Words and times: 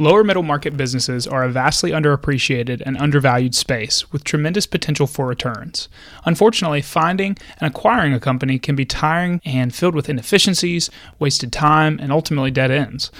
Lower 0.00 0.24
middle 0.24 0.42
market 0.42 0.78
businesses 0.78 1.26
are 1.26 1.44
a 1.44 1.50
vastly 1.50 1.90
underappreciated 1.90 2.82
and 2.86 2.96
undervalued 2.96 3.54
space 3.54 4.10
with 4.10 4.24
tremendous 4.24 4.64
potential 4.64 5.06
for 5.06 5.26
returns. 5.26 5.90
Unfortunately, 6.24 6.80
finding 6.80 7.36
and 7.58 7.70
acquiring 7.70 8.14
a 8.14 8.18
company 8.18 8.58
can 8.58 8.74
be 8.74 8.86
tiring 8.86 9.42
and 9.44 9.74
filled 9.74 9.94
with 9.94 10.08
inefficiencies, 10.08 10.88
wasted 11.18 11.52
time, 11.52 11.98
and 12.00 12.12
ultimately 12.12 12.50
dead 12.50 12.70
ends. 12.70 13.10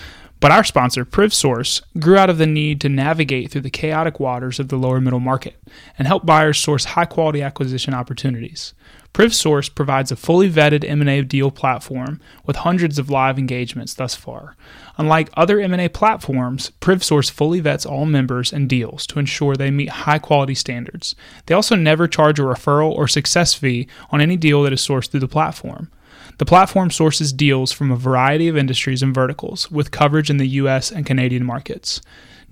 But 0.40 0.53
our 0.53 0.64
sponsor, 0.64 1.04
PrivSource, 1.04 1.82
grew 1.98 2.16
out 2.16 2.30
of 2.30 2.38
the 2.38 2.46
need 2.46 2.81
to 2.81 2.89
navigate 2.89 3.51
through 3.51 3.61
the 3.61 3.69
chaotic 3.69 4.19
waters 4.19 4.59
of 4.59 4.69
the 4.69 4.79
lower 4.79 5.03
middle 5.03 5.21
market 5.21 5.62
and 5.99 6.09
help 6.09 6.25
buyers 6.25 6.57
source 6.57 6.87
high 6.87 7.05
quality 7.05 7.43
acquisition 7.43 7.93
opportunities. 7.93 8.73
PrivSource 9.12 9.74
provides 9.74 10.12
a 10.12 10.16
fully 10.16 10.50
vetted 10.50 10.88
M&A 10.88 11.22
deal 11.22 11.50
platform 11.50 12.20
with 12.46 12.56
hundreds 12.56 12.98
of 12.98 13.10
live 13.10 13.38
engagements 13.38 13.95
thus 13.95 14.14
far. 14.14 14.56
Unlike 14.98 15.30
other 15.34 15.60
M&A 15.60 15.88
platforms, 15.88 16.70
PrivSource 16.80 17.30
fully 17.30 17.60
vets 17.60 17.84
all 17.84 18.06
members 18.06 18.52
and 18.52 18.68
deals 18.68 19.06
to 19.09 19.18
ensure 19.18 19.56
they 19.56 19.70
meet 19.70 19.88
high-quality 19.88 20.54
standards. 20.54 21.16
They 21.46 21.54
also 21.54 21.74
never 21.74 22.06
charge 22.06 22.38
a 22.38 22.42
referral 22.42 22.92
or 22.92 23.09
success 23.09 23.52
fee 23.52 23.88
on 24.10 24.20
any 24.20 24.37
deal 24.37 24.62
that 24.62 24.73
is 24.73 24.80
sourced 24.80 25.10
through 25.10 25.20
the 25.20 25.29
platform. 25.29 25.90
The 26.38 26.46
platform 26.46 26.90
sources 26.90 27.32
deals 27.32 27.73
from 27.73 27.90
a 27.90 27.96
variety 27.96 28.48
of 28.48 28.56
industries 28.56 29.02
and 29.02 29.15
verticals 29.15 29.70
with 29.70 29.90
coverage 29.90 30.30
in 30.30 30.38
the 30.38 30.48
US 30.48 30.90
and 30.90 31.04
Canadian 31.04 31.45
markets. 31.45 32.01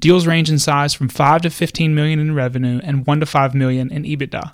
Deals 0.00 0.26
range 0.26 0.50
in 0.50 0.58
size 0.58 0.94
from 0.94 1.08
5 1.08 1.42
to 1.42 1.50
15 1.50 1.94
million 1.94 2.20
in 2.20 2.34
revenue 2.34 2.80
and 2.84 3.06
1 3.06 3.20
to 3.20 3.26
5 3.26 3.54
million 3.54 3.90
in 3.90 4.04
EBITDA. 4.04 4.52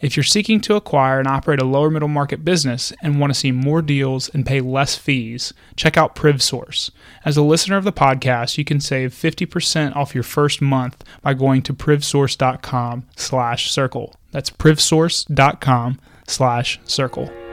If 0.00 0.16
you're 0.16 0.24
seeking 0.24 0.60
to 0.62 0.76
acquire 0.76 1.18
and 1.18 1.26
operate 1.26 1.60
a 1.60 1.64
lower 1.64 1.90
middle 1.90 2.08
market 2.08 2.44
business 2.44 2.92
and 3.00 3.18
want 3.18 3.32
to 3.32 3.38
see 3.38 3.50
more 3.50 3.80
deals 3.80 4.28
and 4.28 4.44
pay 4.44 4.60
less 4.60 4.94
fees, 4.94 5.54
check 5.74 5.96
out 5.96 6.14
PrivSource. 6.14 6.90
As 7.24 7.36
a 7.36 7.42
listener 7.42 7.78
of 7.78 7.84
the 7.84 7.92
podcast, 7.92 8.58
you 8.58 8.64
can 8.64 8.80
save 8.80 9.14
50% 9.14 9.96
off 9.96 10.14
your 10.14 10.24
first 10.24 10.60
month 10.60 11.02
by 11.22 11.32
going 11.32 11.62
to 11.62 11.72
privsource.com 11.72 13.06
slash 13.16 13.70
circle. 13.70 14.14
That's 14.32 14.50
privsource.com 14.50 15.98
slash 16.26 16.80
circle. 16.84 17.45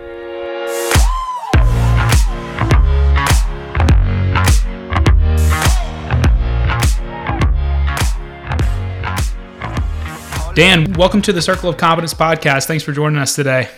Dan, 10.56 10.94
welcome 10.94 11.20
to 11.24 11.34
the 11.34 11.42
Circle 11.42 11.68
of 11.68 11.78
Competence 11.78 12.14
podcast. 12.14 12.68
Thanks 12.68 12.84
for 12.84 12.92
joining 12.92 13.18
us 13.18 13.34
today. 13.34 13.70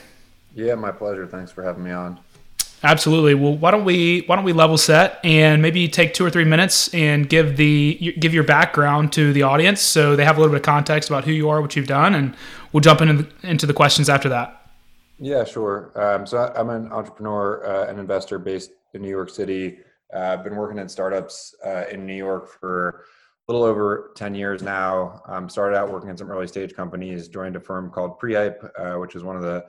Yeah, 0.53 0.75
my 0.75 0.91
pleasure. 0.91 1.25
Thanks 1.25 1.49
for 1.49 1.63
having 1.63 1.85
me 1.85 1.91
on. 1.91 2.19
Absolutely. 2.83 3.33
Well, 3.33 3.55
why 3.55 3.71
don't 3.71 3.85
we 3.85 4.23
why 4.27 4.35
don't 4.35 4.43
we 4.43 4.51
level 4.51 4.77
set 4.77 5.21
and 5.23 5.61
maybe 5.61 5.87
take 5.87 6.13
two 6.13 6.25
or 6.25 6.29
three 6.29 6.43
minutes 6.43 6.93
and 6.93 7.29
give 7.29 7.55
the 7.55 8.13
give 8.19 8.33
your 8.33 8.43
background 8.43 9.13
to 9.13 9.31
the 9.31 9.43
audience 9.43 9.79
so 9.79 10.17
they 10.17 10.25
have 10.25 10.37
a 10.37 10.41
little 10.41 10.51
bit 10.51 10.59
of 10.59 10.65
context 10.65 11.09
about 11.09 11.23
who 11.23 11.31
you 11.31 11.47
are, 11.47 11.61
what 11.61 11.77
you've 11.77 11.87
done, 11.87 12.13
and 12.13 12.35
we'll 12.73 12.81
jump 12.81 12.99
into 12.99 13.23
the, 13.23 13.47
into 13.47 13.65
the 13.65 13.73
questions 13.73 14.09
after 14.09 14.27
that. 14.27 14.69
Yeah, 15.17 15.45
sure. 15.45 15.93
Um, 15.95 16.27
so 16.27 16.51
I'm 16.57 16.69
an 16.69 16.91
entrepreneur 16.91 17.65
uh, 17.65 17.89
and 17.89 18.01
investor 18.01 18.37
based 18.37 18.71
in 18.93 19.01
New 19.01 19.09
York 19.09 19.29
City. 19.29 19.77
Uh, 20.13 20.19
I've 20.19 20.43
been 20.43 20.57
working 20.57 20.79
in 20.79 20.89
startups 20.89 21.55
uh, 21.65 21.85
in 21.89 22.05
New 22.05 22.15
York 22.15 22.49
for 22.59 23.05
little 23.47 23.63
over 23.63 24.11
10 24.15 24.33
years 24.33 24.63
now. 24.63 25.21
Um, 25.27 25.47
started 25.49 25.77
out 25.77 25.91
working 25.91 26.09
in 26.09 26.17
some 26.17 26.31
early 26.31 26.47
stage 26.47 26.73
companies, 26.73 27.27
joined 27.27 27.55
a 27.55 27.59
firm 27.59 27.91
called 27.91 28.19
Prehype, 28.19 28.69
uh, 28.79 28.99
which 28.99 29.15
is 29.15 29.23
one 29.23 29.35
of 29.35 29.43
the 29.43 29.65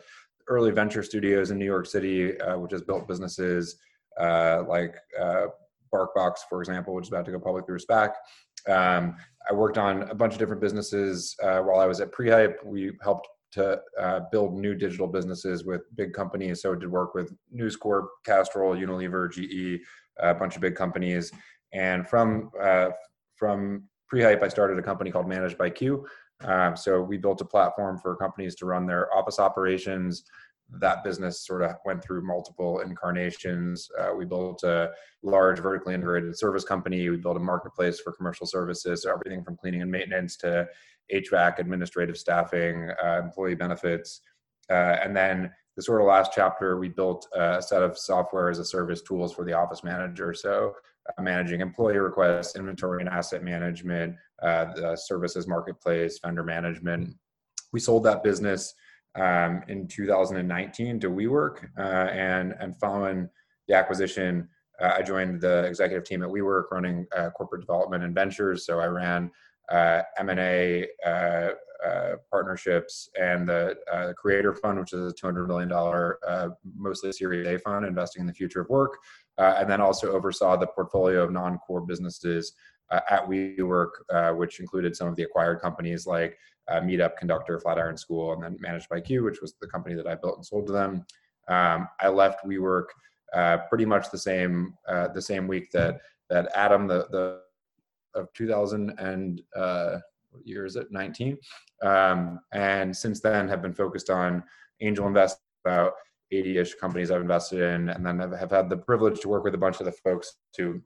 early 0.48 0.70
venture 0.70 1.02
studios 1.02 1.50
in 1.50 1.58
New 1.58 1.64
York 1.64 1.86
City, 1.86 2.40
uh, 2.40 2.58
which 2.58 2.72
has 2.72 2.82
built 2.82 3.06
businesses 3.06 3.76
uh, 4.18 4.62
like 4.66 4.96
uh, 5.20 5.46
BarkBox, 5.92 6.38
for 6.48 6.60
example, 6.60 6.94
which 6.94 7.06
is 7.06 7.08
about 7.08 7.26
to 7.26 7.32
go 7.32 7.38
public 7.38 7.66
through 7.66 7.78
SPAC. 7.78 8.12
Um, 8.68 9.16
I 9.48 9.52
worked 9.52 9.78
on 9.78 10.02
a 10.04 10.14
bunch 10.14 10.32
of 10.32 10.38
different 10.38 10.62
businesses 10.62 11.36
uh, 11.42 11.60
while 11.60 11.78
I 11.78 11.86
was 11.86 12.00
at 12.00 12.12
Prehype. 12.12 12.64
We 12.64 12.92
helped 13.02 13.28
to 13.52 13.80
uh, 14.00 14.20
build 14.32 14.54
new 14.54 14.74
digital 14.74 15.06
businesses 15.06 15.64
with 15.64 15.82
big 15.96 16.12
companies. 16.12 16.62
So 16.62 16.74
did 16.74 16.90
work 16.90 17.14
with 17.14 17.32
News 17.50 17.76
Corp, 17.76 18.08
Castrol, 18.24 18.74
Unilever, 18.74 19.30
GE, 19.30 19.82
a 20.18 20.34
bunch 20.34 20.56
of 20.56 20.62
big 20.62 20.74
companies. 20.74 21.30
And 21.72 22.08
from 22.08 22.50
from 23.36 23.84
Prehype, 24.12 24.42
I 24.42 24.48
started 24.48 24.78
a 24.78 24.82
company 24.82 25.10
called 25.10 25.28
Managed 25.28 25.58
by 25.58 25.70
Q. 25.70 26.06
Um, 26.44 26.76
so 26.76 27.00
we 27.00 27.16
built 27.16 27.40
a 27.40 27.44
platform 27.44 27.98
for 27.98 28.14
companies 28.16 28.54
to 28.56 28.66
run 28.66 28.86
their 28.86 29.14
office 29.16 29.38
operations. 29.38 30.24
That 30.80 31.04
business 31.04 31.46
sort 31.46 31.62
of 31.62 31.72
went 31.84 32.02
through 32.02 32.26
multiple 32.26 32.80
incarnations. 32.80 33.88
Uh, 33.98 34.12
we 34.16 34.24
built 34.24 34.62
a 34.64 34.90
large 35.22 35.60
vertically 35.60 35.94
integrated 35.94 36.36
service 36.36 36.64
company. 36.64 37.08
We 37.08 37.16
built 37.16 37.36
a 37.36 37.40
marketplace 37.40 38.00
for 38.00 38.12
commercial 38.12 38.46
services, 38.46 39.06
everything 39.06 39.44
from 39.44 39.56
cleaning 39.56 39.82
and 39.82 39.90
maintenance 39.90 40.36
to 40.38 40.68
HVAC, 41.12 41.58
administrative 41.58 42.16
staffing, 42.16 42.90
uh, 43.02 43.20
employee 43.22 43.54
benefits. 43.54 44.20
Uh, 44.68 44.96
and 45.02 45.16
then 45.16 45.50
the 45.76 45.82
sort 45.82 46.00
of 46.00 46.08
last 46.08 46.32
chapter, 46.34 46.78
we 46.78 46.88
built 46.88 47.28
a 47.34 47.62
set 47.62 47.82
of 47.82 47.96
software 47.96 48.50
as 48.50 48.58
a 48.58 48.64
service 48.64 49.02
tools 49.02 49.32
for 49.32 49.44
the 49.44 49.52
office 49.52 49.84
manager. 49.84 50.34
So 50.34 50.72
uh, 50.72 50.72
managing 51.20 51.60
employee 51.60 51.98
requests, 51.98 52.56
inventory 52.56 53.00
and 53.00 53.08
asset 53.08 53.42
management, 53.42 54.16
uh, 54.42 54.66
the 54.74 54.96
services 54.96 55.46
marketplace, 55.46 56.18
vendor 56.22 56.42
management. 56.42 57.14
We 57.72 57.80
sold 57.80 58.04
that 58.04 58.22
business 58.22 58.74
um, 59.14 59.62
in 59.68 59.88
2019 59.88 61.00
to 61.00 61.10
WeWork, 61.10 61.68
uh, 61.78 62.10
and 62.10 62.54
and 62.60 62.76
following 62.78 63.28
the 63.68 63.74
acquisition, 63.74 64.48
uh, 64.80 64.92
I 64.96 65.02
joined 65.02 65.40
the 65.40 65.64
executive 65.64 66.04
team 66.04 66.22
at 66.22 66.28
WeWork, 66.28 66.64
running 66.70 67.06
uh, 67.16 67.30
corporate 67.30 67.62
development 67.62 68.04
and 68.04 68.14
ventures. 68.14 68.66
So 68.66 68.78
I 68.78 68.86
ran 68.86 69.30
uh, 69.70 70.02
M&A 70.18 70.86
partnerships 72.30 73.08
and 73.18 73.48
the 73.48 73.76
Creator 74.16 74.54
Fund, 74.54 74.78
which 74.78 74.92
is 74.92 75.12
a 75.12 75.14
200 75.14 75.46
million 75.46 75.68
dollar, 75.68 76.18
mostly 76.76 77.10
Series 77.10 77.46
A 77.46 77.58
fund, 77.58 77.86
investing 77.86 78.20
in 78.20 78.26
the 78.26 78.32
future 78.34 78.60
of 78.60 78.68
work 78.68 78.92
uh, 78.92 79.25
and 79.38 79.68
then 79.70 79.80
also 79.80 80.12
oversaw 80.12 80.56
the 80.56 80.66
portfolio 80.66 81.22
of 81.22 81.30
non-core 81.30 81.82
businesses 81.82 82.52
uh, 82.90 83.00
at 83.10 83.26
WeWork, 83.26 83.90
uh, 84.10 84.30
which 84.30 84.60
included 84.60 84.96
some 84.96 85.08
of 85.08 85.16
the 85.16 85.22
acquired 85.22 85.60
companies 85.60 86.06
like 86.06 86.38
uh, 86.68 86.80
Meetup, 86.80 87.16
Conductor, 87.16 87.58
Flatiron 87.58 87.96
School, 87.96 88.32
and 88.32 88.42
then 88.42 88.56
Managed 88.60 88.88
by 88.88 89.00
Q, 89.00 89.24
which 89.24 89.40
was 89.40 89.54
the 89.60 89.66
company 89.66 89.94
that 89.94 90.06
I 90.06 90.14
built 90.14 90.36
and 90.36 90.46
sold 90.46 90.66
to 90.66 90.72
them. 90.72 91.04
Um, 91.48 91.88
I 92.00 92.08
left 92.08 92.44
WeWork 92.44 92.86
uh, 93.34 93.58
pretty 93.68 93.84
much 93.84 94.10
the 94.10 94.18
same 94.18 94.74
uh, 94.88 95.08
the 95.08 95.22
same 95.22 95.46
week 95.46 95.70
that 95.72 96.00
that 96.30 96.50
Adam 96.54 96.86
the 96.86 97.06
the 97.10 97.40
of 98.14 98.32
2000 98.32 98.90
and 98.98 99.42
what 99.52 100.46
year 100.46 100.64
is 100.64 100.76
it 100.76 100.90
19 100.90 101.36
um, 101.82 102.40
and 102.52 102.96
since 102.96 103.20
then 103.20 103.46
have 103.46 103.60
been 103.60 103.74
focused 103.74 104.08
on 104.08 104.42
angel 104.80 105.06
invest 105.06 105.38
about 105.64 105.92
80-ish 106.32 106.74
companies 106.74 107.10
I've 107.10 107.20
invested 107.20 107.60
in, 107.60 107.88
and 107.88 108.04
then 108.04 108.18
have 108.18 108.50
had 108.50 108.68
the 108.68 108.76
privilege 108.76 109.20
to 109.20 109.28
work 109.28 109.44
with 109.44 109.54
a 109.54 109.58
bunch 109.58 109.80
of 109.80 109.86
the 109.86 109.92
folks 109.92 110.36
who 110.56 110.82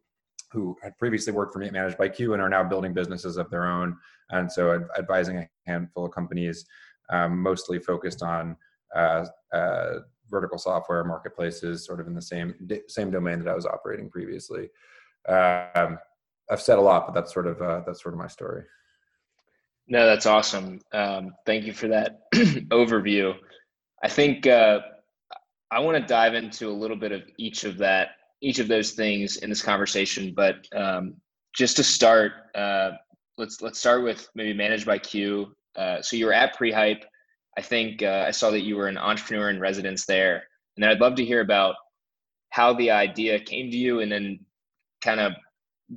who 0.53 0.77
had 0.83 0.99
previously 0.99 1.33
worked 1.33 1.53
for 1.53 1.61
me 1.61 1.67
at 1.67 1.73
Managed 1.73 1.97
by 1.97 2.09
Q 2.09 2.33
and 2.33 2.43
are 2.43 2.49
now 2.49 2.65
building 2.65 2.93
businesses 2.93 3.37
of 3.37 3.49
their 3.51 3.67
own. 3.67 3.97
And 4.31 4.51
so 4.51 4.85
advising 4.99 5.39
a 5.39 5.49
handful 5.65 6.07
of 6.07 6.13
companies, 6.13 6.67
um, 7.11 7.39
mostly 7.41 7.79
focused 7.79 8.23
on 8.23 8.57
uh, 8.95 9.27
uh, 9.53 10.01
vertical 10.29 10.59
software 10.59 11.05
marketplaces, 11.05 11.85
sort 11.85 12.01
of 12.01 12.07
in 12.07 12.15
the 12.15 12.23
same 12.23 12.55
same 12.89 13.11
domain 13.11 13.39
that 13.39 13.49
I 13.49 13.55
was 13.55 13.67
operating 13.67 14.11
previously. 14.11 14.69
Um, 15.29 15.99
I've 16.51 16.61
said 16.61 16.79
a 16.79 16.83
lot, 16.83 17.07
but 17.07 17.15
that's 17.15 17.33
sort 17.33 17.47
of 17.47 17.61
uh, 17.63 17.83
that's 17.87 18.03
sort 18.03 18.15
of 18.15 18.19
my 18.19 18.29
story. 18.29 18.65
No, 19.87 20.07
that's 20.07 20.27
awesome. 20.27 20.81
Um, 20.93 21.35
thank 21.47 21.65
you 21.65 21.73
for 21.73 21.89
that 21.89 22.21
overview. 22.35 23.35
I 24.03 24.09
think 24.09 24.47
uh, 24.47 24.81
I 25.71 25.79
want 25.79 25.97
to 25.97 26.05
dive 26.07 26.35
into 26.35 26.69
a 26.69 26.73
little 26.73 26.97
bit 26.97 27.13
of 27.13 27.23
each 27.37 27.65
of 27.65 27.79
that, 27.79 28.11
each 28.41 28.59
of 28.59 28.69
those 28.69 28.93
things 28.93 29.37
in 29.39 29.51
this 29.51 29.63
conversation. 29.63 30.33
But 30.35 30.67
um, 30.75 31.15
just 31.55 31.77
to 31.77 31.85
start, 31.85 32.33
uh, 32.55 32.93
let's 33.39 33.61
let's 33.63 33.79
start 33.79 34.03
with 34.03 34.29
maybe 34.35 34.53
managed 34.53 34.87
by 34.87 34.99
Q. 34.99 35.55
Uh, 35.77 36.03
so 36.03 36.17
you 36.17 36.27
were 36.27 36.33
at 36.33 36.57
Prehype. 36.57 37.03
I 37.57 37.63
think 37.63 38.03
uh, 38.03 38.25
I 38.27 38.31
saw 38.31 38.51
that 38.51 38.63
you 38.63 38.77
were 38.77 38.89
an 38.89 38.99
entrepreneur 38.99 39.51
in 39.51 39.61
residence 39.61 40.07
there, 40.07 40.43
and 40.77 40.83
then 40.83 40.91
I'd 40.91 41.01
love 41.01 41.15
to 41.17 41.25
hear 41.25 41.41
about 41.41 41.77
how 42.51 42.73
the 42.75 42.91
idea 42.91 43.39
came 43.39 43.71
to 43.71 43.77
you, 43.77 44.01
and 44.01 44.11
then 44.11 44.41
kind 45.03 45.21
of 45.21 45.33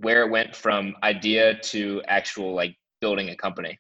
where 0.02 0.24
it 0.24 0.30
went 0.30 0.56
from 0.56 0.96
idea 1.04 1.60
to 1.60 2.02
actual 2.08 2.54
like 2.54 2.76
building 3.02 3.30
a 3.30 3.36
company. 3.36 3.78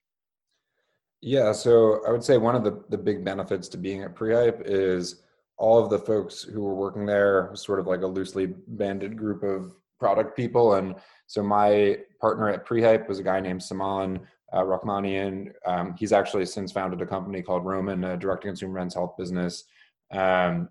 Yeah, 1.22 1.54
so 1.54 2.06
I 2.06 2.12
would 2.12 2.24
say 2.24 2.38
one 2.38 2.56
of 2.56 2.64
the, 2.64 2.84
the 2.90 2.98
big 2.98 3.24
benefits 3.24 3.70
to 3.70 3.78
being 3.78 4.04
at 4.04 4.14
Prehype 4.14 4.62
is 4.66 5.24
all 5.58 5.84
of 5.84 5.90
the 5.90 6.00
folks 6.00 6.42
who 6.42 6.62
were 6.62 6.76
working 6.76 7.06
there 7.06 7.48
was 7.52 7.62
sort 7.62 7.80
of 7.80 7.88
like 7.88 8.02
a 8.02 8.08
loosely 8.08 8.54
banded 8.68 9.18
group 9.18 9.44
of 9.44 9.74
product 10.00 10.36
people. 10.36 10.76
And 10.76 10.96
so 11.28 11.44
my 11.44 11.98
partner 12.20 12.50
at 12.50 12.66
Prehype 12.66 13.08
was 13.08 13.20
a 13.20 13.24
guy 13.24 13.40
named 13.40 13.64
Saman 13.64 14.20
uh, 14.52 14.62
Rahmanian. 14.62 15.52
Um, 15.66 15.96
he's 15.98 16.12
actually 16.12 16.46
since 16.46 16.72
founded 16.72 17.02
a 17.02 17.06
company 17.06 17.42
called 17.42 17.66
Roman, 17.66 18.04
a 18.04 18.18
direct-to-consumer 18.18 18.74
men's 18.74 18.94
health 18.94 19.16
business. 19.18 19.64
Um, 20.12 20.70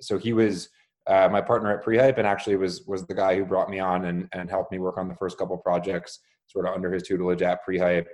so 0.00 0.18
he 0.18 0.32
was 0.32 0.70
uh, 1.06 1.28
my 1.30 1.40
partner 1.40 1.72
at 1.72 1.84
Prehype, 1.84 2.18
and 2.18 2.26
actually 2.26 2.56
was 2.56 2.82
was 2.86 3.06
the 3.06 3.14
guy 3.14 3.36
who 3.36 3.44
brought 3.44 3.70
me 3.70 3.78
on 3.78 4.06
and 4.06 4.28
and 4.32 4.50
helped 4.50 4.72
me 4.72 4.78
work 4.78 4.98
on 4.98 5.08
the 5.08 5.14
first 5.14 5.38
couple 5.38 5.56
projects, 5.56 6.20
sort 6.46 6.66
of 6.66 6.74
under 6.74 6.92
his 6.92 7.02
tutelage 7.02 7.42
at 7.42 7.64
Prehype. 7.66 8.06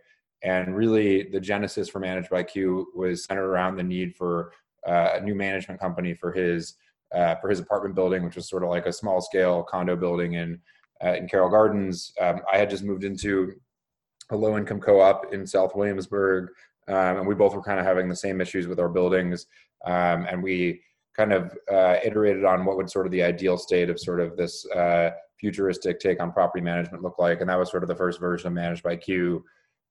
And 0.43 0.77
really, 0.77 1.25
the 1.31 1.41
genesis 1.41 1.89
for 1.89 1.99
Managed 1.99 2.31
by 2.31 2.43
Q 2.43 2.89
was 2.95 3.25
centered 3.25 3.49
around 3.49 3.77
the 3.77 3.83
need 3.83 4.15
for 4.17 4.53
uh, 4.87 5.11
a 5.15 5.21
new 5.21 5.35
management 5.35 5.81
company 5.81 6.15
for 6.15 6.33
his 6.33 6.77
uh, 7.15 7.37
for 7.37 7.49
his 7.49 7.61
apartment 7.61 7.95
building, 7.95 8.25
which 8.25 8.37
was 8.37 8.49
sort 8.49 8.63
of 8.63 8.71
like 8.71 8.87
a 8.87 8.93
small 8.93 9.21
scale 9.21 9.63
condo 9.63 9.97
building 9.97 10.35
in 10.35 10.61
uh, 11.05 11.15
in 11.15 11.29
Carroll 11.29 11.51
Gardens. 11.51 12.13
Um, 12.21 12.41
I 12.53 12.59
had 12.59 12.71
just 12.71 12.85
moved 12.85 13.05
into 13.05 13.53
a 14.31 14.37
low 14.37 14.57
income 14.57 14.81
co 14.81 15.01
op 15.01 15.33
in 15.33 15.47
South 15.47 15.75
Williamsburg, 15.77 16.49
um, 16.89 17.19
and 17.19 17.27
we 17.27 17.35
both 17.35 17.55
were 17.55 17.63
kind 17.63 17.79
of 17.79 17.87
having 17.87 18.09
the 18.09 18.17
same 18.17 18.41
issues 18.41 18.67
with 18.67 18.81
our 18.81 18.89
buildings. 18.89 19.47
Um, 19.85 20.27
and 20.29 20.43
we 20.43 20.81
kind 21.17 21.33
of 21.33 21.57
uh, 21.73 21.97
iterated 22.05 22.45
on 22.45 22.65
what 22.65 22.77
would 22.77 22.91
sort 22.91 23.07
of 23.07 23.13
the 23.13 23.23
ideal 23.23 23.57
state 23.57 23.89
of 23.89 23.99
sort 23.99 24.21
of 24.21 24.37
this 24.37 24.69
uh, 24.71 25.11
futuristic 25.41 26.01
take 26.01 26.21
on 26.21 26.33
property 26.33 26.63
management 26.63 27.03
look 27.03 27.19
like. 27.19 27.41
And 27.41 27.49
that 27.49 27.59
was 27.59 27.71
sort 27.71 27.83
of 27.83 27.89
the 27.89 27.97
first 27.97 28.21
version 28.21 28.49
of 28.49 28.53
Managed 28.53 28.83
by 28.83 28.97
Q. 28.97 29.45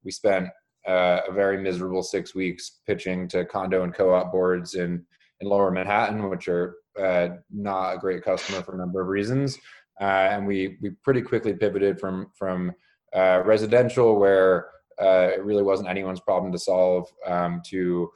We 0.03 0.11
spent 0.11 0.49
uh, 0.87 1.21
a 1.27 1.31
very 1.31 1.57
miserable 1.57 2.03
six 2.03 2.35
weeks 2.35 2.79
pitching 2.85 3.27
to 3.29 3.45
condo 3.45 3.83
and 3.83 3.93
co-op 3.93 4.31
boards 4.31 4.75
in 4.75 5.05
in 5.41 5.49
Lower 5.49 5.71
Manhattan, 5.71 6.29
which 6.29 6.47
are 6.47 6.75
uh, 7.01 7.29
not 7.51 7.95
a 7.95 7.97
great 7.97 8.23
customer 8.23 8.61
for 8.61 8.75
a 8.75 8.77
number 8.77 9.01
of 9.01 9.07
reasons. 9.07 9.57
Uh, 9.99 10.29
and 10.31 10.45
we 10.45 10.77
we 10.81 10.91
pretty 11.03 11.21
quickly 11.21 11.53
pivoted 11.53 11.99
from 11.99 12.27
from 12.33 12.71
uh, 13.15 13.41
residential, 13.45 14.19
where 14.19 14.69
uh, 15.01 15.29
it 15.33 15.43
really 15.43 15.63
wasn't 15.63 15.89
anyone's 15.89 16.19
problem 16.19 16.51
to 16.51 16.59
solve, 16.59 17.07
um, 17.25 17.61
to 17.65 18.09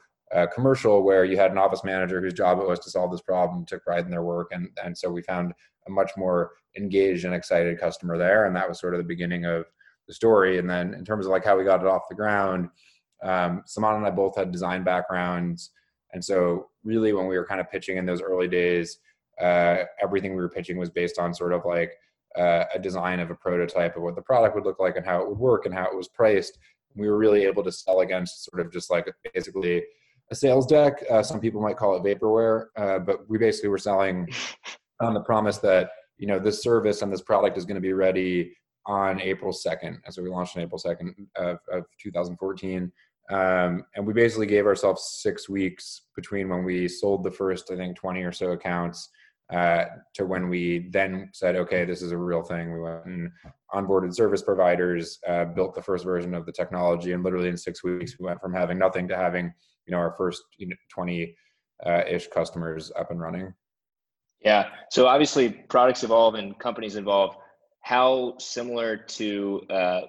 commercial, 0.54 1.02
where 1.02 1.24
you 1.24 1.36
had 1.36 1.50
an 1.50 1.58
office 1.58 1.82
manager 1.82 2.20
whose 2.20 2.34
job 2.34 2.60
it 2.60 2.68
was 2.68 2.78
to 2.78 2.90
solve 2.90 3.10
this 3.10 3.22
problem, 3.22 3.64
took 3.64 3.82
pride 3.82 4.04
in 4.04 4.10
their 4.10 4.22
work, 4.22 4.48
and 4.52 4.68
and 4.84 4.96
so 4.96 5.10
we 5.10 5.22
found 5.22 5.52
a 5.86 5.90
much 5.90 6.12
more 6.16 6.52
engaged 6.76 7.24
and 7.24 7.34
excited 7.34 7.80
customer 7.80 8.16
there, 8.16 8.44
and 8.44 8.54
that 8.54 8.68
was 8.68 8.78
sort 8.78 8.94
of 8.94 8.98
the 8.98 9.04
beginning 9.04 9.44
of 9.44 9.64
the 10.10 10.14
story. 10.14 10.58
And 10.58 10.68
then 10.68 10.92
in 10.94 11.04
terms 11.04 11.24
of 11.24 11.30
like 11.30 11.44
how 11.44 11.56
we 11.56 11.62
got 11.62 11.80
it 11.80 11.86
off 11.86 12.08
the 12.10 12.16
ground, 12.16 12.68
um, 13.22 13.62
Saman 13.64 13.94
and 13.94 14.06
I 14.06 14.10
both 14.10 14.36
had 14.36 14.50
design 14.50 14.82
backgrounds. 14.82 15.70
And 16.12 16.24
so 16.24 16.68
really 16.82 17.12
when 17.12 17.28
we 17.28 17.38
were 17.38 17.46
kind 17.46 17.60
of 17.60 17.70
pitching 17.70 17.96
in 17.96 18.04
those 18.04 18.20
early 18.20 18.48
days, 18.48 18.98
uh, 19.40 19.84
everything 20.02 20.32
we 20.32 20.42
were 20.42 20.48
pitching 20.48 20.78
was 20.78 20.90
based 20.90 21.20
on 21.20 21.32
sort 21.32 21.52
of 21.52 21.64
like 21.64 21.92
uh, 22.36 22.64
a 22.74 22.78
design 22.78 23.20
of 23.20 23.30
a 23.30 23.36
prototype 23.36 23.96
of 23.96 24.02
what 24.02 24.16
the 24.16 24.22
product 24.22 24.56
would 24.56 24.64
look 24.64 24.80
like 24.80 24.96
and 24.96 25.06
how 25.06 25.22
it 25.22 25.28
would 25.28 25.38
work 25.38 25.64
and 25.64 25.74
how 25.74 25.84
it 25.84 25.96
was 25.96 26.08
priced. 26.08 26.58
We 26.96 27.08
were 27.08 27.16
really 27.16 27.44
able 27.44 27.62
to 27.62 27.70
sell 27.70 28.00
against 28.00 28.50
sort 28.50 28.66
of 28.66 28.72
just 28.72 28.90
like 28.90 29.08
basically 29.32 29.84
a 30.32 30.34
sales 30.34 30.66
deck. 30.66 31.04
Uh, 31.08 31.22
some 31.22 31.38
people 31.38 31.62
might 31.62 31.76
call 31.76 31.94
it 31.94 32.02
vaporware, 32.02 32.66
uh, 32.76 32.98
but 32.98 33.28
we 33.30 33.38
basically 33.38 33.68
were 33.68 33.78
selling 33.78 34.28
on 35.00 35.14
the 35.14 35.20
promise 35.20 35.58
that 35.58 35.90
you 36.18 36.26
know 36.26 36.38
this 36.38 36.62
service 36.62 37.00
and 37.00 37.12
this 37.12 37.22
product 37.22 37.56
is 37.56 37.64
going 37.64 37.76
to 37.76 37.80
be 37.80 37.94
ready 37.94 38.52
on 38.86 39.20
April 39.20 39.52
2nd. 39.52 40.00
And 40.04 40.14
so 40.14 40.22
we 40.22 40.30
launched 40.30 40.56
on 40.56 40.62
April 40.62 40.80
2nd 40.80 41.14
of, 41.36 41.58
of 41.72 41.84
2014. 42.00 42.90
Um, 43.30 43.84
and 43.94 44.06
we 44.06 44.12
basically 44.12 44.46
gave 44.46 44.66
ourselves 44.66 45.18
six 45.22 45.48
weeks 45.48 46.02
between 46.16 46.48
when 46.48 46.64
we 46.64 46.88
sold 46.88 47.22
the 47.22 47.30
first, 47.30 47.70
I 47.70 47.76
think, 47.76 47.96
20 47.96 48.22
or 48.22 48.32
so 48.32 48.50
accounts 48.52 49.08
uh, 49.52 49.84
to 50.14 50.24
when 50.26 50.48
we 50.48 50.88
then 50.90 51.28
said, 51.32 51.56
okay, 51.56 51.84
this 51.84 52.02
is 52.02 52.12
a 52.12 52.16
real 52.16 52.42
thing. 52.42 52.72
We 52.72 52.80
went 52.80 53.06
and 53.06 53.30
onboarded 53.74 54.14
service 54.14 54.42
providers, 54.42 55.18
uh, 55.28 55.44
built 55.44 55.74
the 55.74 55.82
first 55.82 56.04
version 56.04 56.34
of 56.34 56.46
the 56.46 56.52
technology, 56.52 57.12
and 57.12 57.22
literally 57.22 57.48
in 57.48 57.56
six 57.56 57.84
weeks, 57.84 58.18
we 58.18 58.26
went 58.26 58.40
from 58.40 58.52
having 58.52 58.78
nothing 58.78 59.08
to 59.08 59.16
having, 59.16 59.52
you 59.86 59.92
know, 59.92 59.98
our 59.98 60.14
first 60.16 60.42
20 60.92 61.36
uh, 61.86 62.02
ish 62.08 62.28
customers 62.28 62.92
up 62.96 63.10
and 63.10 63.20
running. 63.20 63.52
Yeah. 64.40 64.68
So 64.90 65.06
obviously, 65.06 65.50
products 65.50 66.02
evolve 66.02 66.34
and 66.34 66.58
companies 66.58 66.96
evolve 66.96 67.36
how 67.80 68.36
similar 68.38 68.96
to 68.96 69.62
uh, 69.70 70.00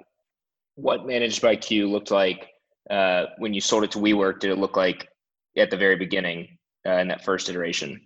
what 0.76 1.06
Managed 1.06 1.42
by 1.42 1.56
Q 1.56 1.90
looked 1.90 2.12
like 2.12 2.50
uh, 2.90 3.26
when 3.38 3.54
you 3.54 3.62
sold 3.62 3.84
it 3.84 3.92
to 3.92 4.00
WeWork 4.00 4.40
did 4.40 4.52
it 4.52 4.58
look 4.58 4.76
like 4.76 5.08
at 5.58 5.70
the 5.70 5.78
very 5.78 5.96
beginning 5.96 6.58
uh, 6.86 6.98
in 6.98 7.08
that 7.08 7.24
first 7.24 7.50
iteration? 7.50 8.02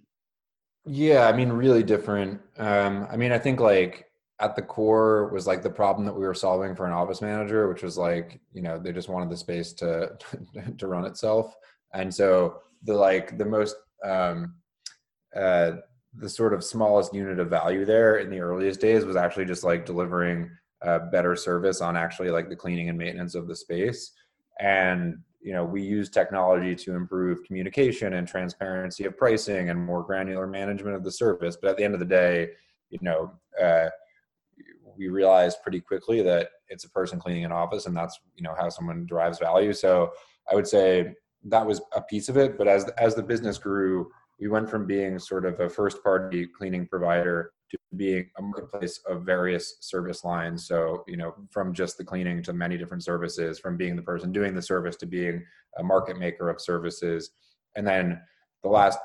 Yeah, 0.86 1.28
I 1.28 1.36
mean, 1.36 1.50
really 1.50 1.84
different. 1.84 2.42
Um, 2.58 3.08
I 3.10 3.18
mean, 3.18 3.32
I 3.32 3.40
think 3.40 3.60
like 3.60 4.06
at 4.40 4.56
the 4.56 4.62
core 4.62 5.30
was 5.30 5.48
like 5.48 5.64
the 5.64 5.70
problem 5.70 6.06
that 6.06 6.14
we 6.14 6.26
were 6.26 6.34
solving 6.34 6.76
for 6.76 6.86
an 6.86 6.92
office 6.92 7.22
manager, 7.22 7.68
which 7.68 7.82
was 7.82 7.98
like, 7.98 8.40
you 8.54 8.62
know, 8.62 8.78
they 8.78 8.92
just 8.92 9.10
wanted 9.10 9.30
the 9.30 9.38
space 9.38 9.74
to 9.74 10.12
to 10.78 10.88
run 10.88 11.06
itself, 11.06 11.56
and 11.94 12.14
so 12.14 12.62
the 12.84 12.94
like 12.94 13.38
the 13.38 13.46
most 13.46 13.78
um, 14.04 14.56
uh, 15.36 15.72
the 16.18 16.30
sort 16.30 16.54
of 16.54 16.64
smallest 16.64 17.14
unit 17.14 17.40
of 17.40 17.50
value 17.50 17.86
there 17.86 18.18
in 18.18 18.30
the 18.30 18.40
earliest 18.40 18.80
days 18.80 19.06
was 19.06 19.16
actually 19.16 19.46
just 19.46 19.64
like 19.64 19.86
delivering 19.86 20.50
a 20.82 21.00
better 21.00 21.36
service 21.36 21.82
on 21.82 21.98
actually 21.98 22.30
like 22.30 22.50
the 22.50 22.56
cleaning 22.56 22.90
and 22.90 22.98
maintenance 22.98 23.36
of 23.36 23.48
the 23.48 23.56
space. 23.56 24.12
And 24.60 25.20
you 25.42 25.54
know 25.54 25.64
we 25.64 25.82
use 25.82 26.10
technology 26.10 26.76
to 26.76 26.96
improve 26.96 27.44
communication 27.44 28.14
and 28.14 28.28
transparency 28.28 29.06
of 29.06 29.18
pricing 29.18 29.70
and 29.70 29.80
more 29.80 30.04
granular 30.04 30.48
management 30.48 30.96
of 30.96 31.04
the 31.04 31.12
service. 31.12 31.58
But 31.62 31.72
at 31.72 31.78
the 31.78 31.84
end 31.84 31.94
of 31.94 32.00
the 32.00 32.06
day 32.06 32.50
you 32.90 33.00
know 33.02 33.32
uh, 33.62 33.90
we 34.98 35.10
realized 35.10 35.62
pretty 35.62 35.82
quickly 35.82 36.22
that 36.22 36.50
it's 36.70 36.86
a 36.86 36.90
person 36.90 37.20
cleaning 37.20 37.46
an 37.46 37.52
office 37.52 37.86
and 37.86 37.96
that's 37.96 38.20
you 38.36 38.44
know 38.44 38.56
how 38.58 38.70
someone 38.70 39.06
derives 39.06 39.40
value. 39.40 39.74
So 39.74 40.12
i 40.52 40.56
would 40.56 40.68
say 40.68 41.14
that 41.46 41.66
was 41.66 41.82
a 41.96 42.02
piece 42.02 42.30
of 42.30 42.38
it. 42.38 42.58
But 42.58 42.68
as 42.68 42.86
as 42.98 43.16
the 43.16 43.24
business 43.24 43.58
grew 43.58 44.12
we 44.40 44.48
went 44.48 44.70
from 44.70 44.86
being 44.86 45.18
sort 45.20 45.46
of 45.46 45.60
a 45.60 45.70
first 45.70 46.04
party 46.04 46.46
cleaning 46.46 46.88
provider 46.88 47.52
to 47.72 47.78
being 47.96 48.30
a 48.38 48.42
marketplace 48.42 49.00
of 49.08 49.24
various 49.24 49.78
service 49.80 50.24
lines. 50.24 50.68
So 50.68 51.04
you 51.08 51.18
know 51.18 51.34
from 51.52 51.74
just 51.74 51.98
the 51.98 52.04
cleaning 52.04 52.44
to 52.44 52.54
many 52.54 52.78
different 52.78 53.04
services 53.04 53.60
from 53.60 53.78
being 53.78 53.96
the 53.96 54.02
person 54.02 54.32
doing 54.32 54.54
the 54.54 54.62
service 54.62 54.96
to 54.98 55.06
being 55.06 55.44
a 55.78 55.84
market 55.84 56.18
maker 56.18 56.50
of 56.50 56.62
services. 56.62 57.32
And 57.76 57.88
then 57.88 58.22
the 58.64 58.70
last 58.70 59.00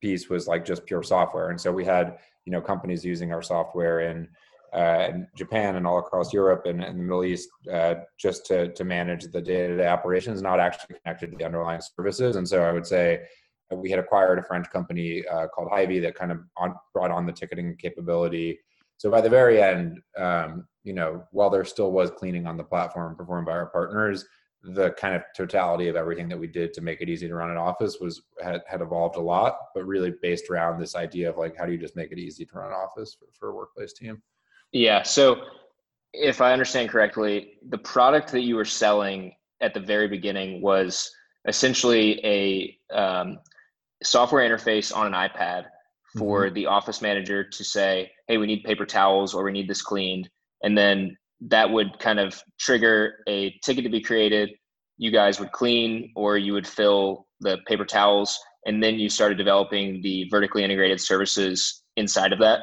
piece 0.00 0.28
was 0.28 0.46
like 0.46 0.64
just 0.64 0.86
pure 0.86 1.02
software. 1.02 1.50
And 1.50 1.60
so 1.60 1.72
we 1.72 1.84
had 1.84 2.18
you 2.44 2.52
know 2.52 2.60
companies 2.60 3.04
using 3.04 3.32
our 3.32 3.42
software 3.42 4.00
in 4.00 4.28
uh, 4.74 5.06
in 5.08 5.26
Japan 5.36 5.76
and 5.76 5.86
all 5.86 5.98
across 5.98 6.32
Europe 6.32 6.66
and, 6.66 6.82
and 6.82 6.98
the 6.98 7.02
Middle 7.04 7.24
East, 7.24 7.48
uh, 7.72 7.94
just 8.18 8.44
to 8.46 8.72
to 8.72 8.84
manage 8.84 9.24
the 9.24 9.40
day-to-day 9.40 9.86
operations, 9.86 10.42
not 10.42 10.58
actually 10.58 10.96
connected 10.98 11.30
to 11.30 11.36
the 11.38 11.44
underlying 11.44 11.80
services. 11.80 12.36
And 12.36 12.48
so 12.48 12.62
I 12.64 12.72
would 12.72 12.86
say 12.86 13.20
we 13.70 13.90
had 13.90 13.98
acquired 13.98 14.38
a 14.38 14.42
French 14.42 14.68
company 14.70 15.26
uh, 15.26 15.46
called 15.48 15.70
Hivy 15.70 16.00
that 16.02 16.14
kind 16.14 16.32
of 16.32 16.40
on, 16.56 16.74
brought 16.92 17.10
on 17.10 17.26
the 17.26 17.32
ticketing 17.32 17.76
capability. 17.76 18.58
So 18.96 19.10
by 19.10 19.20
the 19.20 19.28
very 19.28 19.62
end, 19.62 20.00
um, 20.16 20.66
you 20.84 20.92
know, 20.92 21.24
while 21.32 21.50
there 21.50 21.64
still 21.64 21.90
was 21.90 22.10
cleaning 22.10 22.46
on 22.46 22.56
the 22.56 22.64
platform 22.64 23.16
performed 23.16 23.46
by 23.46 23.52
our 23.52 23.66
partners, 23.66 24.24
the 24.62 24.92
kind 24.92 25.14
of 25.14 25.22
totality 25.36 25.88
of 25.88 25.96
everything 25.96 26.28
that 26.28 26.38
we 26.38 26.46
did 26.46 26.72
to 26.72 26.80
make 26.80 27.00
it 27.02 27.08
easy 27.08 27.28
to 27.28 27.34
run 27.34 27.50
an 27.50 27.56
office 27.56 27.98
was 28.00 28.22
had, 28.42 28.62
had 28.66 28.80
evolved 28.80 29.16
a 29.16 29.20
lot, 29.20 29.58
but 29.74 29.84
really 29.84 30.14
based 30.22 30.48
around 30.48 30.80
this 30.80 30.94
idea 30.94 31.28
of 31.28 31.36
like 31.36 31.56
how 31.56 31.66
do 31.66 31.72
you 31.72 31.78
just 31.78 31.96
make 31.96 32.12
it 32.12 32.18
easy 32.18 32.46
to 32.46 32.58
run 32.58 32.68
an 32.68 32.72
office 32.72 33.14
for, 33.14 33.26
for 33.38 33.50
a 33.50 33.54
workplace 33.54 33.92
team. 33.92 34.22
Yeah. 34.72 35.02
So 35.02 35.42
if 36.14 36.40
I 36.40 36.52
understand 36.52 36.88
correctly, 36.88 37.58
the 37.68 37.78
product 37.78 38.32
that 38.32 38.42
you 38.42 38.56
were 38.56 38.64
selling 38.64 39.34
at 39.60 39.74
the 39.74 39.80
very 39.80 40.08
beginning 40.08 40.62
was 40.62 41.10
essentially 41.46 42.24
a 42.24 42.96
um, 42.96 43.38
software 44.02 44.48
interface 44.48 44.94
on 44.94 45.06
an 45.06 45.12
iPad 45.12 45.64
for 46.16 46.44
mm-hmm. 46.44 46.54
the 46.54 46.66
office 46.66 47.02
manager 47.02 47.44
to 47.44 47.64
say, 47.64 48.10
hey, 48.28 48.38
we 48.38 48.46
need 48.46 48.64
paper 48.64 48.86
towels 48.86 49.34
or 49.34 49.44
we 49.44 49.52
need 49.52 49.68
this 49.68 49.82
cleaned. 49.82 50.28
And 50.62 50.76
then 50.76 51.16
that 51.40 51.68
would 51.68 51.98
kind 51.98 52.18
of 52.18 52.40
trigger 52.58 53.16
a 53.28 53.54
ticket 53.64 53.84
to 53.84 53.90
be 53.90 54.00
created. 54.00 54.50
You 54.96 55.10
guys 55.10 55.40
would 55.40 55.52
clean 55.52 56.12
or 56.16 56.38
you 56.38 56.52
would 56.52 56.66
fill 56.66 57.26
the 57.40 57.58
paper 57.66 57.84
towels. 57.84 58.38
And 58.66 58.82
then 58.82 58.98
you 58.98 59.08
started 59.08 59.36
developing 59.36 60.00
the 60.02 60.26
vertically 60.30 60.64
integrated 60.64 61.00
services 61.00 61.82
inside 61.96 62.32
of 62.32 62.38
that. 62.38 62.60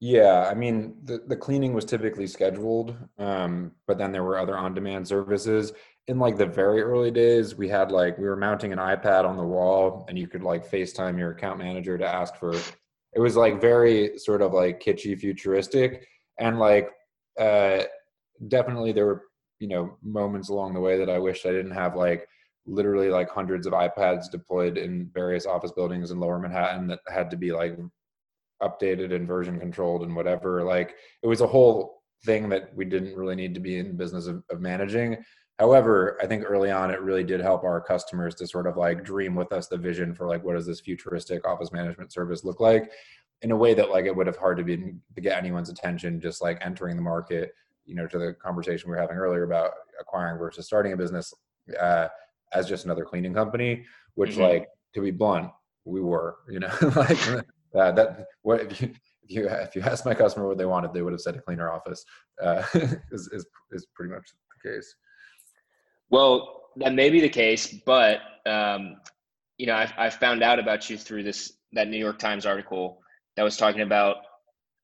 Yeah, 0.00 0.46
I 0.50 0.54
mean, 0.54 0.96
the, 1.04 1.22
the 1.26 1.36
cleaning 1.36 1.72
was 1.72 1.86
typically 1.86 2.26
scheduled, 2.26 2.94
um, 3.18 3.72
but 3.86 3.96
then 3.96 4.12
there 4.12 4.24
were 4.24 4.38
other 4.38 4.58
on 4.58 4.74
demand 4.74 5.08
services 5.08 5.72
in 6.08 6.18
like 6.18 6.36
the 6.36 6.46
very 6.46 6.82
early 6.82 7.10
days, 7.10 7.56
we 7.56 7.68
had 7.68 7.90
like 7.90 8.16
we 8.18 8.24
were 8.24 8.36
mounting 8.36 8.72
an 8.72 8.78
iPad 8.78 9.24
on 9.24 9.36
the 9.36 9.44
wall, 9.44 10.04
and 10.08 10.18
you 10.18 10.28
could 10.28 10.42
like 10.42 10.70
FaceTime 10.70 11.18
your 11.18 11.32
account 11.32 11.58
manager 11.58 11.98
to 11.98 12.06
ask 12.06 12.36
for. 12.36 12.54
It 12.54 13.20
was 13.20 13.36
like 13.36 13.60
very 13.60 14.18
sort 14.18 14.42
of 14.42 14.52
like 14.52 14.80
kitschy, 14.80 15.18
futuristic, 15.18 16.06
and 16.38 16.58
like 16.58 16.90
uh, 17.40 17.82
definitely 18.48 18.92
there 18.92 19.06
were 19.06 19.22
you 19.58 19.68
know 19.68 19.96
moments 20.02 20.48
along 20.48 20.74
the 20.74 20.80
way 20.80 20.98
that 20.98 21.10
I 21.10 21.18
wished 21.18 21.46
I 21.46 21.52
didn't 21.52 21.72
have 21.72 21.96
like 21.96 22.28
literally 22.66 23.10
like 23.10 23.28
hundreds 23.30 23.66
of 23.66 23.72
iPads 23.72 24.30
deployed 24.30 24.76
in 24.76 25.10
various 25.12 25.46
office 25.46 25.72
buildings 25.72 26.10
in 26.10 26.20
Lower 26.20 26.38
Manhattan 26.38 26.86
that 26.88 27.00
had 27.08 27.30
to 27.30 27.36
be 27.36 27.52
like 27.52 27.78
updated 28.62 29.14
and 29.14 29.26
version 29.26 29.58
controlled 29.58 30.02
and 30.02 30.14
whatever. 30.14 30.62
Like 30.62 30.94
it 31.22 31.26
was 31.26 31.40
a 31.40 31.46
whole 31.46 32.02
thing 32.24 32.48
that 32.48 32.74
we 32.74 32.84
didn't 32.84 33.16
really 33.16 33.36
need 33.36 33.54
to 33.54 33.60
be 33.60 33.78
in 33.78 33.96
business 33.96 34.26
of, 34.26 34.42
of 34.50 34.60
managing 34.60 35.16
However, 35.58 36.18
I 36.22 36.26
think 36.26 36.44
early 36.46 36.70
on 36.70 36.90
it 36.90 37.00
really 37.00 37.24
did 37.24 37.40
help 37.40 37.64
our 37.64 37.80
customers 37.80 38.34
to 38.36 38.46
sort 38.46 38.66
of 38.66 38.76
like 38.76 39.04
dream 39.04 39.34
with 39.34 39.52
us 39.52 39.68
the 39.68 39.78
vision 39.78 40.14
for 40.14 40.26
like 40.26 40.44
what 40.44 40.54
does 40.54 40.66
this 40.66 40.80
futuristic 40.80 41.46
office 41.46 41.72
management 41.72 42.12
service 42.12 42.44
look 42.44 42.60
like 42.60 42.90
in 43.42 43.50
a 43.50 43.56
way 43.56 43.74
that 43.74 43.90
like 43.90 44.04
it 44.06 44.14
would 44.14 44.26
have 44.26 44.36
hard 44.36 44.58
to 44.58 44.64
be 44.64 44.76
to 44.76 45.20
get 45.20 45.38
anyone's 45.38 45.70
attention 45.70 46.20
just 46.20 46.42
like 46.42 46.58
entering 46.60 46.96
the 46.96 47.02
market 47.02 47.52
you 47.84 47.94
know 47.94 48.06
to 48.06 48.18
the 48.18 48.34
conversation 48.34 48.90
we 48.90 48.96
were 48.96 49.00
having 49.00 49.16
earlier 49.16 49.44
about 49.44 49.70
acquiring 50.00 50.38
versus 50.38 50.66
starting 50.66 50.92
a 50.92 50.96
business 50.96 51.32
uh, 51.80 52.08
as 52.52 52.68
just 52.68 52.84
another 52.84 53.04
cleaning 53.04 53.34
company 53.34 53.84
which 54.14 54.32
mm-hmm. 54.32 54.42
like 54.42 54.68
to 54.94 55.00
be 55.00 55.10
blunt 55.10 55.50
we 55.84 56.00
were 56.00 56.36
you 56.50 56.60
know 56.60 56.72
like 56.96 57.28
uh, 57.74 57.92
that 57.92 58.26
what 58.42 58.60
if 58.60 58.80
you 58.80 58.90
if 59.22 59.30
you 59.30 59.48
if 59.48 59.76
you 59.76 59.82
asked 59.82 60.06
my 60.06 60.14
customer 60.14 60.46
what 60.46 60.58
they 60.58 60.66
wanted 60.66 60.92
they 60.92 61.02
would 61.02 61.12
have 61.12 61.20
said 61.20 61.36
a 61.36 61.40
cleaner 61.40 61.70
office 61.70 62.04
uh, 62.42 62.62
is, 63.10 63.28
is 63.32 63.46
is 63.72 63.86
pretty 63.94 64.12
much 64.12 64.30
the 64.62 64.70
case 64.70 64.94
well, 66.10 66.62
that 66.76 66.94
may 66.94 67.10
be 67.10 67.20
the 67.20 67.28
case, 67.28 67.74
but 67.84 68.20
um, 68.46 68.96
you 69.58 69.66
know, 69.66 69.74
I've, 69.74 69.92
I've 69.96 70.14
found 70.14 70.42
out 70.42 70.58
about 70.58 70.88
you 70.90 70.96
through 70.96 71.22
this 71.22 71.52
that 71.72 71.88
New 71.88 71.98
York 71.98 72.18
Times 72.18 72.46
article 72.46 73.00
that 73.36 73.42
was 73.42 73.56
talking 73.56 73.82
about 73.82 74.16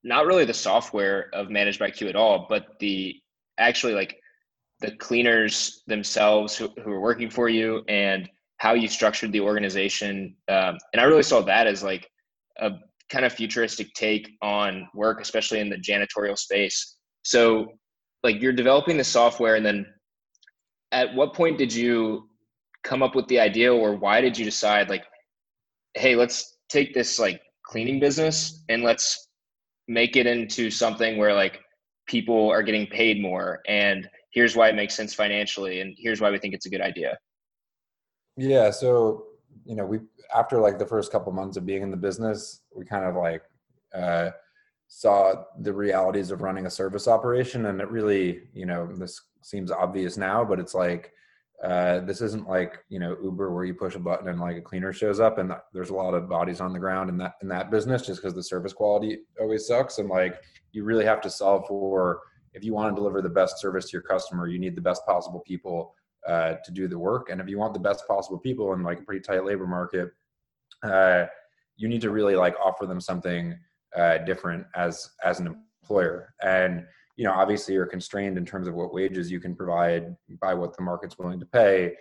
not 0.03 0.25
really 0.25 0.45
the 0.45 0.53
software 0.53 1.29
of 1.33 1.49
Managed 1.49 1.79
by 1.79 1.89
Q 1.89 2.07
at 2.09 2.15
all, 2.15 2.45
but 2.49 2.79
the 2.79 3.15
actually 3.57 3.93
like 3.93 4.19
the 4.81 4.91
cleaners 4.97 5.83
themselves 5.87 6.57
who, 6.57 6.69
who 6.83 6.91
are 6.91 6.99
working 6.99 7.29
for 7.29 7.47
you 7.47 7.83
and 7.87 8.29
how 8.57 8.73
you 8.73 8.87
structured 8.87 9.31
the 9.31 9.39
organization. 9.39 10.35
Um, 10.49 10.77
and 10.91 10.99
I 11.01 11.03
really 11.03 11.23
saw 11.23 11.41
that 11.41 11.67
as 11.67 11.83
like 11.83 12.09
a 12.59 12.71
kind 13.09 13.25
of 13.25 13.33
futuristic 13.33 13.93
take 13.93 14.29
on 14.41 14.87
work, 14.93 15.21
especially 15.21 15.59
in 15.59 15.69
the 15.69 15.77
janitorial 15.77 16.37
space. 16.37 16.97
So, 17.23 17.67
like, 18.23 18.41
you're 18.41 18.53
developing 18.53 18.97
the 18.97 19.03
software 19.03 19.55
and 19.55 19.65
then 19.65 19.85
at 20.93 21.13
what 21.15 21.33
point 21.33 21.57
did 21.57 21.73
you 21.73 22.29
come 22.83 23.03
up 23.03 23.15
with 23.15 23.27
the 23.27 23.39
idea 23.39 23.73
or 23.73 23.95
why 23.95 24.21
did 24.21 24.37
you 24.37 24.45
decide 24.45 24.89
like 24.89 25.03
hey 25.95 26.15
let's 26.15 26.57
take 26.69 26.93
this 26.93 27.19
like 27.19 27.41
cleaning 27.65 27.99
business 27.99 28.63
and 28.69 28.83
let's 28.83 29.27
make 29.87 30.15
it 30.15 30.27
into 30.27 30.69
something 30.69 31.17
where 31.17 31.33
like 31.33 31.59
people 32.07 32.49
are 32.49 32.63
getting 32.63 32.87
paid 32.87 33.21
more 33.21 33.59
and 33.67 34.07
here's 34.31 34.55
why 34.55 34.69
it 34.69 34.75
makes 34.75 34.95
sense 34.95 35.13
financially 35.13 35.81
and 35.81 35.95
here's 35.97 36.21
why 36.21 36.29
we 36.29 36.37
think 36.37 36.53
it's 36.53 36.65
a 36.65 36.69
good 36.69 36.81
idea? 36.81 37.17
Yeah 38.37 38.69
so 38.69 39.25
you 39.65 39.75
know 39.75 39.85
we 39.85 39.99
after 40.33 40.59
like 40.59 40.77
the 40.77 40.85
first 40.85 41.11
couple 41.11 41.31
months 41.31 41.57
of 41.57 41.65
being 41.65 41.81
in 41.81 41.91
the 41.91 41.97
business 41.97 42.61
we 42.75 42.85
kind 42.85 43.05
of 43.05 43.15
like 43.15 43.43
uh 43.95 44.31
saw 44.95 45.33
the 45.61 45.73
realities 45.73 46.29
of 46.29 46.43
running 46.43 46.67
a 46.67 46.69
service 46.69 47.07
operation 47.07 47.65
and 47.65 47.81
it 47.81 47.89
really 47.89 48.41
you 48.53 48.65
know 48.65 48.87
this 48.95 49.19
seems 49.41 49.71
obvious 49.71 50.17
now 50.17 50.45
but 50.45 50.59
it's 50.59 50.75
like 50.75 51.11
uh, 51.63 51.99
this 52.01 52.21
isn't 52.21 52.47
like 52.47 52.77
you 52.89 52.99
know 52.99 53.17
uber 53.23 53.51
where 53.51 53.63
you 53.63 53.73
push 53.73 53.95
a 53.95 53.99
button 53.99 54.27
and 54.27 54.39
like 54.39 54.55
a 54.55 54.61
cleaner 54.61 54.93
shows 54.93 55.19
up 55.19 55.39
and 55.39 55.51
there's 55.73 55.89
a 55.89 55.95
lot 55.95 56.13
of 56.13 56.29
bodies 56.29 56.61
on 56.61 56.73
the 56.73 56.79
ground 56.79 57.09
in 57.09 57.17
that 57.17 57.33
in 57.41 57.47
that 57.47 57.71
business 57.71 58.05
just 58.05 58.21
because 58.21 58.35
the 58.35 58.43
service 58.43 58.73
quality 58.73 59.19
always 59.39 59.65
sucks. 59.65 59.97
And 59.97 60.09
like 60.09 60.39
you 60.73 60.83
really 60.83 61.05
have 61.05 61.21
to 61.21 61.29
solve 61.29 61.65
for 61.67 62.19
if 62.53 62.63
you 62.63 62.73
want 62.73 62.93
to 62.93 62.99
deliver 62.99 63.21
the 63.21 63.29
best 63.29 63.59
service 63.59 63.85
to 63.85 63.93
your 63.93 64.01
customer 64.01 64.47
you 64.47 64.59
need 64.59 64.75
the 64.75 64.81
best 64.81 65.05
possible 65.07 65.39
people 65.39 65.95
uh, 66.27 66.55
to 66.65 66.71
do 66.71 66.87
the 66.87 66.99
work. 66.99 67.29
And 67.31 67.41
if 67.41 67.47
you 67.47 67.57
want 67.57 67.73
the 67.73 67.79
best 67.79 68.05
possible 68.07 68.37
people 68.37 68.73
in 68.73 68.83
like 68.83 68.99
a 68.99 69.03
pretty 69.03 69.21
tight 69.21 69.45
labor 69.45 69.65
market 69.65 70.11
uh, 70.83 71.25
you 71.77 71.87
need 71.87 72.01
to 72.01 72.11
really 72.11 72.35
like 72.35 72.55
offer 72.63 72.85
them 72.85 72.99
something 72.99 73.57
uh, 73.95 74.19
different 74.19 74.65
as 74.75 75.09
as 75.23 75.39
an 75.39 75.55
employer. 75.81 76.33
And 76.41 76.85
you 77.15 77.25
know 77.25 77.31
obviously 77.31 77.73
you're 77.75 77.85
constrained 77.85 78.37
in 78.37 78.45
terms 78.45 78.67
of 78.67 78.73
what 78.73 78.93
wages 78.93 79.31
you 79.31 79.39
can 79.39 79.55
provide 79.55 80.15
by 80.41 80.53
what 80.53 80.75
the 80.75 80.83
market's 80.83 81.17
willing 81.17 81.39
to 81.39 81.45
pay 81.45 81.93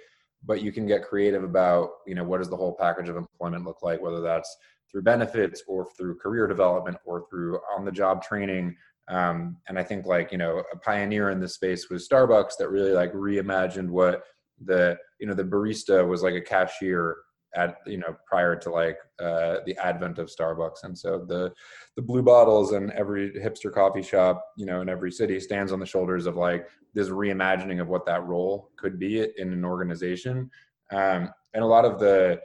but 0.44 0.62
you 0.62 0.72
can 0.72 0.86
get 0.86 1.04
creative 1.04 1.44
about 1.44 1.90
you 2.06 2.14
know 2.14 2.24
what 2.24 2.38
does 2.38 2.48
the 2.48 2.56
whole 2.56 2.74
package 2.78 3.08
of 3.08 3.16
employment 3.16 3.64
look 3.64 3.82
like 3.82 4.00
whether 4.00 4.20
that's 4.20 4.56
through 4.90 5.02
benefits 5.02 5.62
or 5.66 5.86
through 5.96 6.18
career 6.18 6.46
development 6.46 6.96
or 7.04 7.26
through 7.30 7.58
on 7.74 7.84
the 7.84 7.92
job 7.92 8.22
training. 8.22 8.76
Um, 9.08 9.56
and 9.68 9.78
i 9.78 9.82
think 9.82 10.06
like 10.06 10.30
you 10.30 10.38
know 10.38 10.62
a 10.72 10.76
pioneer 10.76 11.30
in 11.30 11.40
this 11.40 11.54
space 11.54 11.90
was 11.90 12.08
starbucks 12.08 12.52
that 12.58 12.70
really 12.70 12.92
like 12.92 13.12
reimagined 13.12 13.88
what 13.88 14.22
the 14.64 14.96
you 15.18 15.26
know 15.26 15.34
the 15.34 15.42
barista 15.42 16.06
was 16.06 16.22
like 16.22 16.34
a 16.34 16.40
cashier 16.40 17.16
at 17.54 17.78
you 17.86 17.98
know 17.98 18.16
prior 18.26 18.56
to 18.56 18.70
like 18.70 18.98
uh, 19.20 19.56
the 19.66 19.76
advent 19.82 20.18
of 20.18 20.28
Starbucks, 20.28 20.84
and 20.84 20.96
so 20.96 21.24
the 21.26 21.52
the 21.96 22.02
blue 22.02 22.22
bottles 22.22 22.72
and 22.72 22.90
every 22.92 23.30
hipster 23.32 23.72
coffee 23.72 24.02
shop, 24.02 24.44
you 24.56 24.66
know, 24.66 24.80
in 24.80 24.88
every 24.88 25.12
city 25.12 25.38
stands 25.38 25.72
on 25.72 25.80
the 25.80 25.86
shoulders 25.86 26.26
of 26.26 26.36
like 26.36 26.68
this 26.94 27.08
reimagining 27.08 27.80
of 27.80 27.88
what 27.88 28.06
that 28.06 28.24
role 28.24 28.70
could 28.76 28.98
be 28.98 29.26
in 29.36 29.52
an 29.52 29.64
organization, 29.64 30.50
um, 30.90 31.30
and 31.54 31.62
a 31.62 31.66
lot 31.66 31.84
of 31.84 31.98
the 31.98 32.40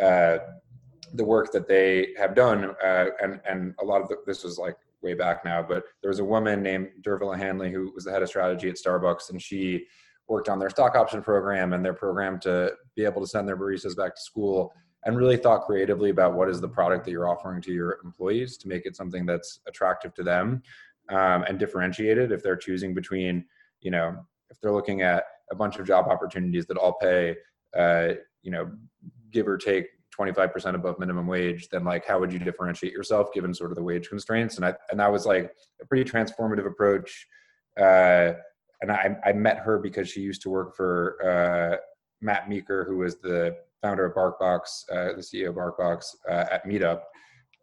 uh, 0.00 0.38
the 1.14 1.24
work 1.24 1.52
that 1.52 1.68
they 1.68 2.08
have 2.18 2.34
done, 2.34 2.74
uh, 2.84 3.06
and 3.22 3.40
and 3.48 3.74
a 3.80 3.84
lot 3.84 4.00
of 4.00 4.08
the, 4.08 4.16
this 4.26 4.44
was 4.44 4.58
like 4.58 4.76
way 5.02 5.14
back 5.14 5.44
now, 5.44 5.62
but 5.62 5.84
there 6.02 6.10
was 6.10 6.18
a 6.18 6.24
woman 6.24 6.62
named 6.62 6.88
Dervala 7.02 7.36
Hanley 7.36 7.72
who 7.72 7.90
was 7.94 8.04
the 8.04 8.10
head 8.10 8.22
of 8.22 8.28
strategy 8.28 8.68
at 8.68 8.76
Starbucks, 8.76 9.30
and 9.30 9.40
she 9.40 9.86
worked 10.30 10.48
on 10.48 10.60
their 10.60 10.70
stock 10.70 10.94
option 10.94 11.20
program 11.20 11.72
and 11.72 11.84
their 11.84 11.92
program 11.92 12.38
to 12.38 12.72
be 12.94 13.04
able 13.04 13.20
to 13.20 13.26
send 13.26 13.46
their 13.46 13.56
baristas 13.56 13.96
back 13.96 14.14
to 14.14 14.22
school 14.22 14.72
and 15.04 15.16
really 15.16 15.36
thought 15.36 15.66
creatively 15.66 16.10
about 16.10 16.34
what 16.34 16.48
is 16.48 16.60
the 16.60 16.68
product 16.68 17.04
that 17.04 17.10
you're 17.10 17.28
offering 17.28 17.60
to 17.60 17.72
your 17.72 17.98
employees 18.04 18.56
to 18.56 18.68
make 18.68 18.86
it 18.86 18.94
something 18.94 19.26
that's 19.26 19.58
attractive 19.66 20.14
to 20.14 20.22
them 20.22 20.62
um, 21.08 21.42
and 21.48 21.58
differentiated 21.58 22.30
if 22.30 22.42
they're 22.42 22.56
choosing 22.56 22.94
between 22.94 23.44
you 23.80 23.90
know 23.90 24.16
if 24.50 24.60
they're 24.60 24.72
looking 24.72 25.02
at 25.02 25.24
a 25.50 25.54
bunch 25.54 25.78
of 25.78 25.86
job 25.86 26.06
opportunities 26.06 26.64
that 26.66 26.76
all 26.76 26.92
pay 27.00 27.34
uh, 27.76 28.10
you 28.42 28.52
know 28.52 28.70
give 29.32 29.48
or 29.48 29.58
take 29.58 29.86
25% 30.16 30.74
above 30.74 30.98
minimum 31.00 31.26
wage 31.26 31.68
then 31.70 31.82
like 31.82 32.06
how 32.06 32.20
would 32.20 32.32
you 32.32 32.38
differentiate 32.38 32.92
yourself 32.92 33.32
given 33.32 33.52
sort 33.52 33.72
of 33.72 33.76
the 33.76 33.82
wage 33.82 34.08
constraints? 34.08 34.56
And 34.56 34.64
i 34.64 34.74
and 34.90 35.00
that 35.00 35.10
was 35.10 35.26
like 35.26 35.52
a 35.80 35.86
pretty 35.86 36.08
transformative 36.08 36.66
approach 36.66 37.26
uh, 37.80 38.32
and 38.82 38.90
I, 38.90 39.16
I 39.24 39.32
met 39.32 39.58
her 39.58 39.78
because 39.78 40.08
she 40.08 40.20
used 40.20 40.42
to 40.42 40.50
work 40.50 40.74
for 40.74 41.18
uh, 41.24 41.76
Matt 42.20 42.48
Meeker, 42.48 42.84
who 42.84 42.98
was 42.98 43.18
the 43.20 43.56
founder 43.82 44.06
of 44.06 44.14
BarkBox, 44.14 44.60
uh, 44.90 45.16
the 45.16 45.22
CEO 45.22 45.50
of 45.50 45.56
BarkBox 45.56 46.04
uh, 46.28 46.46
at 46.50 46.66
Meetup. 46.66 47.02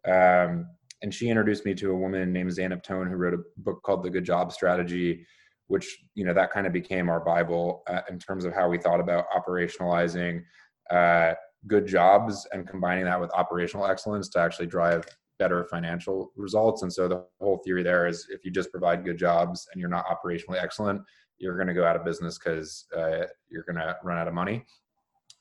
Um, 0.06 0.68
and 1.02 1.14
she 1.14 1.28
introduced 1.28 1.64
me 1.64 1.74
to 1.74 1.90
a 1.92 1.96
woman 1.96 2.32
named 2.32 2.50
Zeynep 2.50 2.82
Ton, 2.82 3.06
who 3.06 3.16
wrote 3.16 3.34
a 3.34 3.42
book 3.58 3.82
called 3.82 4.02
The 4.02 4.10
Good 4.10 4.24
Job 4.24 4.52
Strategy, 4.52 5.24
which, 5.68 5.98
you 6.14 6.24
know, 6.24 6.34
that 6.34 6.50
kind 6.50 6.66
of 6.66 6.72
became 6.72 7.08
our 7.08 7.20
Bible 7.20 7.82
uh, 7.86 8.00
in 8.10 8.18
terms 8.18 8.44
of 8.44 8.52
how 8.52 8.68
we 8.68 8.78
thought 8.78 9.00
about 9.00 9.26
operationalizing 9.30 10.42
uh, 10.90 11.34
good 11.66 11.86
jobs 11.86 12.46
and 12.52 12.66
combining 12.66 13.04
that 13.04 13.20
with 13.20 13.30
operational 13.32 13.86
excellence 13.86 14.28
to 14.30 14.40
actually 14.40 14.66
drive 14.66 15.04
better 15.38 15.64
financial 15.64 16.32
results. 16.36 16.82
And 16.82 16.92
so 16.92 17.08
the 17.08 17.24
whole 17.40 17.58
theory 17.64 17.82
there 17.82 18.06
is 18.06 18.26
if 18.30 18.44
you 18.44 18.50
just 18.50 18.70
provide 18.70 19.04
good 19.04 19.18
jobs 19.18 19.68
and 19.72 19.80
you're 19.80 19.90
not 19.90 20.06
operationally 20.06 20.62
excellent, 20.62 21.00
you're 21.38 21.56
going 21.56 21.68
to 21.68 21.74
go 21.74 21.84
out 21.84 21.96
of 21.96 22.04
business 22.04 22.38
because 22.38 22.86
uh, 22.96 23.24
you're 23.48 23.62
going 23.64 23.76
to 23.76 23.96
run 24.02 24.18
out 24.18 24.28
of 24.28 24.34
money. 24.34 24.64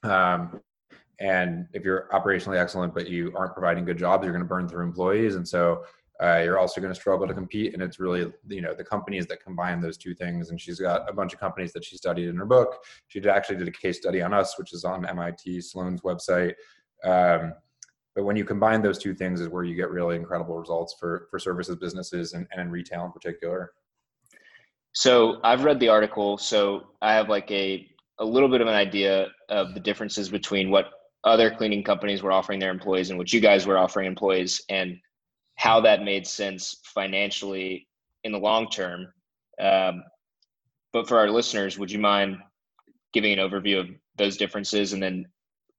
Um, 0.03 0.61
and 1.19 1.65
if 1.73 1.83
you're 1.83 2.07
operationally 2.13 2.59
excellent 2.59 2.93
but 2.93 3.09
you 3.09 3.33
aren't 3.35 3.53
providing 3.53 3.85
good 3.85 3.97
jobs, 3.97 4.23
you're 4.23 4.33
going 4.33 4.43
to 4.43 4.47
burn 4.47 4.67
through 4.67 4.83
employees, 4.85 5.35
and 5.35 5.47
so 5.47 5.83
uh, 6.21 6.41
you're 6.43 6.57
also 6.57 6.81
going 6.81 6.93
to 6.93 6.99
struggle 6.99 7.27
to 7.27 7.33
compete. 7.33 7.73
And 7.73 7.81
it's 7.81 7.99
really 7.99 8.31
you 8.47 8.61
know 8.61 8.73
the 8.73 8.83
companies 8.83 9.25
that 9.27 9.43
combine 9.43 9.81
those 9.81 9.97
two 9.97 10.13
things. 10.13 10.49
And 10.49 10.59
she's 10.59 10.79
got 10.79 11.09
a 11.09 11.13
bunch 11.13 11.33
of 11.33 11.39
companies 11.39 11.73
that 11.73 11.83
she 11.83 11.97
studied 11.97 12.29
in 12.29 12.35
her 12.37 12.45
book. 12.45 12.83
She 13.07 13.19
did, 13.19 13.29
actually 13.29 13.57
did 13.57 13.67
a 13.67 13.71
case 13.71 13.97
study 13.97 14.21
on 14.21 14.33
us, 14.33 14.57
which 14.57 14.73
is 14.73 14.83
on 14.83 15.05
MIT 15.05 15.61
Sloan's 15.61 16.01
website. 16.01 16.53
Um, 17.03 17.53
but 18.17 18.23
when 18.23 18.35
you 18.35 18.43
combine 18.43 18.81
those 18.81 18.97
two 18.97 19.13
things 19.13 19.39
is 19.39 19.47
where 19.47 19.63
you 19.63 19.75
get 19.75 19.91
really 19.91 20.15
incredible 20.15 20.57
results 20.57 20.95
for 20.99 21.27
for 21.29 21.37
services 21.37 21.75
businesses 21.75 22.33
and, 22.33 22.47
and 22.51 22.59
in 22.59 22.71
retail 22.71 23.05
in 23.05 23.11
particular. 23.11 23.71
So 24.93 25.39
i've 25.43 25.63
read 25.63 25.79
the 25.79 25.89
article 25.89 26.39
so 26.39 26.87
i 27.03 27.13
have 27.13 27.29
like 27.29 27.49
a 27.51 27.87
a 28.19 28.25
little 28.25 28.49
bit 28.49 28.59
of 28.61 28.67
an 28.67 28.73
idea 28.73 29.27
of 29.49 29.75
the 29.75 29.79
differences 29.79 30.29
between 30.29 30.71
what 30.71 30.85
other 31.23 31.51
cleaning 31.51 31.83
companies 31.83 32.23
were 32.23 32.31
offering 32.31 32.59
their 32.59 32.71
employees 32.71 33.11
and 33.11 33.19
what 33.19 33.31
you 33.31 33.39
guys 33.39 33.67
were 33.67 33.77
offering 33.77 34.07
employees 34.07 34.63
and 34.69 34.97
how 35.55 35.79
that 35.79 36.03
made 36.03 36.25
sense 36.25 36.81
financially 36.85 37.87
in 38.23 38.31
the 38.31 38.39
long 38.39 38.67
term. 38.69 39.07
Um, 39.61 40.03
but 40.91 41.07
for 41.07 41.19
our 41.19 41.29
listeners 41.29 41.77
would 41.77 41.91
you 41.91 41.99
mind 41.99 42.37
giving 43.13 43.37
an 43.37 43.47
overview 43.47 43.79
of 43.79 43.87
those 44.15 44.37
differences 44.37 44.93
and 44.93 45.03
then 45.03 45.27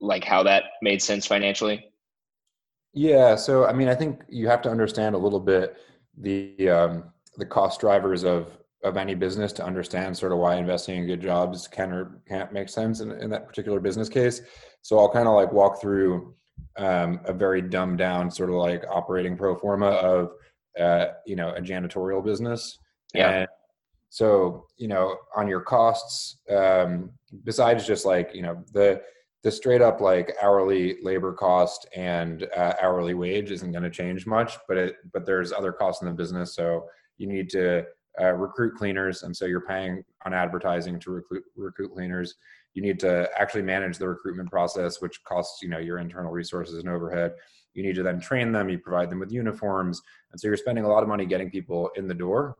like 0.01 0.23
how 0.23 0.45
that 0.45 0.65
made 0.83 1.03
sense 1.03 1.27
financially 1.27 1.85
yeah, 2.93 3.37
so 3.37 3.67
I 3.67 3.73
mean, 3.73 3.89
I 3.89 3.95
think 3.95 4.23
you 4.29 4.49
have 4.49 4.63
to 4.63 4.71
understand 4.71 5.15
a 5.15 5.19
little 5.19 5.41
bit 5.41 5.77
the 6.17 6.69
um, 6.69 7.05
the 7.37 7.47
cost 7.47 7.81
drivers 7.81 8.25
of 8.25 8.59
of 8.85 8.97
any 8.97 9.15
business 9.15 9.53
to 9.53 9.65
understand 9.65 10.17
sort 10.17 10.33
of 10.33 10.39
why 10.39 10.57
investing 10.57 10.99
in 10.99 11.07
good 11.07 11.21
jobs 11.21 11.67
can 11.67 11.93
or 11.93 12.21
can't 12.29 12.53
make 12.53 12.69
sense 12.69 13.01
in, 13.01 13.11
in 13.13 13.29
that 13.31 13.47
particular 13.47 13.81
business 13.81 14.09
case. 14.09 14.41
So 14.83 14.99
I'll 14.99 15.11
kind 15.11 15.27
of 15.27 15.35
like 15.35 15.53
walk 15.53 15.81
through 15.81 16.35
um, 16.77 17.21
a 17.25 17.33
very 17.33 17.61
dumbed 17.61 17.99
down 17.99 18.31
sort 18.31 18.51
of 18.51 18.57
like 18.57 18.85
operating 18.89 19.37
pro 19.37 19.57
forma 19.57 19.87
of 19.87 20.33
uh, 20.79 21.07
you 21.27 21.37
know 21.37 21.51
a 21.51 21.61
janitorial 21.61 22.25
business. 22.25 22.79
Yeah. 23.15 23.47
so 24.11 24.67
you 24.77 24.87
know 24.87 25.17
on 25.35 25.49
your 25.49 25.61
costs 25.61 26.39
um, 26.51 27.11
besides 27.45 27.87
just 27.87 28.05
like 28.05 28.35
you 28.35 28.43
know 28.43 28.63
the 28.73 29.01
the 29.45 29.51
straight 29.51 29.81
up 29.81 30.01
like 30.01 30.35
hourly 30.43 30.97
labor 31.03 31.33
cost 31.33 31.87
and 31.95 32.49
uh, 32.57 32.75
hourly 32.81 33.15
wage 33.15 33.51
isn't 33.51 33.71
going 33.71 33.85
to 33.85 33.91
change 33.91 34.27
much 34.27 34.59
but 34.67 34.77
it 34.77 34.97
but 35.13 35.25
there's 35.25 35.53
other 35.53 35.73
costs 35.73 36.03
in 36.03 36.09
the 36.09 36.15
business. 36.15 36.55
So 36.55 36.87
you 37.19 37.27
need 37.27 37.49
to 37.51 37.85
uh, 38.21 38.33
recruit 38.33 38.75
cleaners 38.77 39.23
and 39.23 39.37
so 39.37 39.45
you're 39.45 39.61
paying 39.61 40.03
on 40.27 40.35
advertising 40.35 40.99
to 41.01 41.11
recruit 41.11 41.45
recruit 41.57 41.93
cleaners. 41.93 42.35
You 42.75 42.83
need 42.83 42.99
to 43.01 43.29
actually 43.37 43.63
manage 43.63 43.99
the 43.99 44.09
recruitment 44.09 44.51
process 44.51 45.01
which 45.01 45.23
costs 45.25 45.63
you 45.63 45.69
know 45.69 45.79
your 45.79 45.99
internal 45.99 46.33
resources 46.33 46.79
and 46.79 46.89
overhead. 46.89 47.35
You 47.75 47.85
need 47.85 47.95
to 47.95 48.03
then 48.03 48.21
train 48.21 48.51
them 48.51 48.69
you 48.69 48.79
provide 48.79 49.09
them 49.09 49.21
with 49.21 49.31
uniforms 49.31 50.03
and 50.33 50.41
so 50.41 50.49
you're 50.49 50.57
spending 50.57 50.85
a 50.85 50.89
lot 50.89 51.05
of 51.05 51.09
money 51.09 51.27
getting 51.27 51.51
people 51.51 51.91
in 51.95 52.09
the 52.09 52.15
door 52.15 52.57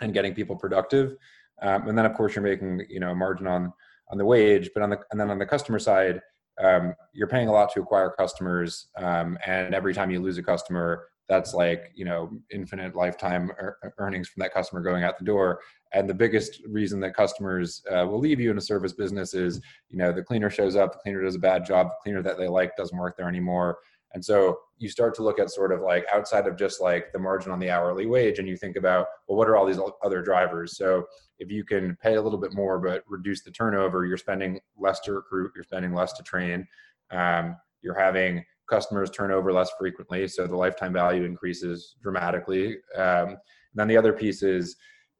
and 0.00 0.12
getting 0.12 0.34
people 0.34 0.56
productive. 0.56 1.14
Um, 1.62 1.88
and 1.88 1.96
then 1.96 2.06
of 2.06 2.14
course 2.14 2.34
you're 2.34 2.42
making 2.42 2.84
you 2.88 2.98
know 2.98 3.10
a 3.10 3.14
margin 3.14 3.46
on 3.46 3.72
on 4.10 4.18
the 4.18 4.24
wage, 4.24 4.70
but 4.74 4.82
on 4.82 4.90
the 4.90 4.98
and 5.10 5.20
then 5.20 5.30
on 5.30 5.38
the 5.38 5.46
customer 5.46 5.78
side, 5.78 6.20
um, 6.62 6.94
you're 7.12 7.28
paying 7.28 7.48
a 7.48 7.52
lot 7.52 7.72
to 7.72 7.80
acquire 7.80 8.10
customers, 8.10 8.88
um, 8.96 9.38
and 9.46 9.74
every 9.74 9.94
time 9.94 10.10
you 10.10 10.20
lose 10.20 10.38
a 10.38 10.42
customer, 10.42 11.06
that's 11.28 11.54
like 11.54 11.92
you 11.94 12.04
know 12.04 12.30
infinite 12.50 12.94
lifetime 12.94 13.50
earnings 13.98 14.28
from 14.28 14.42
that 14.42 14.52
customer 14.52 14.80
going 14.80 15.04
out 15.04 15.18
the 15.18 15.24
door. 15.24 15.60
And 15.92 16.08
the 16.08 16.14
biggest 16.14 16.60
reason 16.68 17.00
that 17.00 17.14
customers 17.14 17.82
uh, 17.90 18.06
will 18.06 18.20
leave 18.20 18.38
you 18.38 18.50
in 18.50 18.58
a 18.58 18.60
service 18.60 18.92
business 18.92 19.34
is 19.34 19.60
you 19.88 19.96
know 19.96 20.12
the 20.12 20.22
cleaner 20.22 20.50
shows 20.50 20.76
up, 20.76 20.92
the 20.92 20.98
cleaner 20.98 21.22
does 21.22 21.36
a 21.36 21.40
bad 21.40 21.64
job, 21.64 21.88
the 21.88 22.02
cleaner 22.02 22.22
that 22.22 22.36
they 22.36 22.48
like 22.48 22.76
doesn't 22.76 22.98
work 22.98 23.16
there 23.16 23.28
anymore. 23.28 23.78
And 24.12 24.24
so 24.24 24.58
you 24.78 24.88
start 24.88 25.14
to 25.14 25.22
look 25.22 25.38
at 25.38 25.50
sort 25.50 25.72
of 25.72 25.82
like 25.82 26.04
outside 26.12 26.46
of 26.46 26.56
just 26.56 26.80
like 26.80 27.12
the 27.12 27.18
margin 27.18 27.52
on 27.52 27.60
the 27.60 27.70
hourly 27.70 28.06
wage 28.06 28.38
and 28.38 28.48
you 28.48 28.56
think 28.56 28.76
about, 28.76 29.06
well, 29.28 29.38
what 29.38 29.48
are 29.48 29.56
all 29.56 29.66
these 29.66 29.78
other 30.02 30.22
drivers? 30.22 30.76
So 30.76 31.04
if 31.38 31.50
you 31.50 31.64
can 31.64 31.96
pay 32.02 32.14
a 32.14 32.22
little 32.22 32.38
bit 32.38 32.52
more 32.52 32.78
but 32.78 33.04
reduce 33.08 33.42
the 33.42 33.50
turnover, 33.50 34.04
you're 34.04 34.16
spending 34.16 34.60
less 34.76 35.00
to 35.00 35.12
recruit, 35.12 35.52
you're 35.54 35.64
spending 35.64 35.94
less 35.94 36.12
to 36.14 36.22
train, 36.22 36.66
um, 37.10 37.56
you're 37.82 37.98
having 37.98 38.44
customers 38.68 39.10
turn 39.10 39.32
over 39.32 39.52
less 39.52 39.70
frequently. 39.78 40.26
So 40.28 40.46
the 40.46 40.56
lifetime 40.56 40.92
value 40.92 41.24
increases 41.24 41.96
dramatically. 42.02 42.78
Um, 42.96 43.36
then 43.74 43.88
the 43.88 43.96
other 43.96 44.12
piece 44.12 44.42
is 44.42 44.76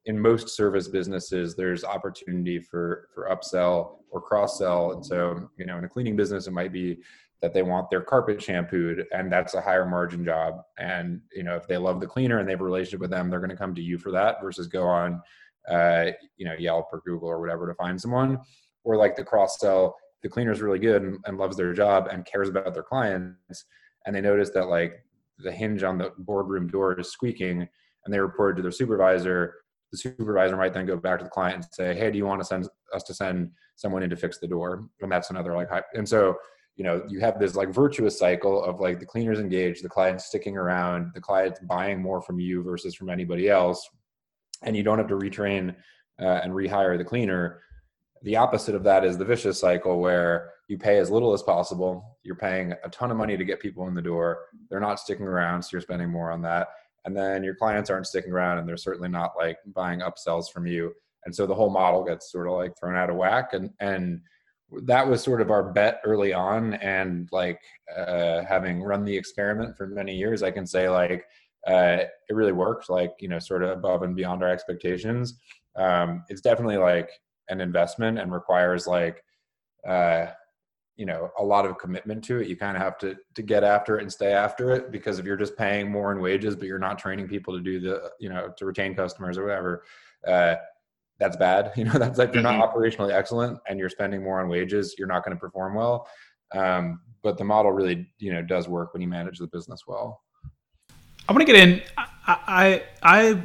in 0.07 0.19
most 0.19 0.49
service 0.51 0.89
businesses, 0.89 1.55
there's 1.55 1.85
opportunity 1.85 2.59
for 2.59 3.09
for 3.15 3.29
upsell 3.29 3.99
or 4.11 4.21
cross 4.21 4.59
sell. 4.59 4.93
And 4.93 5.05
so, 5.05 5.49
you 5.57 5.67
know, 5.67 5.79
in 5.79 5.85
a 5.85 5.89
cleaning 5.89 6.17
business, 6.17 6.47
it 6.47 6.53
might 6.53 6.73
be 6.73 6.99
that 7.43 7.55
they 7.55 7.63
want 7.63 7.89
their 7.89 8.03
carpet 8.03 8.43
shampooed 8.43 9.05
and 9.13 9.33
that's 9.33 9.55
a 9.55 9.61
higher 9.61 9.87
margin 9.87 10.25
job. 10.25 10.63
And 10.79 11.21
you 11.35 11.43
know 11.43 11.57
if 11.57 11.67
they 11.67 11.77
love 11.77 12.01
the 12.01 12.07
cleaner 12.07 12.39
and 12.39 12.49
they 12.49 12.53
have 12.53 12.61
a 12.61 12.65
relationship 12.65 13.01
with 13.01 13.11
them 13.11 13.31
they're 13.31 13.41
going 13.41 13.51
to 13.51 13.57
come 13.57 13.75
to 13.75 13.83
you 13.83 13.99
for 13.99 14.13
that 14.13 14.43
versus 14.43 14.67
go 14.67 14.87
on 14.87 15.21
uh, 15.71 16.07
you 16.37 16.47
know 16.47 16.55
yelp 16.59 16.89
or 16.93 17.03
google 17.05 17.29
or 17.29 17.41
whatever 17.41 17.67
to 17.67 17.75
find 17.75 18.01
someone. 18.01 18.39
Or 18.85 18.97
like 18.97 19.17
the 19.17 19.25
cross 19.25 19.59
sell 19.59 19.97
the 20.23 20.29
cleaner 20.29 20.53
is 20.53 20.61
really 20.61 20.79
good 20.79 21.03
and, 21.03 21.19
and 21.25 21.39
loves 21.39 21.57
their 21.57 21.73
job 21.73 22.09
and 22.11 22.27
cares 22.27 22.49
about 22.49 22.75
their 22.75 22.83
clients 22.83 23.65
and 24.05 24.15
they 24.15 24.21
notice 24.21 24.51
that 24.51 24.67
like 24.67 25.05
the 25.39 25.53
hinge 25.53 25.83
on 25.83 25.97
the 25.97 26.13
boardroom 26.19 26.69
door 26.69 26.99
is 26.99 27.11
squeaking 27.11 27.67
and 28.05 28.15
they 28.15 28.19
report 28.19 28.57
to 28.57 28.63
their 28.63 28.71
supervisor. 28.71 29.55
The 29.93 29.99
supervisor 29.99 30.57
might 30.57 30.75
then 30.75 30.87
go 30.87 30.97
back 30.97 31.19
to 31.19 31.25
the 31.25 31.31
client 31.31 31.57
and 31.57 31.65
say 31.73 31.95
hey 31.95 32.11
do 32.11 32.19
you 32.19 32.27
want 32.27 32.41
to 32.41 32.45
send 32.45 32.69
us 32.95 33.03
to 33.05 33.15
send 33.15 33.51
someone 33.77 34.03
in 34.03 34.11
to 34.11 34.17
fix 34.17 34.39
the 34.39 34.47
door? 34.47 34.89
And 35.01 35.11
that's 35.11 35.31
another 35.31 35.55
like 35.55 35.71
and 35.95 36.07
so 36.07 36.37
you 36.81 36.85
know 36.85 37.05
you 37.11 37.21
have 37.21 37.39
this 37.39 37.57
like 37.57 37.69
virtuous 37.69 38.19
cycle 38.19 38.65
of 38.65 38.81
like 38.81 38.99
the 38.99 39.05
cleaners 39.05 39.39
engaged 39.39 39.85
the 39.85 39.89
clients 39.89 40.25
sticking 40.25 40.57
around 40.57 41.11
the 41.13 41.21
clients 41.21 41.61
buying 41.69 42.01
more 42.01 42.23
from 42.23 42.41
you 42.41 42.63
versus 42.63 42.95
from 42.95 43.11
anybody 43.11 43.51
else 43.51 43.87
and 44.63 44.75
you 44.75 44.83
don't 44.83 44.97
have 44.97 45.09
to 45.09 45.15
retrain 45.15 45.77
uh, 46.19 46.41
and 46.43 46.55
rehire 46.55 46.97
the 46.97 47.05
cleaner. 47.05 47.61
The 48.23 48.37
opposite 48.37 48.75
of 48.75 48.83
that 48.85 49.05
is 49.05 49.19
the 49.19 49.27
vicious 49.27 49.61
cycle 49.61 50.01
where 50.01 50.53
you 50.69 50.79
pay 50.79 50.97
as 50.97 51.11
little 51.11 51.35
as 51.35 51.43
possible. 51.43 52.19
You're 52.23 52.35
paying 52.35 52.73
a 52.83 52.89
ton 52.89 53.11
of 53.11 53.19
money 53.19 53.37
to 53.37 53.45
get 53.45 53.61
people 53.61 53.87
in 53.87 53.95
the 53.95 54.01
door. 54.01 54.47
They're 54.71 54.81
not 54.81 55.01
sticking 55.01 55.27
around 55.27 55.63
so 55.63 55.69
you're 55.73 55.83
spending 55.83 56.09
more 56.09 56.31
on 56.31 56.41
that. 56.43 56.69
And 57.05 57.15
then 57.15 57.45
your 57.45 57.57
clients 57.57 57.91
aren't 57.91 58.07
sticking 58.07 58.33
around 58.33 58.57
and 58.57 58.67
they're 58.67 58.79
certainly 58.79 59.11
not 59.11 59.33
like 59.37 59.59
buying 59.75 60.01
upsells 60.01 60.51
from 60.51 60.67
you. 60.67 60.95
And 61.27 61.37
so 61.37 61.47
the 61.47 61.55
whole 61.55 61.69
model 61.69 62.05
gets 62.05 62.33
sort 62.33 62.49
of 62.49 62.55
like 62.55 62.73
thrown 62.81 62.97
out 62.97 63.11
of 63.11 63.17
whack 63.17 63.53
and 63.53 63.69
and 63.81 64.23
that 64.83 65.09
was 65.09 65.23
sort 65.23 65.41
of 65.41 65.51
our 65.51 65.73
bet 65.73 66.01
early 66.05 66.33
on 66.33 66.75
and 66.75 67.29
like 67.33 67.61
uh, 67.97 68.43
having 68.45 68.83
run 68.83 69.05
the 69.05 69.17
experiment 69.17 69.77
for 69.77 69.87
many 69.87 70.15
years 70.15 70.43
i 70.43 70.51
can 70.51 70.67
say 70.67 70.89
like 70.89 71.25
uh, 71.67 71.99
it 72.29 72.35
really 72.35 72.53
worked 72.53 72.89
like 72.89 73.13
you 73.21 73.29
know 73.29 73.39
sort 73.39 73.63
of 73.63 73.71
above 73.71 74.03
and 74.03 74.17
beyond 74.17 74.43
our 74.43 74.49
expectations. 74.49 75.39
Um, 75.77 76.25
it's 76.29 76.41
definitely 76.41 76.79
like 76.79 77.11
an 77.49 77.61
investment 77.61 78.19
and 78.19 78.33
requires 78.33 78.87
like 78.87 79.23
uh, 79.87 80.27
you 80.97 81.07
know 81.07 81.31
a 81.39 81.45
lot 81.45 81.67
of 81.67 81.79
commitment 81.79 82.25
to 82.25 82.39
it. 82.39 82.49
You 82.49 82.57
kind 82.57 82.77
of 82.77 82.83
have 82.83 82.97
to 82.99 83.17
to 83.35 83.43
get 83.43 83.63
after 83.63 83.99
it 83.99 84.03
and 84.03 84.13
stay 84.13 84.33
after 84.33 84.73
it 84.73 84.91
because 84.91 85.19
if 85.19 85.27
you're 85.27 85.37
just 85.37 85.57
paying 85.57 85.91
more 85.91 86.13
in 86.13 86.21
wages 86.21 86.57
but 86.57 86.67
you're 86.67 86.79
not 86.79 86.99
training 86.99 87.29
people 87.29 87.55
to 87.55 87.63
do 87.63 87.79
the 87.79 88.11
you 88.19 88.31
know 88.31 88.53
to 88.57 88.65
retain 88.65 88.95
customers 88.95 89.37
or 89.37 89.45
whatever 89.45 89.85
uh, 90.27 90.55
that's 91.21 91.37
bad. 91.37 91.73
You 91.77 91.85
know, 91.85 91.93
that's 91.93 92.19
like 92.19 92.35
you're 92.35 92.43
not 92.43 92.55
mm-hmm. 92.55 92.77
operationally 92.77 93.13
excellent 93.13 93.59
and 93.69 93.79
you're 93.79 93.89
spending 93.89 94.23
more 94.23 94.41
on 94.41 94.49
wages, 94.49 94.97
you're 94.99 95.09
not 95.09 95.25
going 95.25 95.37
to 95.37 95.41
perform 95.41 95.75
well. 95.75 96.09
Um, 96.53 97.01
but 97.23 97.39
the 97.39 97.45
model 97.45 97.71
really, 97.71 98.11
you 98.19 98.33
know, 98.33 98.43
does 98.43 98.67
work 98.67 98.93
when 98.93 99.03
you 99.03 99.09
manage 99.09 99.39
the 99.39 99.47
business 99.47 99.83
well. 99.87 100.23
I 101.29 101.33
want 101.33 101.47
to 101.47 101.53
get 101.53 101.57
in. 101.57 101.83
I 101.97 102.07
I, 102.27 102.83
I 103.03 103.43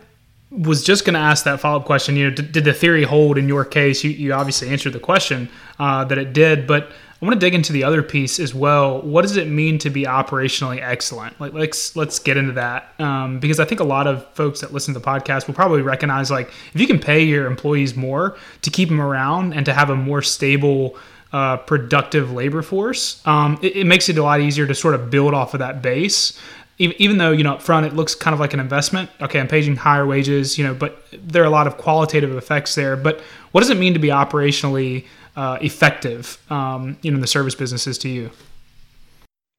was 0.52 0.84
just 0.84 1.06
going 1.06 1.14
to 1.14 1.20
ask 1.20 1.44
that 1.46 1.60
follow 1.60 1.80
up 1.80 1.86
question. 1.86 2.16
You 2.16 2.30
know, 2.30 2.36
did, 2.36 2.52
did, 2.52 2.64
the 2.64 2.74
theory 2.74 3.04
hold 3.04 3.38
in 3.38 3.48
your 3.48 3.66
case? 3.66 4.04
You, 4.04 4.12
you 4.12 4.34
obviously 4.34 4.70
answered 4.70 4.94
the 4.94 5.00
question 5.00 5.50
uh, 5.80 6.06
that 6.06 6.18
it 6.18 6.34
did, 6.34 6.68
but 6.68 6.92
I 7.22 7.26
want 7.26 7.40
to 7.40 7.46
dig 7.46 7.54
into 7.54 7.72
the 7.72 7.86
other 7.86 8.04
piece 8.04 8.42
as 8.42 8.54
well. 8.54 9.02
What 9.02 9.22
does 9.22 9.38
it 9.38 9.48
mean 9.48 9.78
to 9.80 9.90
be 9.90 10.04
operationally 10.04 10.82
excellent? 10.82 11.40
Like, 11.40 11.54
let's 11.54 11.96
let's 11.96 12.20
get 12.20 12.36
into 12.36 12.52
that 12.54 12.94
um, 13.00 13.40
because 13.40 13.60
I 13.60 13.66
think 13.66 13.80
a 13.80 13.86
lot 13.86 14.06
of 14.06 14.28
folks 14.34 14.60
that 14.62 14.74
listen 14.74 14.94
to 14.94 15.00
the 15.00 15.06
podcast 15.06 15.48
will 15.48 15.54
probably 15.54 15.82
recognize 15.82 16.30
like 16.30 16.52
if 16.74 16.82
you 16.82 16.88
can 16.88 17.00
pay 17.00 17.24
your 17.24 17.46
employees 17.48 17.96
more 17.96 18.38
to 18.64 18.70
keep 18.70 18.90
them 18.90 19.00
around 19.00 19.54
and 19.54 19.66
to 19.66 19.74
have 19.74 19.90
a 19.90 19.96
more 19.96 20.22
stable, 20.22 20.98
uh, 21.32 21.56
productive 21.58 22.34
labor 22.34 22.62
force, 22.62 23.26
um, 23.26 23.58
it, 23.62 23.78
it 23.78 23.84
makes 23.86 24.10
it 24.10 24.18
a 24.18 24.24
lot 24.24 24.42
easier 24.42 24.68
to 24.68 24.76
sort 24.76 24.94
of 24.94 25.10
build 25.10 25.34
off 25.34 25.54
of 25.54 25.60
that 25.60 25.82
base 25.82 26.38
even 26.78 27.18
though 27.18 27.32
you 27.32 27.42
know 27.42 27.54
up 27.54 27.62
front 27.62 27.86
it 27.86 27.94
looks 27.94 28.14
kind 28.14 28.34
of 28.34 28.40
like 28.42 28.54
an 28.54 28.60
investment 28.60 29.10
okay 29.22 29.40
i'm 29.40 29.48
paying 29.48 29.78
higher 29.78 30.06
wages 30.06 30.58
you 30.58 30.64
know 30.66 30.74
but 30.74 31.02
there 31.14 31.42
are 31.42 31.46
a 31.46 31.50
lot 31.50 31.68
of 31.68 31.78
qualitative 31.78 32.36
effects 32.36 32.76
there 32.76 32.98
but 32.98 33.22
what 33.54 33.62
does 33.62 33.70
it 33.70 33.78
mean 33.78 33.94
to 33.94 34.00
be 34.00 34.10
operationally 34.10 35.06
uh, 35.36 35.58
effective 35.62 36.40
um, 36.52 36.98
you 37.02 37.12
know 37.12 37.16
in 37.16 37.22
the 37.22 37.28
service 37.28 37.56
businesses 37.56 37.98
to 38.00 38.10
you? 38.10 38.32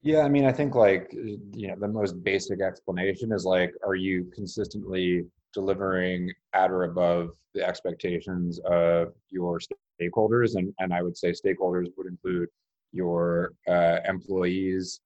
Yeah 0.03 0.21
i 0.21 0.29
mean 0.29 0.45
i 0.45 0.53
think 0.53 0.75
like 0.75 1.13
you 1.13 1.69
know 1.69 1.75
the 1.79 1.89
most 1.89 2.23
basic 2.23 2.61
explanation 2.61 3.33
is 3.33 3.45
like 3.45 3.73
are 3.85 3.95
you 3.95 4.31
consistently 4.35 5.25
delivering 5.53 6.33
at 6.53 6.71
or 6.71 6.85
above 6.85 7.31
the 7.55 7.67
expectations 7.67 8.61
of 8.67 9.15
your 9.31 9.59
stakeholders? 10.01 10.57
And, 10.57 10.73
and 10.79 10.93
i 10.93 11.03
would 11.03 11.17
say 11.17 11.33
stakeholders 11.33 11.89
would 11.97 12.07
include 12.07 12.49
your 12.93 13.53
uh, 13.69 13.99
employees 14.07 15.01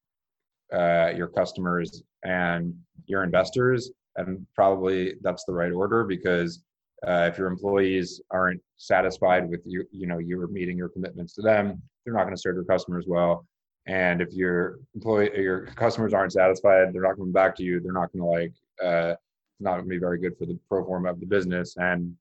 uh, 0.72 1.10
your 1.16 1.28
customers 1.28 2.02
and 2.24 2.74
your 3.06 3.24
investors. 3.24 3.90
And 4.16 4.46
probably 4.54 5.14
that's 5.22 5.44
the 5.44 5.52
right 5.52 5.72
order 5.72 6.04
because 6.04 6.62
uh, 7.06 7.28
if 7.30 7.38
your 7.38 7.46
employees 7.48 8.20
aren't 8.30 8.60
satisfied 8.76 9.48
with 9.48 9.60
you, 9.64 9.84
you 9.90 10.06
know, 10.06 10.18
you're 10.18 10.48
meeting 10.48 10.76
your 10.76 10.88
commitments 10.88 11.34
to 11.34 11.42
them, 11.42 11.80
they're 12.04 12.14
not 12.14 12.24
going 12.24 12.34
to 12.34 12.40
serve 12.40 12.56
your 12.56 12.64
customers 12.64 13.06
well. 13.08 13.46
And 13.86 14.20
if 14.20 14.32
your 14.32 14.78
employee, 14.94 15.30
your 15.34 15.66
customers 15.66 16.12
aren't 16.12 16.32
satisfied, 16.32 16.92
they're 16.92 17.02
not 17.02 17.16
coming 17.16 17.32
back 17.32 17.56
to 17.56 17.62
you. 17.62 17.80
They're 17.80 17.92
not 17.92 18.12
going 18.12 18.22
to 18.22 18.26
like, 18.26 18.52
uh, 18.82 19.12
it's 19.12 19.60
not 19.60 19.72
going 19.72 19.84
to 19.84 19.88
be 19.88 19.98
very 19.98 20.18
good 20.18 20.36
for 20.38 20.46
the 20.46 20.58
pro 20.68 20.84
forma 20.84 21.10
of 21.10 21.20
the 21.20 21.26
business. 21.26 21.76
And 21.76 22.14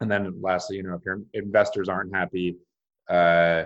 and 0.00 0.10
then 0.10 0.40
lastly, 0.40 0.76
you 0.76 0.82
know, 0.82 0.94
if 0.94 1.04
your 1.04 1.20
investors 1.34 1.88
aren't 1.88 2.14
happy, 2.14 2.56
uh, 3.08 3.64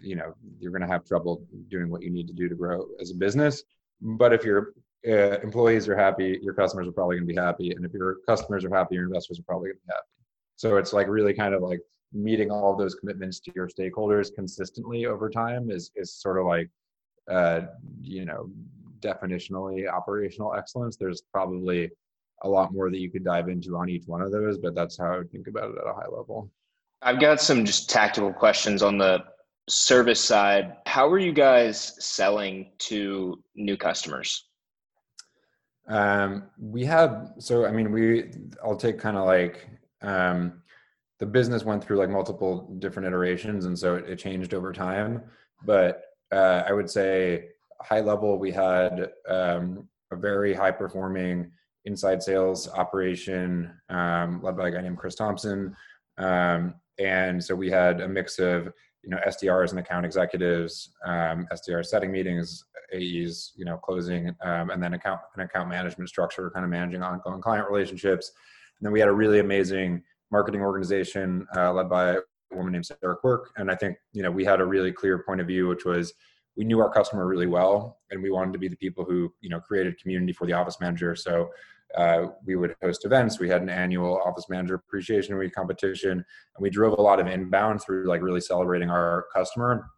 you 0.00 0.16
know, 0.16 0.34
you're 0.58 0.72
going 0.72 0.82
to 0.82 0.88
have 0.88 1.04
trouble 1.04 1.44
doing 1.68 1.88
what 1.88 2.02
you 2.02 2.10
need 2.10 2.26
to 2.26 2.32
do 2.32 2.48
to 2.48 2.54
grow 2.54 2.86
as 3.00 3.10
a 3.10 3.14
business. 3.14 3.62
But 4.00 4.32
if 4.32 4.44
your 4.44 4.72
uh, 5.06 5.40
employees 5.40 5.88
are 5.88 5.96
happy, 5.96 6.38
your 6.42 6.54
customers 6.54 6.88
are 6.88 6.92
probably 6.92 7.16
going 7.16 7.28
to 7.28 7.34
be 7.34 7.40
happy, 7.40 7.70
and 7.72 7.84
if 7.84 7.92
your 7.92 8.16
customers 8.28 8.64
are 8.64 8.74
happy, 8.74 8.96
your 8.96 9.04
investors 9.04 9.38
are 9.38 9.44
probably 9.44 9.68
going 9.68 9.78
to 9.78 9.86
be 9.86 9.92
happy. 9.92 10.06
So 10.56 10.76
it's 10.76 10.92
like 10.92 11.08
really 11.08 11.34
kind 11.34 11.54
of 11.54 11.62
like 11.62 11.80
meeting 12.12 12.50
all 12.50 12.76
those 12.76 12.94
commitments 12.94 13.40
to 13.40 13.52
your 13.54 13.68
stakeholders 13.68 14.34
consistently 14.34 15.06
over 15.06 15.28
time 15.28 15.70
is 15.70 15.90
is 15.96 16.14
sort 16.14 16.38
of 16.38 16.46
like 16.46 16.70
uh, 17.30 17.62
you 18.00 18.24
know 18.24 18.50
definitionally 19.00 19.90
operational 19.90 20.54
excellence. 20.54 20.96
There's 20.96 21.22
probably 21.32 21.90
a 22.42 22.48
lot 22.48 22.72
more 22.72 22.90
that 22.90 22.98
you 22.98 23.10
could 23.10 23.24
dive 23.24 23.48
into 23.48 23.76
on 23.76 23.88
each 23.88 24.06
one 24.06 24.22
of 24.22 24.30
those, 24.32 24.58
but 24.58 24.74
that's 24.74 24.98
how 24.98 25.14
I 25.14 25.18
would 25.18 25.30
think 25.30 25.46
about 25.46 25.70
it 25.70 25.76
at 25.78 25.90
a 25.90 25.94
high 25.94 26.08
level. 26.08 26.50
I've 27.02 27.20
got 27.20 27.40
some 27.40 27.64
just 27.64 27.90
tactical 27.90 28.32
questions 28.32 28.82
on 28.82 28.98
the 28.98 29.24
service 29.68 30.20
side. 30.20 30.76
How 30.86 31.08
are 31.08 31.18
you 31.18 31.32
guys 31.32 31.94
selling 32.04 32.72
to 32.78 33.42
new 33.54 33.76
customers? 33.76 34.48
Um, 35.88 36.44
we 36.58 36.84
have 36.84 37.32
so 37.38 37.64
I 37.64 37.70
mean 37.70 37.92
we 37.92 38.30
I'll 38.64 38.76
take 38.76 38.98
kind 38.98 39.16
of 39.16 39.24
like 39.24 39.68
um, 40.02 40.62
the 41.18 41.26
business 41.26 41.64
went 41.64 41.82
through 41.82 41.98
like 41.98 42.10
multiple 42.10 42.74
different 42.78 43.06
iterations, 43.06 43.66
and 43.66 43.78
so 43.78 43.96
it, 43.96 44.08
it 44.08 44.18
changed 44.18 44.52
over 44.52 44.72
time. 44.72 45.22
But 45.64 46.02
uh, 46.32 46.62
I 46.66 46.72
would 46.72 46.90
say 46.90 47.48
high 47.80 48.00
level, 48.00 48.38
we 48.38 48.50
had 48.50 49.10
um, 49.28 49.88
a 50.10 50.16
very 50.16 50.52
high 50.52 50.70
performing 50.70 51.50
inside 51.84 52.22
sales 52.22 52.68
operation 52.68 53.72
um, 53.88 54.42
led 54.42 54.56
by 54.56 54.68
a 54.68 54.70
guy 54.72 54.80
named 54.80 54.98
Chris 54.98 55.14
Thompson. 55.14 55.74
Um, 56.18 56.74
and 56.98 57.42
so 57.42 57.54
we 57.54 57.70
had 57.70 58.00
a 58.00 58.08
mix 58.08 58.38
of 58.38 58.72
you 59.06 59.12
know 59.12 59.20
SDRs 59.26 59.70
and 59.70 59.78
account 59.78 60.04
executives, 60.04 60.90
um, 61.06 61.46
SDR 61.52 61.86
setting 61.86 62.10
meetings, 62.10 62.64
AEs, 62.92 63.52
you 63.56 63.64
know 63.64 63.76
closing, 63.76 64.34
um, 64.42 64.70
and 64.70 64.82
then 64.82 64.94
account 64.94 65.20
an 65.36 65.42
account 65.42 65.68
management 65.68 66.10
structure, 66.10 66.50
kind 66.50 66.64
of 66.64 66.70
managing 66.70 67.02
ongoing 67.02 67.40
client 67.40 67.70
relationships. 67.70 68.32
And 68.78 68.84
then 68.84 68.92
we 68.92 68.98
had 68.98 69.08
a 69.08 69.12
really 69.12 69.38
amazing 69.38 70.02
marketing 70.32 70.60
organization 70.60 71.46
uh, 71.56 71.72
led 71.72 71.88
by 71.88 72.14
a 72.14 72.20
woman 72.50 72.72
named 72.72 72.86
Sarah 72.86 73.16
Quirk. 73.16 73.52
And 73.56 73.70
I 73.70 73.76
think 73.76 73.96
you 74.12 74.24
know 74.24 74.30
we 74.30 74.44
had 74.44 74.60
a 74.60 74.66
really 74.66 74.90
clear 74.90 75.22
point 75.22 75.40
of 75.40 75.46
view, 75.46 75.68
which 75.68 75.84
was 75.84 76.12
we 76.56 76.64
knew 76.64 76.80
our 76.80 76.90
customer 76.90 77.28
really 77.28 77.46
well, 77.46 77.98
and 78.10 78.20
we 78.20 78.30
wanted 78.30 78.52
to 78.54 78.58
be 78.58 78.68
the 78.68 78.76
people 78.76 79.04
who 79.04 79.32
you 79.40 79.48
know 79.48 79.60
created 79.60 80.00
community 80.00 80.32
for 80.32 80.48
the 80.48 80.52
office 80.52 80.80
manager. 80.80 81.14
So 81.14 81.50
uh, 81.96 82.26
we 82.44 82.56
would 82.56 82.74
host 82.82 83.04
events. 83.04 83.38
We 83.38 83.48
had 83.48 83.62
an 83.62 83.68
annual 83.68 84.20
office 84.24 84.46
manager 84.48 84.74
appreciation 84.74 85.36
week 85.38 85.54
competition, 85.54 86.12
and 86.12 86.24
we 86.60 86.70
drove 86.70 86.98
a 86.98 87.02
lot 87.02 87.20
of 87.20 87.26
inbound 87.26 87.82
through 87.82 88.06
like 88.06 88.22
really 88.22 88.40
celebrating 88.40 88.90
our 88.90 89.26
customer, 89.34 89.88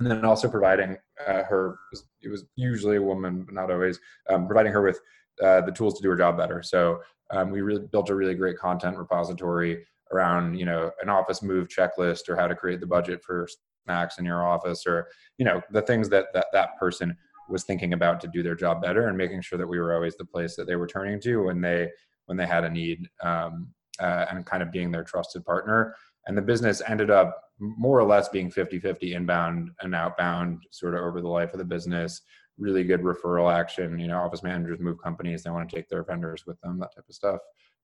and 0.00 0.10
then 0.10 0.24
also 0.24 0.48
providing 0.48 0.96
uh, 1.26 1.42
her. 1.44 1.78
It 2.22 2.28
was 2.28 2.44
usually 2.56 2.96
a 2.96 3.02
woman, 3.02 3.44
but 3.44 3.54
not 3.54 3.70
always. 3.70 4.00
Um, 4.30 4.46
providing 4.46 4.72
her 4.72 4.82
with 4.82 4.98
uh, 5.42 5.60
the 5.60 5.72
tools 5.72 5.94
to 5.94 6.02
do 6.02 6.10
her 6.10 6.16
job 6.16 6.36
better. 6.36 6.62
So 6.62 7.00
um, 7.30 7.50
we 7.50 7.60
really 7.60 7.86
built 7.90 8.10
a 8.10 8.14
really 8.14 8.34
great 8.34 8.58
content 8.58 8.96
repository 8.96 9.84
around 10.12 10.58
you 10.58 10.64
know 10.64 10.90
an 11.02 11.08
office 11.08 11.42
move 11.42 11.68
checklist 11.68 12.28
or 12.28 12.36
how 12.36 12.46
to 12.46 12.54
create 12.54 12.80
the 12.80 12.86
budget 12.86 13.22
for 13.22 13.48
snacks 13.84 14.18
in 14.18 14.24
your 14.24 14.46
office 14.46 14.86
or 14.86 15.08
you 15.38 15.44
know 15.44 15.60
the 15.70 15.82
things 15.82 16.08
that 16.08 16.26
that 16.32 16.46
that 16.52 16.78
person 16.78 17.16
was 17.48 17.64
thinking 17.64 17.92
about 17.92 18.20
to 18.20 18.28
do 18.28 18.42
their 18.42 18.54
job 18.54 18.82
better 18.82 19.08
and 19.08 19.18
making 19.18 19.42
sure 19.42 19.58
that 19.58 19.66
we 19.66 19.78
were 19.78 19.94
always 19.94 20.16
the 20.16 20.24
place 20.24 20.56
that 20.56 20.66
they 20.66 20.76
were 20.76 20.86
turning 20.86 21.20
to 21.20 21.44
when 21.44 21.60
they 21.60 21.88
when 22.26 22.38
they 22.38 22.46
had 22.46 22.64
a 22.64 22.70
need 22.70 23.06
um, 23.22 23.68
uh, 24.00 24.24
and 24.30 24.46
kind 24.46 24.62
of 24.62 24.72
being 24.72 24.90
their 24.90 25.04
trusted 25.04 25.44
partner. 25.44 25.94
And 26.26 26.36
the 26.36 26.42
business 26.42 26.80
ended 26.88 27.10
up 27.10 27.38
more 27.58 27.98
or 27.98 28.04
less 28.04 28.30
being 28.30 28.50
50-50 28.50 29.14
inbound 29.14 29.70
and 29.82 29.94
outbound 29.94 30.64
sort 30.70 30.94
of 30.94 31.02
over 31.02 31.20
the 31.20 31.28
life 31.28 31.52
of 31.52 31.58
the 31.58 31.64
business. 31.64 32.22
Really 32.56 32.84
good 32.84 33.02
referral 33.02 33.52
action 33.52 33.98
you 33.98 34.08
know 34.08 34.18
office 34.18 34.42
managers 34.42 34.80
move 34.80 35.02
companies 35.02 35.42
they 35.42 35.50
want 35.50 35.68
to 35.68 35.76
take 35.76 35.88
their 35.88 36.04
vendors 36.04 36.44
with 36.46 36.60
them 36.60 36.78
that 36.78 36.94
type 36.94 37.04
of 37.08 37.14
stuff. 37.14 37.40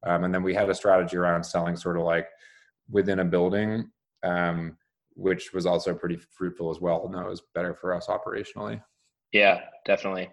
Um, 0.07 0.25
and 0.25 0.35
then 0.35 0.43
we 0.43 0.55
had 0.55 0.71
a 0.71 0.75
strategy 0.75 1.17
around 1.17 1.45
selling 1.45 1.77
sort 1.77 1.99
of 1.99 2.05
like 2.05 2.29
within 2.89 3.19
a 3.19 3.25
building 3.25 3.91
um, 4.23 4.77
which 5.15 5.53
was 5.53 5.67
also 5.67 5.93
pretty 5.93 6.17
fruitful 6.17 6.71
as 6.71 6.81
well 6.81 7.05
and 7.05 7.15
that 7.15 7.27
was 7.27 7.43
better 7.55 7.75
for 7.75 7.95
us 7.95 8.07
operationally 8.07 8.81
yeah, 9.33 9.61
definitely. 9.85 10.29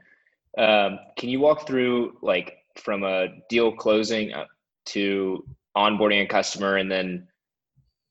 Um, 0.57 0.99
can 1.17 1.29
you 1.29 1.39
walk 1.39 1.67
through 1.67 2.17
like 2.21 2.57
from 2.75 3.03
a 3.03 3.27
deal 3.49 3.71
closing 3.71 4.33
uh, 4.33 4.45
to 4.88 5.45
onboarding 5.75 6.23
a 6.23 6.27
customer 6.27 6.77
and 6.77 6.91
then 6.91 7.27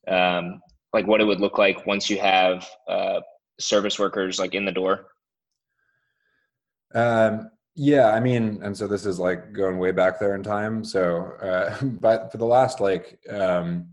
um, 0.09 0.61
like 0.93 1.07
what 1.07 1.21
it 1.21 1.25
would 1.25 1.41
look 1.41 1.59
like 1.59 1.87
once 1.87 2.09
you 2.09 2.19
have 2.19 2.69
uh, 2.89 3.21
service 3.59 3.99
workers 3.99 4.39
like 4.39 4.55
in 4.55 4.65
the 4.65 4.73
door? 4.73 5.07
Um, 6.95 7.51
yeah, 7.75 8.11
I 8.11 8.21
mean, 8.21 8.61
and 8.63 8.77
so 8.77 8.87
this 8.87 9.05
is 9.05 9.19
like 9.19 9.53
going 9.53 9.79
way 9.79 9.91
back 9.91 10.19
there 10.19 10.35
in 10.35 10.43
time. 10.43 10.85
So, 10.85 11.33
uh, 11.43 11.77
but 11.83 12.33
for 12.33 12.39
the 12.39 12.47
last 12.47 12.81
like 12.81 13.19
um, 13.31 13.89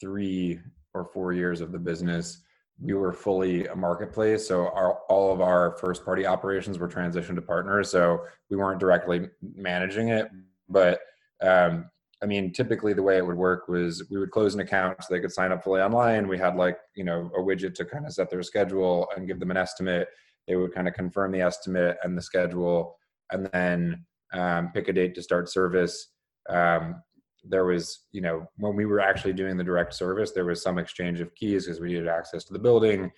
three 0.00 0.60
or 0.92 1.04
four 1.06 1.32
years 1.32 1.60
of 1.60 1.72
the 1.72 1.78
business, 1.78 2.43
we 2.80 2.94
were 2.94 3.12
fully 3.12 3.66
a 3.66 3.76
marketplace. 3.76 4.46
So 4.46 4.68
our, 4.68 4.98
all 5.08 5.32
of 5.32 5.40
our 5.40 5.76
first 5.78 6.04
party 6.04 6.26
operations 6.26 6.78
were 6.78 6.88
transitioned 6.88 7.36
to 7.36 7.42
partners. 7.42 7.90
So 7.90 8.24
we 8.50 8.56
weren't 8.56 8.80
directly 8.80 9.28
managing 9.54 10.08
it, 10.08 10.28
but 10.68 11.00
um, 11.42 11.90
I 12.22 12.26
mean, 12.26 12.52
typically 12.52 12.94
the 12.94 13.02
way 13.02 13.16
it 13.16 13.26
would 13.26 13.36
work 13.36 13.68
was 13.68 14.02
we 14.10 14.18
would 14.18 14.30
close 14.30 14.54
an 14.54 14.60
account 14.60 15.02
so 15.02 15.12
they 15.12 15.20
could 15.20 15.32
sign 15.32 15.52
up 15.52 15.62
fully 15.62 15.82
online. 15.82 16.26
We 16.26 16.38
had 16.38 16.56
like, 16.56 16.78
you 16.96 17.04
know, 17.04 17.30
a 17.36 17.40
widget 17.40 17.74
to 17.74 17.84
kind 17.84 18.06
of 18.06 18.12
set 18.12 18.30
their 18.30 18.42
schedule 18.42 19.08
and 19.14 19.26
give 19.26 19.40
them 19.40 19.50
an 19.50 19.56
estimate. 19.56 20.08
They 20.48 20.56
would 20.56 20.74
kind 20.74 20.88
of 20.88 20.94
confirm 20.94 21.32
the 21.32 21.42
estimate 21.42 21.98
and 22.02 22.16
the 22.16 22.22
schedule 22.22 22.96
and 23.30 23.46
then 23.52 24.04
um, 24.32 24.70
pick 24.72 24.88
a 24.88 24.92
date 24.92 25.14
to 25.14 25.22
start 25.22 25.48
service. 25.48 26.08
Um, 26.48 27.02
there 27.48 27.64
was 27.64 28.00
you 28.12 28.20
know 28.20 28.46
when 28.56 28.74
we 28.74 28.86
were 28.86 29.00
actually 29.00 29.32
doing 29.32 29.56
the 29.56 29.64
direct 29.64 29.94
service 29.94 30.30
there 30.32 30.44
was 30.44 30.62
some 30.62 30.78
exchange 30.78 31.20
of 31.20 31.34
keys 31.34 31.66
because 31.66 31.80
we 31.80 31.88
needed 31.88 32.08
access 32.08 32.44
to 32.44 32.52
the 32.52 32.58
building. 32.58 33.10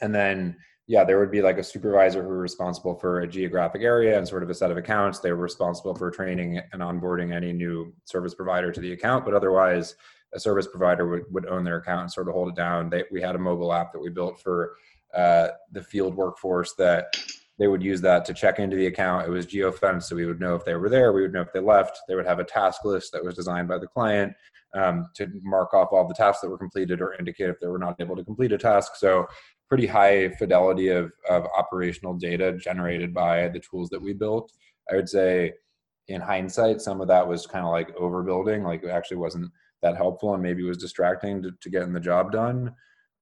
And 0.00 0.14
then 0.14 0.56
yeah 0.86 1.04
there 1.04 1.18
would 1.18 1.30
be 1.30 1.42
like 1.42 1.58
a 1.58 1.64
supervisor 1.64 2.22
who 2.22 2.28
were 2.28 2.38
responsible 2.38 2.94
for 2.98 3.20
a 3.20 3.28
geographic 3.28 3.82
area 3.82 4.18
and 4.18 4.26
sort 4.26 4.42
of 4.42 4.50
a 4.50 4.54
set 4.54 4.70
of 4.70 4.76
accounts. 4.76 5.20
They 5.20 5.32
were 5.32 5.38
responsible 5.38 5.94
for 5.94 6.10
training 6.10 6.60
and 6.72 6.82
onboarding 6.82 7.34
any 7.34 7.52
new 7.52 7.94
service 8.04 8.34
provider 8.34 8.72
to 8.72 8.80
the 8.80 8.92
account 8.92 9.24
but 9.24 9.34
otherwise 9.34 9.96
a 10.34 10.40
service 10.40 10.66
provider 10.66 11.08
would, 11.08 11.24
would 11.30 11.46
own 11.46 11.64
their 11.64 11.76
account 11.76 12.02
and 12.02 12.12
sort 12.12 12.28
of 12.28 12.34
hold 12.34 12.48
it 12.48 12.56
down. 12.56 12.90
They, 12.90 13.04
we 13.10 13.22
had 13.22 13.36
a 13.36 13.38
mobile 13.38 13.72
app 13.72 13.92
that 13.92 14.00
we 14.00 14.10
built 14.10 14.40
for 14.40 14.74
uh, 15.14 15.48
the 15.70 15.82
field 15.82 16.16
workforce 16.16 16.74
that 16.74 17.16
they 17.58 17.68
would 17.68 17.82
use 17.82 18.00
that 18.00 18.24
to 18.24 18.34
check 18.34 18.58
into 18.58 18.76
the 18.76 18.86
account. 18.86 19.26
It 19.26 19.30
was 19.30 19.46
geofenced, 19.46 20.04
so 20.04 20.16
we 20.16 20.26
would 20.26 20.40
know 20.40 20.54
if 20.54 20.64
they 20.64 20.74
were 20.74 20.88
there. 20.88 21.12
We 21.12 21.22
would 21.22 21.32
know 21.32 21.42
if 21.42 21.52
they 21.52 21.60
left. 21.60 22.00
They 22.08 22.16
would 22.16 22.26
have 22.26 22.40
a 22.40 22.44
task 22.44 22.84
list 22.84 23.12
that 23.12 23.24
was 23.24 23.36
designed 23.36 23.68
by 23.68 23.78
the 23.78 23.86
client 23.86 24.32
um, 24.74 25.06
to 25.14 25.28
mark 25.42 25.72
off 25.72 25.88
all 25.92 26.06
the 26.06 26.14
tasks 26.14 26.40
that 26.42 26.50
were 26.50 26.58
completed 26.58 27.00
or 27.00 27.14
indicate 27.14 27.50
if 27.50 27.60
they 27.60 27.68
were 27.68 27.78
not 27.78 28.00
able 28.00 28.16
to 28.16 28.24
complete 28.24 28.52
a 28.52 28.58
task. 28.58 28.96
So 28.96 29.26
pretty 29.68 29.86
high 29.86 30.30
fidelity 30.30 30.88
of, 30.88 31.12
of 31.28 31.46
operational 31.56 32.14
data 32.14 32.56
generated 32.56 33.14
by 33.14 33.48
the 33.48 33.60
tools 33.60 33.88
that 33.90 34.02
we 34.02 34.12
built. 34.12 34.52
I 34.90 34.96
would 34.96 35.08
say 35.08 35.52
in 36.08 36.20
hindsight, 36.20 36.80
some 36.80 37.00
of 37.00 37.08
that 37.08 37.26
was 37.26 37.46
kind 37.46 37.64
of 37.64 37.70
like 37.70 37.94
overbuilding, 37.96 38.64
like 38.64 38.82
it 38.82 38.90
actually 38.90 39.16
wasn't 39.18 39.50
that 39.82 39.96
helpful 39.96 40.34
and 40.34 40.42
maybe 40.42 40.62
was 40.62 40.76
distracting 40.76 41.42
to, 41.42 41.50
to 41.60 41.70
getting 41.70 41.92
the 41.92 42.00
job 42.00 42.32
done. 42.32 42.74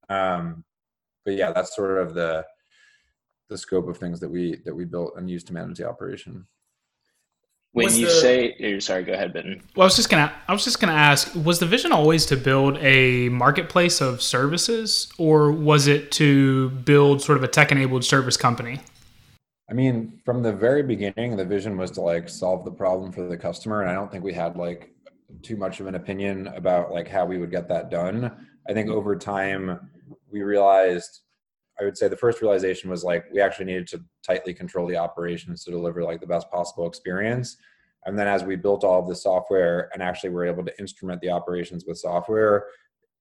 Um, 0.09 0.64
but 1.25 1.35
yeah, 1.35 1.53
that's 1.53 1.77
sort 1.77 1.99
of 1.99 2.14
the 2.14 2.45
the 3.53 3.59
scope 3.59 3.87
of 3.88 3.99
things 3.99 4.19
that 4.21 4.29
we 4.29 4.57
that 4.65 4.75
we 4.75 4.85
built 4.85 5.15
and 5.17 5.31
used 5.31 5.47
to 5.47 5.53
manage 5.53 5.79
the 5.79 5.88
operation. 5.88 6.47
When 7.73 7.87
was 7.87 7.99
you 7.99 8.07
the, 8.07 8.12
say, 8.12 8.57
oh, 8.62 8.79
sorry, 8.81 9.03
go 9.03 9.15
ahead, 9.15 9.33
Benton. 9.33 9.62
Well, 9.75 9.85
I 9.85 9.87
was 9.87 9.97
just 9.97 10.11
gonna, 10.11 10.31
I 10.47 10.53
was 10.53 10.62
just 10.62 10.79
gonna 10.79 10.93
ask, 10.93 11.35
was 11.35 11.59
the 11.59 11.65
vision 11.65 11.91
always 11.91 12.27
to 12.27 12.37
build 12.37 12.77
a 12.79 13.31
marketplace 13.31 14.03
of 14.03 14.21
services, 14.21 15.11
or 15.17 15.51
was 15.51 15.87
it 15.87 16.11
to 16.12 16.69
build 16.71 17.23
sort 17.23 17.38
of 17.38 17.45
a 17.45 17.49
tech-enabled 17.49 18.05
service 18.05 18.37
company? 18.37 18.81
I 19.71 19.75
mean, 19.75 20.21
from 20.23 20.43
the 20.43 20.53
very 20.53 20.83
beginning, 20.83 21.35
the 21.35 21.47
vision 21.47 21.79
was 21.79 21.91
to 21.93 22.03
like 22.03 22.29
solve 22.29 22.67
the 22.67 22.71
problem 22.71 23.11
for 23.11 23.23
the 23.23 23.38
customer, 23.38 23.81
and 23.81 23.91
I 23.91 23.95
don't 23.95 24.12
think 24.12 24.23
we 24.23 24.35
had 24.35 24.57
like 24.57 24.93
too 25.41 25.57
much 25.57 25.81
of 25.81 25.87
an 25.87 25.95
opinion 25.95 26.49
about 26.49 26.93
like 26.93 27.09
how 27.09 27.25
we 27.25 27.38
would 27.38 27.51
get 27.51 27.69
that 27.69 27.91
done. 27.91 28.31
I 28.69 28.75
think 28.75 28.91
over 28.91 29.17
time, 29.17 29.88
we 30.31 30.43
realized 30.43 31.21
I 31.83 31.85
would 31.85 31.99
say 31.99 32.07
the 32.07 32.16
first 32.16 32.40
realization 32.40 32.88
was 32.88 33.03
like 33.03 33.25
we 33.33 33.40
actually 33.40 33.64
needed 33.64 33.88
to 33.88 34.05
tightly 34.25 34.55
control 34.55 34.87
the 34.87 34.97
operations 34.97 35.64
to 35.64 35.73
deliver 35.73 36.05
like 36.05 36.21
the 36.21 36.27
best 36.29 36.49
possible 36.51 36.87
experience. 36.87 37.57
And 38.07 38.16
then 38.16 38.29
as 38.29 38.45
we 38.45 38.55
built 38.55 38.85
all 38.85 39.01
of 39.01 39.09
the 39.09 39.16
software 39.16 39.90
and 39.92 40.03
actually 40.03 40.31
were 40.31 40.47
able 40.47 40.64
to 40.64 40.81
instrument 40.81 41.21
the 41.21 41.31
operations 41.31 41.85
with 41.85 41.99
software, 41.99 42.66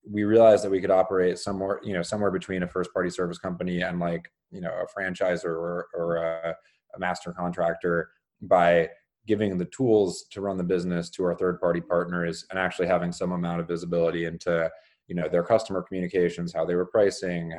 we 0.08 0.22
realized 0.22 0.64
that 0.64 0.70
we 0.70 0.80
could 0.80 0.90
operate 0.92 1.38
somewhere, 1.38 1.80
you 1.82 1.92
know, 1.92 2.02
somewhere 2.02 2.30
between 2.30 2.62
a 2.62 2.68
first 2.68 2.92
party 2.92 3.10
service 3.10 3.38
company 3.38 3.82
and 3.82 3.98
like, 3.98 4.30
you 4.52 4.60
know, 4.60 4.72
a 4.72 5.00
franchisor 5.00 5.44
or, 5.44 5.88
or 5.94 6.16
a, 6.16 6.56
a 6.94 6.98
master 7.00 7.32
contractor 7.32 8.10
by 8.42 8.88
giving 9.26 9.58
the 9.58 9.64
tools 9.66 10.24
to 10.30 10.40
run 10.40 10.56
the 10.56 10.64
business 10.64 11.10
to 11.10 11.24
our 11.24 11.34
third 11.34 11.60
party 11.60 11.80
partners 11.80 12.46
and 12.50 12.58
actually 12.58 12.86
having 12.86 13.12
some 13.12 13.32
amount 13.32 13.60
of 13.60 13.68
visibility 13.68 14.24
into 14.24 14.70
you 15.12 15.20
know 15.20 15.28
their 15.28 15.42
customer 15.42 15.82
communications 15.82 16.54
how 16.54 16.64
they 16.64 16.74
were 16.74 16.86
pricing 16.86 17.52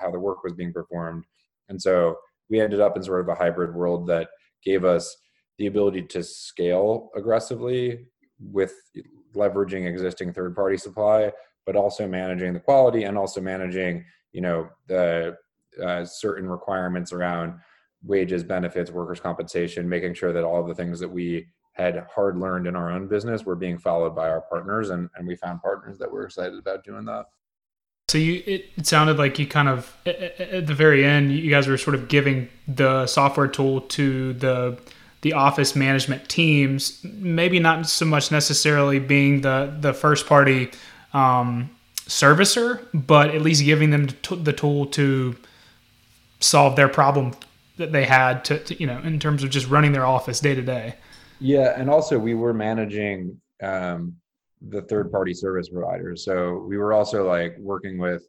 how 0.00 0.12
the 0.12 0.18
work 0.18 0.44
was 0.44 0.52
being 0.52 0.72
performed. 0.72 1.24
And 1.68 1.82
so 1.82 2.16
we 2.48 2.60
ended 2.60 2.80
up 2.80 2.96
in 2.96 3.02
sort 3.02 3.20
of 3.20 3.28
a 3.28 3.34
hybrid 3.34 3.74
world 3.74 4.06
that 4.06 4.28
gave 4.62 4.84
us 4.84 5.16
the 5.58 5.66
ability 5.66 6.02
to 6.02 6.22
scale 6.22 7.10
aggressively 7.16 8.06
with 8.38 8.74
leveraging 9.34 9.88
existing 9.88 10.32
third 10.32 10.54
party 10.54 10.76
supply 10.76 11.32
but 11.66 11.74
also 11.74 12.06
managing 12.06 12.52
the 12.52 12.60
quality 12.60 13.02
and 13.02 13.18
also 13.18 13.40
managing 13.40 14.04
you 14.32 14.40
know 14.40 14.68
the 14.86 15.36
uh, 15.84 16.04
certain 16.04 16.48
requirements 16.48 17.12
around 17.12 17.54
wages 18.04 18.44
benefits 18.44 18.92
workers 18.92 19.18
compensation 19.18 19.88
making 19.88 20.14
sure 20.14 20.32
that 20.32 20.44
all 20.44 20.62
the 20.62 20.74
things 20.76 21.00
that 21.00 21.10
we 21.10 21.44
had 21.80 22.06
hard 22.14 22.36
learned 22.36 22.66
in 22.66 22.76
our 22.76 22.90
own 22.90 23.06
business 23.06 23.42
we 23.42 23.46
were 23.46 23.56
being 23.56 23.78
followed 23.78 24.14
by 24.14 24.28
our 24.28 24.40
partners 24.42 24.90
and, 24.90 25.08
and 25.16 25.26
we 25.26 25.36
found 25.36 25.60
partners 25.62 25.98
that 25.98 26.10
were 26.10 26.24
excited 26.24 26.58
about 26.58 26.84
doing 26.84 27.04
that 27.04 27.26
so 28.08 28.18
you 28.18 28.42
it, 28.46 28.66
it 28.76 28.86
sounded 28.86 29.18
like 29.18 29.38
you 29.38 29.46
kind 29.46 29.68
of 29.68 29.96
at 30.06 30.66
the 30.66 30.74
very 30.74 31.04
end 31.04 31.32
you 31.32 31.50
guys 31.50 31.66
were 31.66 31.78
sort 31.78 31.94
of 31.94 32.08
giving 32.08 32.48
the 32.66 33.06
software 33.06 33.48
tool 33.48 33.80
to 33.82 34.32
the 34.34 34.78
the 35.22 35.32
office 35.34 35.76
management 35.76 36.28
teams, 36.28 37.04
maybe 37.04 37.58
not 37.58 37.86
so 37.86 38.06
much 38.06 38.30
necessarily 38.30 38.98
being 38.98 39.42
the 39.42 39.74
the 39.80 39.92
first 39.92 40.26
party 40.26 40.70
um, 41.12 41.70
servicer, 42.06 42.86
but 42.94 43.34
at 43.34 43.42
least 43.42 43.64
giving 43.64 43.90
them 43.90 44.08
the 44.30 44.52
tool 44.52 44.86
to 44.86 45.36
solve 46.40 46.76
their 46.76 46.88
problem 46.88 47.32
that 47.76 47.92
they 47.92 48.04
had 48.04 48.44
to, 48.46 48.58
to, 48.58 48.78
you 48.80 48.86
know 48.86 48.98
in 49.00 49.18
terms 49.18 49.42
of 49.42 49.50
just 49.50 49.68
running 49.68 49.92
their 49.92 50.06
office 50.06 50.40
day 50.40 50.54
to 50.54 50.62
day. 50.62 50.94
Yeah, 51.40 51.74
and 51.76 51.88
also 51.88 52.18
we 52.18 52.34
were 52.34 52.54
managing 52.54 53.40
um, 53.62 54.14
the 54.60 54.82
third 54.82 55.10
party 55.10 55.34
service 55.34 55.68
providers, 55.68 56.24
so 56.24 56.64
we 56.68 56.76
were 56.76 56.92
also 56.92 57.26
like 57.26 57.56
working 57.58 57.98
with 57.98 58.22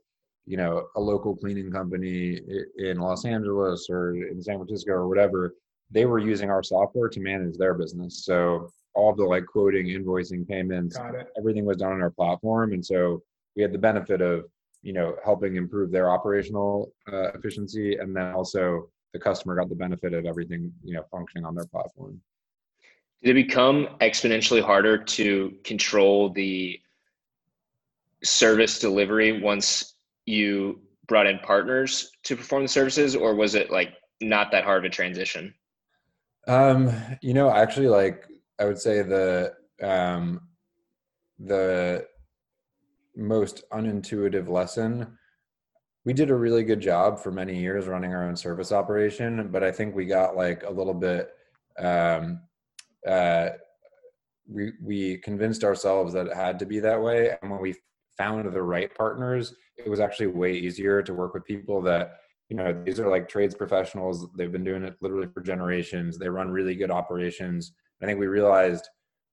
you 0.45 0.57
know 0.57 0.87
a 0.95 0.99
local 0.99 1.35
cleaning 1.35 1.71
company 1.71 2.39
in 2.77 2.99
Los 2.99 3.25
Angeles 3.25 3.87
or 3.89 4.15
in 4.15 4.41
San 4.41 4.57
Francisco 4.57 4.93
or 4.93 5.07
whatever 5.07 5.55
they 5.91 6.05
were 6.05 6.19
using 6.19 6.49
our 6.49 6.63
software 6.63 7.09
to 7.09 7.19
manage 7.19 7.57
their 7.57 7.73
business. 7.73 8.25
So 8.25 8.71
all 8.95 9.13
the 9.13 9.23
like 9.23 9.45
quoting, 9.45 9.87
invoicing, 9.87 10.47
payments, 10.47 10.97
everything 11.37 11.65
was 11.65 11.77
done 11.77 11.91
on 11.91 12.01
our 12.01 12.09
platform. 12.09 12.73
And 12.73 12.85
so 12.85 13.21
we 13.55 13.61
had 13.61 13.73
the 13.73 13.77
benefit 13.77 14.21
of, 14.21 14.45
you 14.81 14.93
know, 14.93 15.15
helping 15.23 15.55
improve 15.55 15.91
their 15.91 16.09
operational 16.09 16.91
uh, 17.11 17.31
efficiency. 17.33 17.97
And 17.97 18.15
then 18.15 18.31
also 18.33 18.89
the 19.13 19.19
customer 19.19 19.55
got 19.55 19.69
the 19.69 19.75
benefit 19.75 20.13
of 20.13 20.25
everything, 20.25 20.71
you 20.83 20.93
know, 20.93 21.03
functioning 21.11 21.45
on 21.45 21.55
their 21.55 21.67
platform. 21.67 22.19
Did 23.23 23.37
it 23.37 23.47
become 23.47 23.87
exponentially 24.01 24.63
harder 24.63 24.97
to 24.97 25.53
control 25.63 26.29
the 26.29 26.79
service 28.23 28.79
delivery 28.79 29.41
once 29.41 29.95
you 30.25 30.81
brought 31.07 31.27
in 31.27 31.39
partners 31.39 32.11
to 32.23 32.35
perform 32.35 32.63
the 32.63 32.69
services, 32.69 33.15
or 33.15 33.35
was 33.35 33.53
it 33.55 33.69
like 33.69 33.93
not 34.21 34.51
that 34.51 34.63
hard 34.63 34.85
of 34.85 34.89
a 34.89 34.93
transition? 34.93 35.53
Um, 36.47 36.91
you 37.21 37.33
know, 37.33 37.51
actually, 37.51 37.87
like 37.87 38.25
I 38.59 38.65
would 38.65 38.79
say 38.79 39.01
the 39.01 39.53
um, 39.81 40.41
the 41.39 42.05
most 43.15 43.63
unintuitive 43.71 44.47
lesson. 44.47 45.17
We 46.05 46.13
did 46.13 46.31
a 46.31 46.35
really 46.35 46.63
good 46.63 46.79
job 46.79 47.19
for 47.19 47.31
many 47.31 47.59
years 47.59 47.85
running 47.87 48.13
our 48.15 48.27
own 48.27 48.35
service 48.35 48.71
operation, 48.71 49.49
but 49.51 49.63
I 49.63 49.71
think 49.71 49.93
we 49.93 50.05
got 50.05 50.35
like 50.35 50.63
a 50.63 50.71
little 50.71 50.95
bit. 50.95 51.29
Um, 51.77 52.41
uh, 53.07 53.49
we 54.47 54.73
we 54.81 55.17
convinced 55.17 55.63
ourselves 55.63 56.13
that 56.13 56.27
it 56.27 56.35
had 56.35 56.59
to 56.59 56.65
be 56.65 56.79
that 56.79 57.01
way, 57.01 57.35
and 57.41 57.51
when 57.51 57.61
we 57.61 57.75
found 58.17 58.51
the 58.51 58.61
right 58.61 58.93
partners, 58.95 59.55
it 59.77 59.89
was 59.89 59.99
actually 59.99 60.27
way 60.27 60.53
easier 60.53 61.01
to 61.01 61.13
work 61.13 61.33
with 61.33 61.45
people 61.45 61.81
that 61.81 62.17
you 62.49 62.55
know 62.57 62.73
these 62.85 62.99
are 62.99 63.09
like 63.09 63.29
trades 63.29 63.55
professionals. 63.55 64.27
They've 64.37 64.51
been 64.51 64.63
doing 64.63 64.83
it 64.83 64.95
literally 65.01 65.27
for 65.33 65.41
generations. 65.41 66.17
They 66.17 66.29
run 66.29 66.51
really 66.51 66.75
good 66.75 66.91
operations. 66.91 67.73
I 68.01 68.05
think 68.05 68.19
we 68.19 68.27
realized 68.27 68.87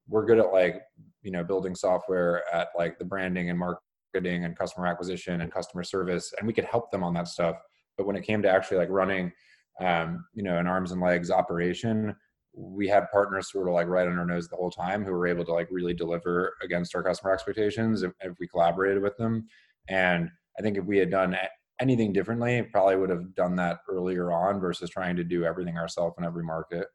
we're 0.08 0.24
good 0.24 0.38
at 0.38 0.52
like 0.52 0.82
you 1.22 1.30
know 1.30 1.44
building 1.44 1.74
software 1.74 2.42
at 2.54 2.68
like 2.76 2.98
the 2.98 3.04
branding 3.04 3.50
and 3.50 3.58
marketing 3.58 4.44
and 4.44 4.56
customer 4.56 4.86
acquisition 4.86 5.40
and 5.40 5.52
customer 5.52 5.84
service 5.84 6.32
and 6.38 6.46
we 6.46 6.52
could 6.52 6.64
help 6.64 6.90
them 6.90 7.04
on 7.04 7.14
that 7.14 7.28
stuff. 7.28 7.56
But 7.96 8.06
when 8.06 8.16
it 8.16 8.24
came 8.24 8.42
to 8.42 8.50
actually 8.50 8.78
like 8.78 8.88
running 8.90 9.32
um, 9.80 10.24
you 10.34 10.42
know 10.42 10.58
an 10.58 10.66
arms 10.66 10.92
and 10.92 11.00
legs 11.00 11.30
operation 11.30 12.14
we 12.60 12.88
had 12.88 13.10
partners 13.12 13.50
who 13.52 13.60
were 13.60 13.70
like 13.70 13.86
right 13.86 14.08
on 14.08 14.18
our 14.18 14.26
nose 14.26 14.48
the 14.48 14.56
whole 14.56 14.70
time 14.70 15.04
who 15.04 15.12
were 15.12 15.26
able 15.26 15.44
to 15.44 15.52
like 15.52 15.68
really 15.70 15.94
deliver 15.94 16.54
against 16.62 16.94
our 16.94 17.02
customer 17.02 17.32
expectations 17.32 18.02
if, 18.02 18.12
if 18.20 18.32
we 18.40 18.48
collaborated 18.48 19.02
with 19.02 19.16
them 19.16 19.46
and 19.88 20.28
i 20.58 20.62
think 20.62 20.76
if 20.76 20.84
we 20.84 20.98
had 20.98 21.10
done 21.10 21.36
anything 21.80 22.12
differently, 22.12 22.62
probably 22.62 22.96
would 22.96 23.10
have 23.10 23.34
done 23.34 23.56
that 23.56 23.80
earlier 23.88 24.32
on 24.32 24.60
versus 24.60 24.90
trying 24.90 25.16
to 25.16 25.24
do 25.24 25.44
everything 25.44 25.76
ourselves 25.76 26.16
in 26.18 26.24
every 26.24 26.44
market. 26.44 26.88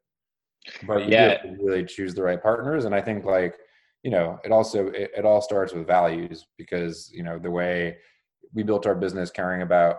But 0.88 1.06
you 1.06 1.12
yeah. 1.12 1.42
really 1.62 1.86
choose 1.86 2.14
the 2.14 2.24
right 2.24 2.42
partners. 2.42 2.86
And 2.86 2.96
I 2.96 3.02
think 3.02 3.26
like, 3.26 3.56
you 4.04 4.12
know, 4.12 4.40
it 4.44 4.52
also 4.52 4.88
it, 4.88 5.12
it 5.18 5.26
all 5.26 5.42
starts 5.42 5.74
with 5.74 5.88
values 5.88 6.48
because, 6.58 7.10
you 7.14 7.24
know, 7.24 7.40
the 7.40 7.52
way 7.52 7.98
we 8.54 8.64
built 8.64 8.86
our 8.86 8.96
business 8.96 9.32
caring 9.32 9.62
about 9.62 9.98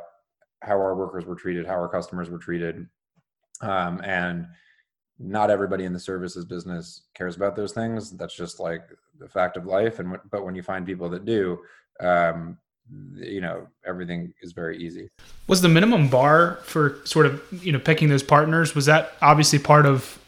how 0.62 0.74
our 0.74 0.94
workers 0.94 1.27
were 1.27 1.35
treated, 1.35 1.66
how 1.66 1.74
our 1.74 1.88
customers 1.88 2.31
were 2.31 2.38
treated. 2.38 2.87
Um, 3.61 4.00
and 4.05 4.46
not 5.18 5.50
everybody 5.50 5.85
in 5.85 5.92
the 5.92 6.00
services 6.00 6.44
business 6.44 7.03
cares 7.14 7.37
about 7.37 7.57
those 7.57 7.72
things. 7.72 8.11
That's 8.11 8.35
just 8.35 8.59
like 8.61 8.83
the 9.18 9.29
fact 9.29 9.57
of 9.57 9.66
life. 9.66 9.98
And 9.98 10.18
but 10.31 10.44
when 10.44 10.55
you 10.55 10.62
find 10.62 10.85
people 10.85 11.09
that 11.11 11.24
do, 11.24 11.59
um, 12.00 12.59
you 13.14 13.40
know 13.40 13.66
everything 13.87 14.33
is 14.42 14.53
very 14.53 14.77
easy 14.77 15.09
was 15.46 15.62
the 15.62 15.68
minimum 15.68 16.09
bar 16.09 16.59
for 16.64 16.98
sort 17.05 17.24
of 17.27 17.42
you 17.64 17.72
know 17.72 17.79
picking 17.79 18.09
those 18.09 18.22
partners 18.22 18.74
was 18.74 18.87
that 18.87 19.12
obviously 19.22 19.59
part 19.59 19.87
of 19.87 20.18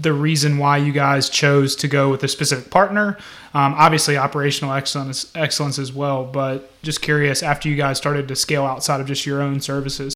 the 0.00 0.12
reason 0.12 0.58
why 0.58 0.76
you 0.76 0.92
guys 0.92 1.28
chose 1.28 1.74
to 1.76 1.88
go 1.88 2.10
with 2.10 2.22
a 2.22 2.28
specific 2.28 2.70
partner 2.70 3.16
um, 3.54 3.74
obviously 3.76 4.16
operational 4.16 4.72
excellence 4.72 5.30
excellence 5.34 5.78
as 5.78 5.92
well 5.92 6.24
but 6.24 6.70
just 6.82 7.02
curious 7.02 7.42
after 7.42 7.68
you 7.68 7.76
guys 7.76 7.98
started 7.98 8.28
to 8.28 8.36
scale 8.36 8.64
outside 8.64 9.00
of 9.00 9.06
just 9.06 9.26
your 9.26 9.42
own 9.42 9.60
services 9.60 10.14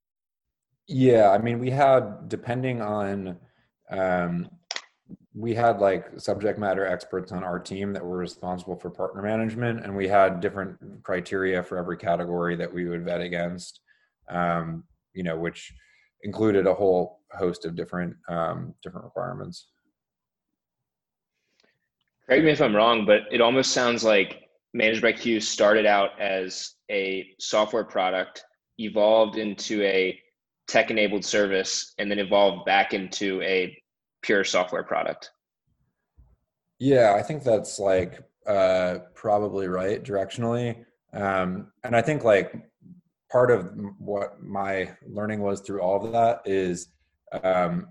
yeah 0.86 1.30
i 1.30 1.38
mean 1.38 1.58
we 1.58 1.70
had 1.70 2.28
depending 2.28 2.80
on 2.80 3.36
um, 3.90 4.48
we 5.34 5.54
had 5.54 5.80
like 5.80 6.18
subject 6.18 6.58
matter 6.58 6.86
experts 6.86 7.30
on 7.30 7.44
our 7.44 7.58
team 7.58 7.92
that 7.92 8.04
were 8.04 8.16
responsible 8.16 8.76
for 8.76 8.90
partner 8.90 9.22
management 9.22 9.84
and 9.84 9.94
we 9.94 10.08
had 10.08 10.40
different 10.40 10.78
criteria 11.02 11.62
for 11.62 11.76
every 11.76 11.96
category 11.96 12.56
that 12.56 12.72
we 12.72 12.88
would 12.88 13.04
vet 13.04 13.20
against 13.20 13.80
um, 14.30 14.82
you 15.14 15.22
know 15.22 15.36
which 15.36 15.72
included 16.22 16.66
a 16.66 16.74
whole 16.74 17.20
host 17.32 17.66
of 17.66 17.76
different 17.76 18.16
um, 18.28 18.74
different 18.82 19.04
requirements. 19.04 19.68
Correct 22.26 22.44
me 22.44 22.50
if 22.50 22.62
i'm 22.62 22.74
wrong 22.74 23.04
but 23.04 23.22
it 23.30 23.40
almost 23.40 23.72
sounds 23.72 24.02
like 24.02 24.48
managed 24.72 25.02
by 25.02 25.12
q 25.12 25.38
started 25.38 25.86
out 25.86 26.18
as 26.18 26.74
a 26.90 27.28
software 27.38 27.84
product 27.84 28.44
evolved 28.78 29.36
into 29.36 29.82
a 29.82 30.18
tech 30.68 30.90
enabled 30.90 31.24
service 31.24 31.94
and 31.98 32.10
then 32.10 32.18
evolve 32.18 32.64
back 32.64 32.92
into 32.92 33.40
a 33.42 33.76
pure 34.22 34.44
software 34.44 34.82
product. 34.82 35.30
Yeah, 36.78 37.14
I 37.16 37.22
think 37.22 37.42
that's 37.42 37.78
like 37.78 38.22
uh, 38.46 38.98
probably 39.14 39.68
right 39.68 40.02
directionally. 40.02 40.84
Um, 41.12 41.72
and 41.84 41.96
I 41.96 42.02
think 42.02 42.24
like 42.24 42.54
part 43.30 43.50
of 43.50 43.70
what 43.98 44.42
my 44.42 44.90
learning 45.06 45.40
was 45.40 45.60
through 45.60 45.80
all 45.80 46.04
of 46.04 46.12
that 46.12 46.42
is 46.44 46.88
um, 47.42 47.88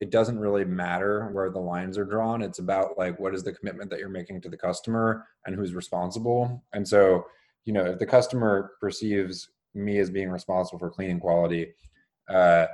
it 0.00 0.10
doesn't 0.10 0.38
really 0.38 0.64
matter 0.64 1.28
where 1.32 1.50
the 1.50 1.58
lines 1.58 1.96
are 1.96 2.04
drawn. 2.04 2.42
It's 2.42 2.58
about 2.58 2.98
like 2.98 3.18
what 3.18 3.34
is 3.34 3.42
the 3.42 3.52
commitment 3.52 3.90
that 3.90 4.00
you're 4.00 4.08
making 4.08 4.40
to 4.42 4.48
the 4.48 4.56
customer 4.56 5.26
and 5.46 5.54
who's 5.54 5.74
responsible. 5.74 6.62
And 6.72 6.86
so, 6.86 7.26
you 7.64 7.72
know, 7.72 7.84
if 7.84 7.98
the 7.98 8.06
customer 8.06 8.72
perceives 8.80 9.48
me 9.74 9.98
as 9.98 10.10
being 10.10 10.30
responsible 10.30 10.78
for 10.78 10.90
cleaning 10.90 11.20
quality, 11.20 11.72
uh, 12.28 12.66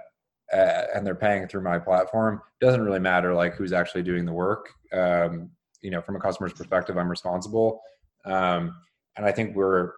uh, 0.52 0.84
and 0.94 1.06
they're 1.06 1.14
paying 1.14 1.46
through 1.46 1.62
my 1.62 1.78
platform 1.78 2.40
doesn't 2.60 2.82
really 2.82 2.98
matter 2.98 3.34
like 3.34 3.54
who's 3.54 3.72
actually 3.72 4.02
doing 4.02 4.24
the 4.24 4.32
work. 4.32 4.70
Um, 4.92 5.50
you 5.82 5.90
know 5.90 6.00
from 6.00 6.16
a 6.16 6.20
customer's 6.20 6.52
perspective 6.52 6.96
i'm 6.96 7.08
responsible. 7.08 7.80
Um, 8.24 8.76
and 9.16 9.26
i 9.26 9.32
think 9.32 9.56
we're 9.56 9.92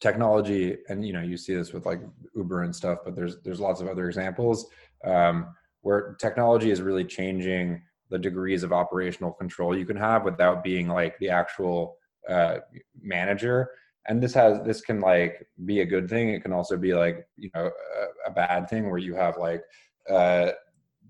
technology 0.00 0.78
and 0.88 1.06
you 1.06 1.12
know 1.12 1.20
you 1.20 1.36
see 1.36 1.54
this 1.54 1.72
with 1.72 1.84
like 1.84 2.00
uber 2.34 2.62
and 2.62 2.74
stuff 2.74 3.00
but 3.04 3.14
there's 3.14 3.40
there's 3.42 3.60
lots 3.60 3.80
of 3.80 3.88
other 3.88 4.06
examples 4.06 4.66
um, 5.04 5.54
where 5.82 6.16
technology 6.20 6.70
is 6.70 6.80
really 6.80 7.04
changing 7.04 7.82
the 8.08 8.18
degrees 8.18 8.62
of 8.62 8.72
operational 8.72 9.32
control 9.32 9.76
you 9.76 9.84
can 9.84 9.96
have 9.96 10.24
without 10.24 10.64
being 10.64 10.88
like 10.88 11.18
the 11.18 11.28
actual 11.28 11.96
uh, 12.28 12.56
manager 13.02 13.70
and 14.08 14.22
this 14.22 14.34
has 14.34 14.60
this 14.64 14.80
can 14.80 15.00
like 15.00 15.46
be 15.64 15.80
a 15.80 15.86
good 15.86 16.08
thing. 16.08 16.30
It 16.30 16.42
can 16.42 16.52
also 16.52 16.76
be 16.76 16.94
like 16.94 17.26
you 17.36 17.50
know 17.54 17.66
a, 17.66 18.30
a 18.30 18.32
bad 18.32 18.68
thing 18.68 18.90
where 18.90 18.98
you 18.98 19.14
have 19.14 19.36
like 19.36 19.62
uh 20.10 20.50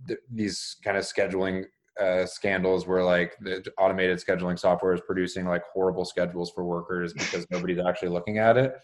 th- 0.06 0.20
these 0.30 0.76
kind 0.84 0.96
of 0.96 1.04
scheduling 1.04 1.64
uh, 2.00 2.24
scandals 2.24 2.86
where 2.86 3.04
like 3.04 3.36
the 3.40 3.62
automated 3.78 4.18
scheduling 4.18 4.58
software 4.58 4.94
is 4.94 5.00
producing 5.06 5.46
like 5.46 5.62
horrible 5.72 6.06
schedules 6.06 6.50
for 6.50 6.64
workers 6.64 7.12
because 7.18 7.46
nobody's 7.50 7.78
actually 7.78 8.08
looking 8.08 8.38
at 8.38 8.56
it. 8.56 8.74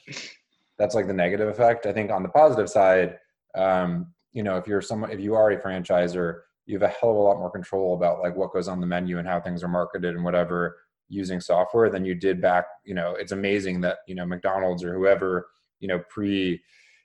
That's 0.78 0.94
like 0.94 1.06
the 1.06 1.14
negative 1.14 1.48
effect. 1.48 1.86
I 1.86 1.92
think 1.92 2.10
on 2.10 2.22
the 2.22 2.28
positive 2.28 2.68
side 2.68 3.18
um 3.54 4.06
you 4.32 4.42
know 4.42 4.56
if 4.56 4.66
you're 4.66 4.82
someone 4.82 5.10
if 5.10 5.20
you 5.20 5.34
are 5.34 5.50
a 5.50 5.60
franchisor 5.60 6.40
you 6.66 6.78
have 6.78 6.88
a 6.88 6.94
hell 6.94 7.10
of 7.10 7.16
a 7.16 7.20
lot 7.20 7.38
more 7.38 7.50
control 7.50 7.94
about 7.94 8.20
like 8.20 8.36
what 8.36 8.52
goes 8.52 8.68
on 8.68 8.80
the 8.80 8.86
menu 8.86 9.18
and 9.18 9.26
how 9.26 9.40
things 9.40 9.62
are 9.62 9.68
marketed 9.68 10.14
and 10.14 10.24
whatever 10.24 10.76
using 11.08 11.40
software 11.40 11.90
than 11.90 12.04
you 12.04 12.14
did 12.14 12.40
back 12.40 12.66
you 12.84 12.94
know 12.94 13.14
it's 13.14 13.32
amazing 13.32 13.80
that 13.80 13.98
you 14.06 14.14
know 14.14 14.26
mcdonald's 14.26 14.84
or 14.84 14.94
whoever 14.94 15.48
you 15.80 15.88
know 15.88 16.00
pre 16.08 16.60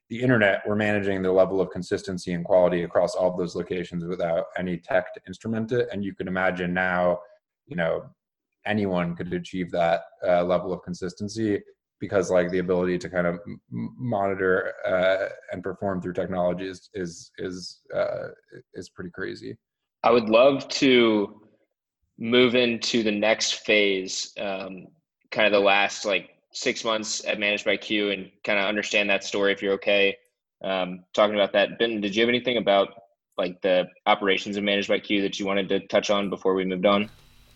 the 0.10 0.22
internet 0.22 0.62
were 0.68 0.76
managing 0.76 1.24
the 1.24 1.32
level 1.32 1.60
of 1.60 1.72
consistency 1.72 2.34
and 2.34 2.46
quality 2.46 2.84
across 2.84 3.16
all 3.16 3.32
of 3.32 3.38
those 3.38 3.56
locations 3.56 4.06
without 4.06 4.46
any 4.58 4.78
tech 4.78 5.14
to 5.14 5.22
instrument 5.28 5.72
it. 5.72 5.90
And 5.92 6.04
you 6.04 6.14
can 6.14 6.28
imagine 6.28 6.74
now 6.74 7.20
you 7.66 7.76
know 7.76 8.04
anyone 8.66 9.16
could 9.16 9.34
achieve 9.34 9.72
that 9.72 10.04
uh, 10.24 10.44
level 10.44 10.72
of 10.72 10.84
consistency 10.84 11.62
because 12.00 12.30
like 12.30 12.52
the 12.52 12.60
ability 12.60 12.98
to 13.00 13.10
kind 13.10 13.26
of 13.26 13.40
monitor 13.72 14.74
uh, 14.86 15.30
and 15.52 15.64
perform 15.64 16.02
through 16.02 16.14
technology 16.14 16.68
is 16.68 16.90
is 16.94 17.32
is 17.38 17.82
uh, 17.96 18.28
is 18.74 18.90
pretty 18.90 19.10
crazy. 19.10 19.58
I 20.04 20.12
would 20.12 20.30
love 20.30 20.68
to 20.68 21.42
move 22.18 22.56
into 22.56 23.04
the 23.04 23.12
next 23.12 23.66
phase, 23.66 24.34
um, 24.40 24.88
kind 25.32 25.48
of 25.48 25.52
the 25.52 25.66
last 25.66 26.06
like 26.06 26.30
six 26.52 26.84
months 26.84 27.26
at 27.26 27.40
Managed 27.40 27.66
by 27.66 27.78
Q, 27.78 28.12
and 28.12 28.32
kind 28.44 28.60
of 28.60 28.66
understand 28.66 29.10
that 29.10 29.24
story 29.24 29.52
if 29.52 29.62
you're 29.62 29.74
okay. 29.74 30.18
Um, 30.64 31.04
talking 31.14 31.36
about 31.36 31.54
that, 31.54 31.78
Ben, 31.80 32.00
did 32.00 32.16
you 32.16 32.22
have 32.22 32.30
anything 32.30 32.58
about 32.58 32.90
like 33.38 33.62
the 33.62 33.88
operations 34.06 34.58
of 34.58 34.64
Managed 34.64 34.88
by 34.88 35.00
Q 35.00 35.22
that 35.24 35.40
you 35.40 35.46
wanted 35.46 35.70
to 35.70 35.80
touch 35.88 36.10
on 36.10 36.30
before 36.30 36.54
we 36.54 36.66
moved 36.66 36.86
on? 36.86 37.10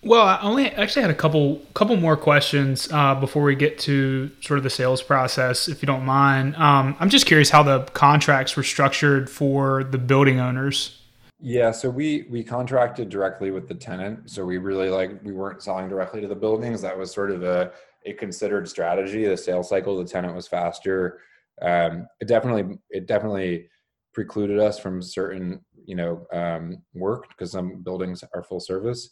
Well, 0.04 0.28
I 0.28 0.39
only 0.41 0.70
actually 0.70 1.02
had 1.02 1.12
a 1.12 1.15
couple 1.15 1.62
couple 1.74 1.96
more 1.98 2.15
questions 2.15 2.91
uh, 2.91 3.15
before 3.15 3.43
we 3.43 3.56
get 3.56 3.80
to 3.80 4.32
sort 4.41 4.58
of 4.58 4.63
the 4.63 4.70
sales 4.70 5.02
process, 5.02 5.67
if 5.67 5.82
you 5.82 5.88
don't 5.88 6.06
mind. 6.06 6.56
Um, 6.56 6.96
I'm 7.00 7.10
just 7.10 7.26
curious 7.26 7.50
how 7.50 7.63
the 7.63 7.82
contracts 7.93 8.56
were 8.56 8.63
structured 8.63 9.30
for 9.30 9.84
the 9.84 9.98
building 9.98 10.39
owners. 10.39 11.02
Yeah, 11.39 11.71
so 11.71 11.89
we 11.89 12.26
we 12.30 12.43
contracted 12.43 13.10
directly 13.10 13.52
with 13.52 13.67
the 13.67 13.76
tenant. 13.76 14.30
So 14.30 14.43
we 14.43 14.58
really 14.58 14.89
like 14.89 15.23
we 15.23 15.34
weren't 15.34 15.62
selling 15.62 15.88
directly 15.88 16.19
to 16.21 16.28
the 16.28 16.36
buildings. 16.36 16.82
That 16.82 16.97
was 16.97 17.12
sort 17.12 17.30
of 17.32 17.43
a 17.43 17.71
a 18.06 18.13
considered 18.13 18.67
strategy. 18.67 19.26
The 19.26 19.38
sales 19.38 19.69
cycle, 19.69 19.97
the 19.97 20.06
tenant 20.06 20.36
was 20.36 20.47
faster. 20.47 21.19
Um, 21.62 22.08
it 22.19 22.28
definitely 22.28 22.80
it 22.89 23.08
definitely 23.08 23.69
precluded 24.13 24.60
us 24.60 24.80
from 24.80 25.02
certain 25.02 25.63
you 25.86 25.95
know 25.95 26.26
um, 26.34 26.82
work 26.95 27.30
because 27.30 27.52
some 27.52 27.84
buildings 27.84 28.23
are 28.34 28.43
full 28.43 28.60
service. 28.60 29.10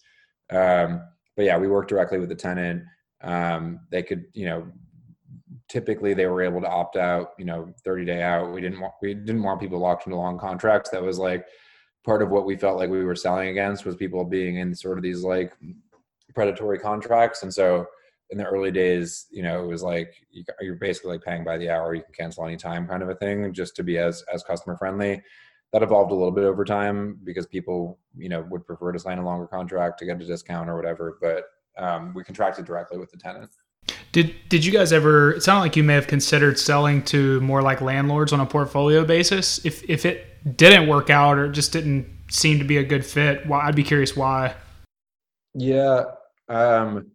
Um, 0.49 1.01
but 1.35 1.45
yeah, 1.45 1.57
we 1.57 1.67
worked 1.67 1.89
directly 1.89 2.17
with 2.17 2.29
the 2.29 2.35
tenant. 2.35 2.83
Um, 3.21 3.81
they 3.91 4.01
could 4.01 4.25
you 4.33 4.47
know 4.47 4.67
typically 5.69 6.13
they 6.15 6.25
were 6.25 6.41
able 6.41 6.61
to 6.61 6.67
opt 6.69 6.95
out 6.95 7.33
you 7.37 7.45
know 7.45 7.71
30 7.83 8.03
day 8.03 8.23
out. 8.23 8.51
We 8.51 8.61
didn't 8.61 8.79
want 8.81 8.93
we 9.03 9.13
didn't 9.13 9.43
want 9.43 9.59
people 9.59 9.77
locked 9.77 10.07
into 10.07 10.17
long 10.17 10.39
contracts. 10.39 10.89
That 10.89 11.03
was 11.03 11.19
like 11.19 11.45
part 12.05 12.21
of 12.21 12.29
what 12.29 12.45
we 12.45 12.55
felt 12.55 12.77
like 12.77 12.89
we 12.89 13.03
were 13.03 13.15
selling 13.15 13.49
against 13.49 13.85
was 13.85 13.95
people 13.95 14.23
being 14.23 14.57
in 14.57 14.75
sort 14.75 14.97
of 14.97 15.03
these 15.03 15.23
like 15.23 15.53
predatory 16.33 16.77
contracts. 16.77 17.43
And 17.43 17.53
so 17.53 17.87
in 18.31 18.37
the 18.37 18.45
early 18.45 18.71
days 18.71 19.27
you 19.29 19.43
know 19.43 19.63
it 19.63 19.67
was 19.67 19.83
like 19.83 20.15
you're 20.59 20.75
basically 20.75 21.11
like 21.11 21.23
paying 21.23 21.43
by 21.43 21.57
the 21.57 21.69
hour 21.69 21.93
you 21.93 22.01
can 22.01 22.13
cancel 22.13 22.43
anytime 22.45 22.87
kind 22.87 23.03
of 23.03 23.09
a 23.09 23.15
thing 23.15 23.53
just 23.53 23.75
to 23.75 23.83
be 23.83 23.97
as 23.97 24.23
as 24.33 24.43
customer 24.43 24.77
friendly. 24.77 25.21
That 25.73 25.83
evolved 25.83 26.11
a 26.11 26.15
little 26.15 26.31
bit 26.31 26.45
over 26.45 26.63
time 26.63 27.19
because 27.23 27.45
people 27.45 27.99
you 28.15 28.29
know 28.29 28.45
would 28.49 28.65
prefer 28.65 28.91
to 28.91 28.99
sign 28.99 29.17
a 29.17 29.25
longer 29.25 29.47
contract 29.47 29.99
to 29.99 30.05
get 30.05 30.21
a 30.21 30.25
discount 30.25 30.69
or 30.69 30.75
whatever 30.75 31.17
but 31.21 31.43
um, 31.77 32.13
we 32.13 32.23
contracted 32.23 32.65
directly 32.65 32.97
with 32.97 33.11
the 33.11 33.17
tenant 33.17 33.51
did 34.15 34.33
did 34.47 34.63
you 34.63 34.71
guys 34.71 34.93
ever 34.93 35.33
it 35.33 35.43
sounded 35.43 35.59
like 35.59 35.75
you 35.75 35.83
may 35.83 35.93
have 35.93 36.07
considered 36.07 36.57
selling 36.57 37.03
to 37.03 37.41
more 37.41 37.61
like 37.61 37.81
landlords 37.81 38.31
on 38.31 38.39
a 38.39 38.45
portfolio 38.45 39.03
basis. 39.03 39.63
If 39.65 39.83
if 39.89 40.05
it 40.05 40.55
didn't 40.55 40.87
work 40.87 41.09
out 41.09 41.37
or 41.37 41.51
just 41.51 41.73
didn't 41.73 42.07
seem 42.31 42.57
to 42.59 42.63
be 42.63 42.77
a 42.77 42.83
good 42.83 43.05
fit 43.05 43.45
why 43.45 43.67
i'd 43.67 43.75
be 43.75 43.83
curious 43.83 44.15
why. 44.15 44.55
Yeah 45.53 46.05
um 46.47 47.11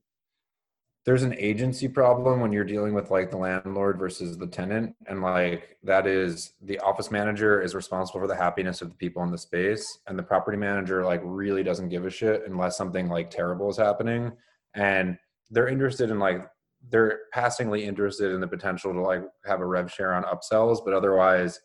there's 1.06 1.22
an 1.22 1.34
agency 1.38 1.88
problem 1.88 2.40
when 2.40 2.52
you're 2.52 2.64
dealing 2.64 2.92
with 2.92 3.10
like 3.10 3.30
the 3.30 3.36
landlord 3.38 3.98
versus 3.98 4.36
the 4.36 4.46
tenant. 4.46 4.94
And 5.06 5.22
like 5.22 5.78
that 5.82 6.06
is 6.06 6.52
the 6.60 6.78
office 6.80 7.10
manager 7.10 7.62
is 7.62 7.74
responsible 7.74 8.20
for 8.20 8.26
the 8.26 8.36
happiness 8.36 8.82
of 8.82 8.90
the 8.90 8.94
people 8.96 9.22
in 9.22 9.30
the 9.30 9.38
space. 9.38 10.00
And 10.06 10.18
the 10.18 10.22
property 10.22 10.58
manager 10.58 11.02
like 11.02 11.22
really 11.24 11.62
doesn't 11.62 11.88
give 11.88 12.04
a 12.04 12.10
shit 12.10 12.42
unless 12.46 12.76
something 12.76 13.08
like 13.08 13.30
terrible 13.30 13.70
is 13.70 13.78
happening. 13.78 14.30
And 14.74 15.16
they're 15.50 15.68
interested 15.68 16.10
in 16.10 16.18
like 16.18 16.46
they're 16.88 17.20
passingly 17.32 17.84
interested 17.84 18.32
in 18.32 18.40
the 18.40 18.46
potential 18.46 18.92
to 18.92 19.00
like 19.00 19.22
have 19.44 19.60
a 19.60 19.66
rev 19.66 19.92
share 19.92 20.14
on 20.14 20.24
upsells 20.24 20.84
but 20.84 20.94
otherwise 20.94 21.60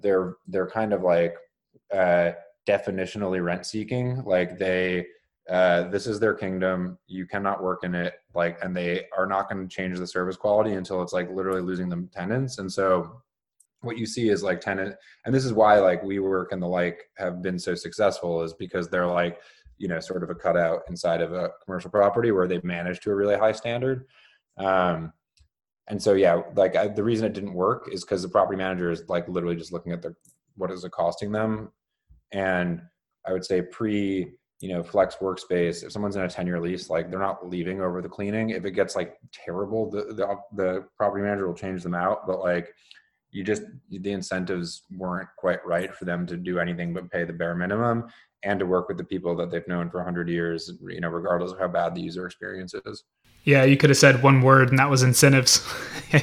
they're 0.00 0.34
they're 0.46 0.68
kind 0.68 0.92
of 0.92 1.02
like 1.02 1.34
uh 1.94 2.32
definitionally 2.68 3.42
rent 3.42 3.66
seeking. 3.66 4.22
Like 4.24 4.58
they 4.58 5.06
uh, 5.50 5.88
this 5.88 6.06
is 6.06 6.20
their 6.20 6.34
kingdom 6.34 6.96
you 7.08 7.26
cannot 7.26 7.60
work 7.60 7.82
in 7.82 7.96
it 7.96 8.14
like 8.32 8.62
and 8.62 8.76
they 8.76 9.06
are 9.18 9.26
not 9.26 9.50
going 9.50 9.68
to 9.68 9.74
change 9.74 9.98
the 9.98 10.06
service 10.06 10.36
quality 10.36 10.74
until 10.74 11.02
it's 11.02 11.12
like 11.12 11.28
literally 11.32 11.60
losing 11.60 11.88
them 11.88 12.08
tenants. 12.12 12.58
And 12.58 12.72
so 12.72 13.22
what 13.80 13.98
you 13.98 14.06
see 14.06 14.28
is 14.28 14.44
like 14.44 14.60
tenant 14.60 14.94
and 15.26 15.34
this 15.34 15.44
is 15.44 15.52
why 15.52 15.80
like 15.80 16.02
WeWork 16.02 16.46
and 16.52 16.62
the 16.62 16.68
like 16.68 17.10
have 17.16 17.42
been 17.42 17.58
so 17.58 17.74
successful 17.74 18.42
is 18.42 18.54
because 18.54 18.88
they're 18.88 19.06
like 19.08 19.40
you 19.78 19.88
know 19.88 19.98
sort 19.98 20.22
of 20.22 20.30
a 20.30 20.34
cutout 20.34 20.82
inside 20.88 21.20
of 21.20 21.32
a 21.32 21.50
commercial 21.64 21.90
property 21.90 22.30
where 22.30 22.46
they've 22.46 22.62
managed 22.62 23.02
to 23.02 23.10
a 23.10 23.14
really 23.14 23.36
high 23.36 23.50
standard 23.50 24.06
um 24.58 25.12
and 25.88 26.02
so 26.02 26.12
yeah 26.14 26.40
like 26.54 26.76
I, 26.76 26.88
the 26.88 27.02
reason 27.02 27.26
it 27.26 27.32
didn't 27.32 27.54
work 27.54 27.88
is 27.92 28.04
because 28.04 28.22
the 28.22 28.28
property 28.28 28.56
manager 28.56 28.90
is 28.90 29.08
like 29.08 29.28
literally 29.28 29.56
just 29.56 29.72
looking 29.72 29.92
at 29.92 30.02
the 30.02 30.14
what 30.56 30.70
is 30.70 30.84
it 30.84 30.92
costing 30.92 31.32
them? 31.32 31.72
And 32.32 32.82
i 33.26 33.32
would 33.32 33.44
say 33.44 33.62
pre 33.62 34.32
you 34.60 34.68
know 34.68 34.82
flex 34.82 35.16
workspace 35.16 35.82
if 35.82 35.92
someone's 35.92 36.16
in 36.16 36.22
a 36.22 36.28
10 36.28 36.46
year 36.46 36.60
lease 36.60 36.88
like 36.88 37.10
they're 37.10 37.18
not 37.18 37.48
leaving 37.48 37.80
over 37.80 38.00
the 38.00 38.08
cleaning. 38.08 38.50
If 38.50 38.64
it 38.64 38.72
gets 38.72 38.94
like 38.94 39.16
terrible 39.32 39.90
the, 39.90 40.14
the 40.14 40.36
the 40.54 40.84
property 40.96 41.24
manager 41.24 41.46
will 41.46 41.54
change 41.54 41.82
them 41.82 41.94
out. 41.94 42.26
But 42.26 42.40
like 42.40 42.72
you 43.32 43.42
just 43.42 43.62
the 43.90 44.12
incentives 44.12 44.82
weren't 44.96 45.28
quite 45.36 45.64
right 45.66 45.92
for 45.94 46.04
them 46.04 46.26
to 46.26 46.36
do 46.36 46.58
anything 46.58 46.94
but 46.94 47.10
pay 47.10 47.24
the 47.24 47.32
bare 47.32 47.56
minimum 47.56 48.04
and 48.44 48.60
to 48.60 48.66
work 48.66 48.88
with 48.88 48.98
the 48.98 49.04
people 49.04 49.34
that 49.36 49.50
they've 49.50 49.66
known 49.66 49.90
for 49.90 49.98
100 49.98 50.28
years 50.28 50.72
you 50.86 51.00
know 51.00 51.08
regardless 51.08 51.52
of 51.52 51.58
how 51.58 51.66
bad 51.68 51.94
the 51.94 52.00
user 52.00 52.26
experience 52.26 52.74
is 52.84 53.04
yeah 53.44 53.64
you 53.64 53.76
could 53.76 53.90
have 53.90 53.96
said 53.96 54.22
one 54.22 54.42
word 54.42 54.70
and 54.70 54.78
that 54.78 54.90
was 54.90 55.02
incentives. 55.02 55.66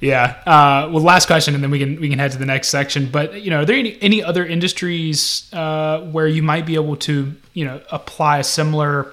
Yeah 0.00 0.42
uh, 0.44 0.90
well 0.92 1.02
last 1.02 1.26
question 1.26 1.54
and 1.54 1.64
then 1.64 1.70
we 1.70 1.78
can 1.78 1.98
we 1.98 2.10
can 2.10 2.18
head 2.18 2.32
to 2.32 2.38
the 2.38 2.44
next 2.44 2.68
section 2.68 3.08
but 3.10 3.40
you 3.40 3.48
know 3.48 3.62
are 3.62 3.64
there 3.64 3.76
any, 3.76 3.96
any 4.02 4.22
other 4.22 4.44
industries 4.44 5.48
uh, 5.54 6.00
where 6.00 6.26
you 6.26 6.42
might 6.42 6.66
be 6.66 6.74
able 6.74 6.96
to 6.96 7.32
you 7.54 7.64
know 7.64 7.80
apply 7.90 8.38
a 8.38 8.44
similar 8.44 9.12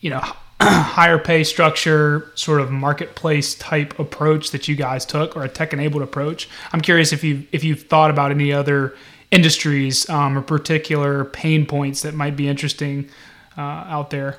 you 0.00 0.10
know 0.10 0.20
higher 0.60 1.18
pay 1.18 1.42
structure 1.42 2.30
sort 2.34 2.60
of 2.60 2.70
marketplace 2.70 3.54
type 3.54 3.98
approach 3.98 4.50
that 4.50 4.68
you 4.68 4.76
guys 4.76 5.06
took 5.06 5.34
or 5.34 5.42
a 5.42 5.48
tech 5.48 5.72
enabled 5.72 6.02
approach? 6.02 6.48
I'm 6.72 6.82
curious 6.82 7.12
if 7.12 7.24
you 7.24 7.46
if 7.50 7.64
you've 7.64 7.84
thought 7.84 8.10
about 8.10 8.30
any 8.30 8.52
other 8.52 8.94
industries 9.30 10.08
um, 10.10 10.36
or 10.36 10.42
particular 10.42 11.24
pain 11.24 11.64
points 11.64 12.02
that 12.02 12.14
might 12.14 12.36
be 12.36 12.46
interesting 12.46 13.08
uh, 13.56 13.60
out 13.62 14.10
there 14.10 14.38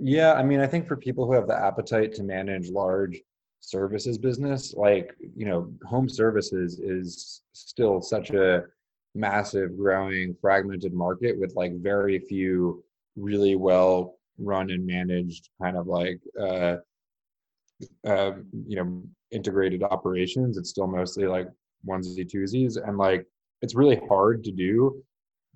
yeah 0.00 0.32
i 0.34 0.42
mean 0.42 0.60
i 0.60 0.66
think 0.66 0.86
for 0.86 0.96
people 0.96 1.26
who 1.26 1.32
have 1.32 1.46
the 1.46 1.56
appetite 1.56 2.14
to 2.14 2.22
manage 2.22 2.70
large 2.70 3.20
services 3.60 4.16
business 4.16 4.74
like 4.74 5.14
you 5.36 5.46
know 5.46 5.70
home 5.84 6.08
services 6.08 6.78
is 6.78 7.42
still 7.52 8.00
such 8.00 8.30
a 8.30 8.64
massive 9.14 9.76
growing 9.76 10.34
fragmented 10.40 10.94
market 10.94 11.38
with 11.38 11.54
like 11.54 11.72
very 11.80 12.18
few 12.18 12.82
really 13.16 13.56
well 13.56 14.18
run 14.38 14.70
and 14.70 14.86
managed 14.86 15.50
kind 15.60 15.76
of 15.76 15.86
like 15.86 16.20
uh, 16.40 16.76
uh, 18.06 18.32
you 18.66 18.76
know 18.76 19.02
integrated 19.30 19.82
operations. 19.82 20.56
It's 20.56 20.70
still 20.70 20.86
mostly 20.86 21.26
like 21.26 21.48
onesie 21.86 22.28
twosies. 22.28 22.76
And 22.82 22.98
like 22.98 23.26
it's 23.62 23.74
really 23.74 24.00
hard 24.08 24.42
to 24.44 24.52
do 24.52 25.02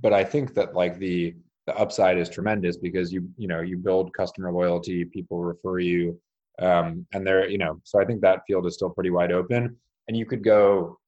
but 0.01 0.13
i 0.13 0.25
think 0.25 0.55
that 0.55 0.75
like 0.75 0.99
the 0.99 1.35
the 1.67 1.77
upside 1.77 2.19
is 2.19 2.29
tremendous 2.29 2.77
because 2.77 3.13
you 3.13 3.29
you 3.37 3.49
know 3.49 3.61
you 3.61 3.77
build 3.77 4.13
customer 4.13 4.53
loyalty 4.53 5.05
people 5.05 5.43
refer 5.43 5.79
you 5.79 6.19
um, 6.61 7.07
and 7.13 7.27
there 7.27 7.49
you 7.49 7.59
know 7.59 7.81
so 7.85 8.01
i 8.01 8.05
think 8.05 8.21
that 8.21 8.43
field 8.47 8.67
is 8.67 8.75
still 8.75 8.91
pretty 8.91 9.11
wide 9.11 9.33
open. 9.33 9.77
And 10.07 10.17
you 10.17 10.27
could 10.27 10.45
go 10.45 10.99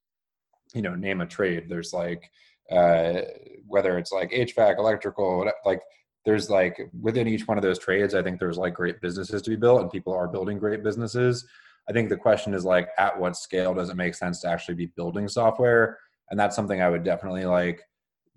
you 0.75 0.83
know 0.83 0.95
name 0.95 1.21
a 1.21 1.27
trade. 1.27 1.69
There's 1.69 1.93
like 1.93 2.31
uh, 2.71 3.21
whether 3.67 3.99
it's 3.99 4.13
like 4.13 4.31
hvac 4.31 4.79
electrical 4.79 5.51
like 5.65 5.81
there's 6.25 6.51
like 6.51 6.91
within 7.01 7.29
each 7.29 7.47
one 7.47 7.57
of 7.57 7.63
those 7.63 7.79
trades 7.79 8.13
i 8.13 8.23
think 8.23 8.41
there's 8.41 8.59
like 8.59 8.75
great 8.75 9.01
businesses 9.01 9.41
to 9.43 9.51
be 9.51 9.57
built 9.57 9.81
and 9.81 9.91
people 9.93 10.13
are 10.13 10.29
building 10.29 10.59
great 10.59 10.83
businesses. 10.83 11.47
I 11.89 11.93
think 11.93 12.09
the 12.09 12.17
question 12.17 12.53
is 12.53 12.65
like 12.65 12.89
at 12.99 13.17
what 13.17 13.37
scale 13.37 13.73
does 13.73 13.91
it 13.91 13.97
make 13.97 14.17
sense 14.17 14.41
to 14.41 14.49
actually 14.49 14.75
be 14.75 14.87
building 14.87 15.29
software? 15.29 15.99
And 16.31 16.41
that's 16.41 16.57
something 16.57 16.83
i 16.83 16.91
would 16.91 17.05
definitely 17.05 17.45
like 17.45 17.81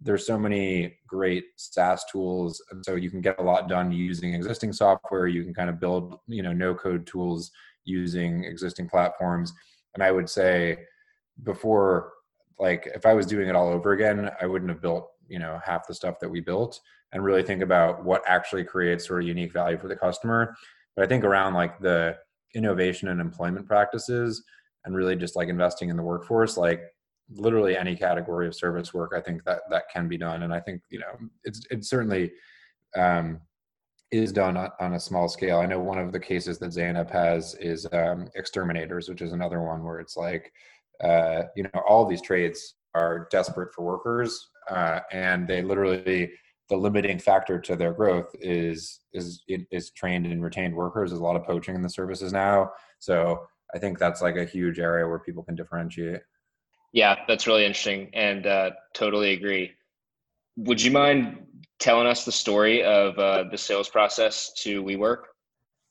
there's 0.02 0.26
so 0.26 0.40
many 0.40 0.98
great 1.08 1.46
SaaS 1.58 2.06
tools, 2.12 2.64
and 2.72 2.84
so 2.86 2.96
you 2.96 3.10
can 3.10 3.22
get 3.22 3.40
a 3.40 3.44
lot 3.44 3.68
done 3.68 3.92
using 3.92 4.34
existing 4.34 4.72
software. 4.72 5.28
You 5.28 5.44
can 5.44 5.54
kind 5.54 5.70
of 5.70 5.80
build, 5.80 6.20
you 6.28 6.42
know, 6.42 6.54
no 6.54 6.74
code 6.74 7.06
tools 7.06 7.52
using 7.84 8.44
existing 8.46 8.88
platforms. 8.88 9.54
And 9.96 10.04
I 10.04 10.12
would 10.12 10.30
say 10.30 10.80
before, 11.44 12.14
like, 12.60 12.90
if 12.96 13.06
I 13.06 13.14
was 13.14 13.26
doing 13.26 13.50
it 13.50 13.56
all 13.56 13.70
over 13.70 13.92
again, 13.92 14.30
I 14.42 14.46
wouldn't 14.46 14.70
have 14.70 14.82
built, 14.82 15.10
you 15.28 15.40
know, 15.40 15.60
half 15.66 15.88
the 15.88 15.94
stuff 15.94 16.20
that 16.22 16.30
we 16.30 16.40
built, 16.40 16.80
and 17.12 17.24
really 17.24 17.44
think 17.44 17.62
about 17.62 18.04
what 18.06 18.24
actually 18.28 18.64
creates 18.64 19.08
sort 19.08 19.22
of 19.22 19.28
unique 19.28 19.52
value 19.52 19.78
for 19.78 19.88
the 19.88 19.96
customer. 19.96 20.56
But 20.96 21.06
I 21.06 21.08
think 21.08 21.24
around 21.24 21.54
like 21.56 21.80
the 21.80 22.18
innovation 22.56 23.10
and 23.10 23.20
employment 23.20 23.66
practices, 23.66 24.44
and 24.86 24.96
really 24.96 25.16
just 25.16 25.36
like 25.36 25.50
investing 25.50 25.90
in 25.90 25.98
the 25.98 26.04
workforce, 26.04 26.56
like 26.56 26.82
literally 27.32 27.78
any 27.78 27.96
category 27.96 28.48
of 28.48 28.56
service 28.56 28.94
work 28.94 29.14
i 29.16 29.22
think 29.22 29.44
that 29.44 29.62
that 29.70 29.84
can 29.94 30.08
be 30.08 30.18
done 30.18 30.44
and 30.44 30.54
i 30.54 30.60
think 30.60 30.82
you 30.90 31.00
know 31.00 31.30
it's 31.44 31.62
it 31.70 31.86
certainly 31.86 32.32
um, 32.98 33.40
is 34.12 34.32
done 34.32 34.58
on, 34.58 34.94
a 34.94 35.00
small 35.00 35.30
scale 35.30 35.60
i 35.60 35.66
know 35.66 35.80
one 35.80 36.00
of 36.00 36.12
the 36.12 36.20
cases 36.20 36.58
that 36.58 36.72
Zeynep 36.72 37.12
has 37.12 37.54
is 37.56 37.86
um, 37.94 38.28
exterminators 38.36 39.08
which 39.08 39.22
is 39.22 39.32
another 39.32 39.62
one 39.62 39.84
where 39.84 40.00
it's 40.00 40.18
like 40.18 40.52
uh, 41.04 41.44
you 41.56 41.64
know 41.64 41.82
all 41.88 42.06
these 42.06 42.22
trades 42.22 42.76
are 42.96 43.28
desperate 43.32 43.74
for 43.74 43.84
workers, 43.84 44.50
uh, 44.70 45.00
and 45.12 45.48
they 45.48 45.62
literally 45.62 46.32
the 46.70 46.78
limiting 46.78 47.18
factor 47.18 47.60
to 47.60 47.76
their 47.76 47.94
growth 47.94 48.36
is 48.40 49.00
is 49.14 49.44
is 49.48 49.92
trained 49.92 50.26
and 50.26 50.44
retained 50.44 50.76
workers. 50.76 51.10
There's 51.10 51.22
a 51.22 51.24
lot 51.24 51.36
of 51.36 51.46
poaching 51.46 51.76
in 51.76 51.82
the 51.82 51.90
services 51.90 52.34
now, 52.34 52.72
so 53.00 53.40
I 53.74 53.80
think 53.80 53.98
that's 53.98 54.22
like 54.22 54.38
a 54.38 54.46
huge 54.46 54.80
area 54.80 55.08
where 55.08 55.20
people 55.20 55.44
can 55.44 55.56
differentiate. 55.56 56.22
Yeah, 56.92 57.18
that's 57.28 57.48
really 57.48 57.66
interesting, 57.66 58.10
and 58.14 58.48
uh, 58.48 58.72
totally 58.94 59.34
agree. 59.34 59.72
Would 60.58 60.82
you 60.82 60.92
mind 60.92 61.46
telling 61.80 62.08
us 62.08 62.26
the 62.26 62.32
story 62.32 62.84
of 62.84 63.18
uh, 63.18 63.46
the 63.52 63.58
sales 63.58 63.90
process 63.90 64.52
to 64.58 64.84
WeWork? 64.84 65.24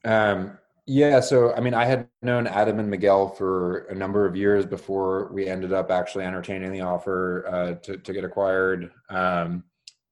Um, 0.05 0.59
yeah, 0.86 1.20
so 1.20 1.55
I 1.55 1.61
mean, 1.61 1.74
I 1.74 1.84
had 1.84 2.09
known 2.22 2.46
Adam 2.46 2.78
and 2.78 2.90
Miguel 2.90 3.28
for 3.28 3.80
a 3.88 3.94
number 3.94 4.26
of 4.26 4.34
years 4.34 4.64
before 4.64 5.30
we 5.32 5.46
ended 5.46 5.72
up 5.72 5.90
actually 5.90 6.24
entertaining 6.24 6.72
the 6.72 6.80
offer 6.80 7.46
uh, 7.46 7.74
to 7.84 7.99
to 7.99 8.12
get 8.12 8.24
acquired. 8.24 8.90
Um, 9.11 9.64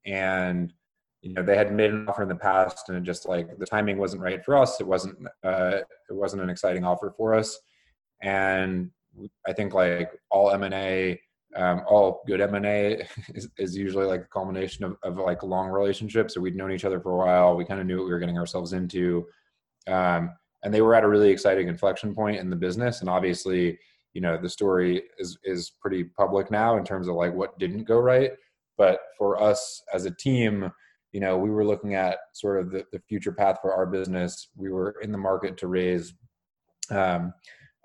and 0.05 0.73
you 1.23 1.33
know, 1.33 1.43
they 1.43 1.57
had 1.57 1.73
made 1.73 1.91
an 1.91 2.07
offer 2.07 2.23
in 2.23 2.29
the 2.29 2.37
past, 2.37 2.89
and 2.91 3.05
just 3.05 3.27
like 3.27 3.59
the 3.59 3.67
timing 3.67 3.99
wasn't 3.99 4.23
right 4.23 4.45
for 4.45 4.57
us. 4.57 4.81
It 4.81 4.87
wasn't 4.87 5.17
uh, 5.43 5.79
it 6.11 6.15
wasn't 6.15 6.43
an 6.43 6.51
exciting 6.51 6.85
offer 6.85 7.13
for 7.17 7.35
us. 7.35 7.59
And 8.23 8.91
I 9.47 9.53
think 9.53 9.75
like 9.75 10.11
all 10.31 10.51
M 10.51 10.63
and 10.63 10.75
A, 10.75 11.21
um, 11.55 11.83
all 11.89 12.23
good 12.27 12.41
M 12.41 12.55
and 12.55 12.67
A 12.67 13.07
is, 13.35 13.49
is 13.59 13.77
usually 13.77 14.07
like 14.07 14.23
a 14.23 14.29
culmination 14.33 14.85
of, 14.85 14.97
of 15.03 15.17
like 15.19 15.43
long 15.43 15.69
relationships. 15.69 16.35
So 16.35 16.41
we'd 16.41 16.57
known 16.57 16.73
each 16.73 16.85
other 16.85 17.01
for 17.01 17.13
a 17.13 17.17
while. 17.17 17.57
We 17.57 17.65
kind 17.65 17.81
of 17.81 17.87
knew 17.87 17.99
what 17.99 18.07
we 18.07 18.13
were 18.13 18.19
getting 18.19 18.39
ourselves 18.39 18.73
into. 18.73 19.27
Um, 19.87 20.33
and 20.67 20.75
they 20.75 20.81
were 20.81 20.95
at 20.95 21.05
a 21.05 21.09
really 21.09 21.31
exciting 21.31 21.69
inflection 21.69 22.15
point 22.15 22.39
in 22.39 22.51
the 22.51 22.57
business 22.57 23.01
and 23.01 23.09
obviously 23.09 23.79
you 24.15 24.21
know 24.21 24.37
the 24.37 24.49
story 24.49 25.03
is 25.19 25.39
is 25.45 25.73
pretty 25.81 26.05
public 26.05 26.51
now 26.51 26.77
in 26.77 26.85
terms 26.85 27.09
of 27.09 27.15
like 27.15 27.33
what 27.33 27.59
didn't 27.59 27.85
go 27.85 27.99
right 27.99 28.33
but 28.77 28.99
for 29.17 29.41
us 29.41 29.83
as 29.95 30.07
a 30.07 30.11
team 30.11 30.71
you 31.13 31.21
know 31.21 31.39
we 31.39 31.51
were 31.51 31.65
looking 31.65 31.95
at 31.95 32.19
sort 32.33 32.61
of 32.61 32.71
the, 32.71 32.85
the 32.93 33.01
future 33.09 33.33
path 33.33 33.59
for 33.63 33.73
our 33.73 33.87
business 33.87 34.49
we 34.57 34.71
were 34.71 34.97
in 35.03 35.13
the 35.13 35.19
market 35.19 35.57
to 35.57 35.69
raise 35.69 36.15
um, 36.91 37.33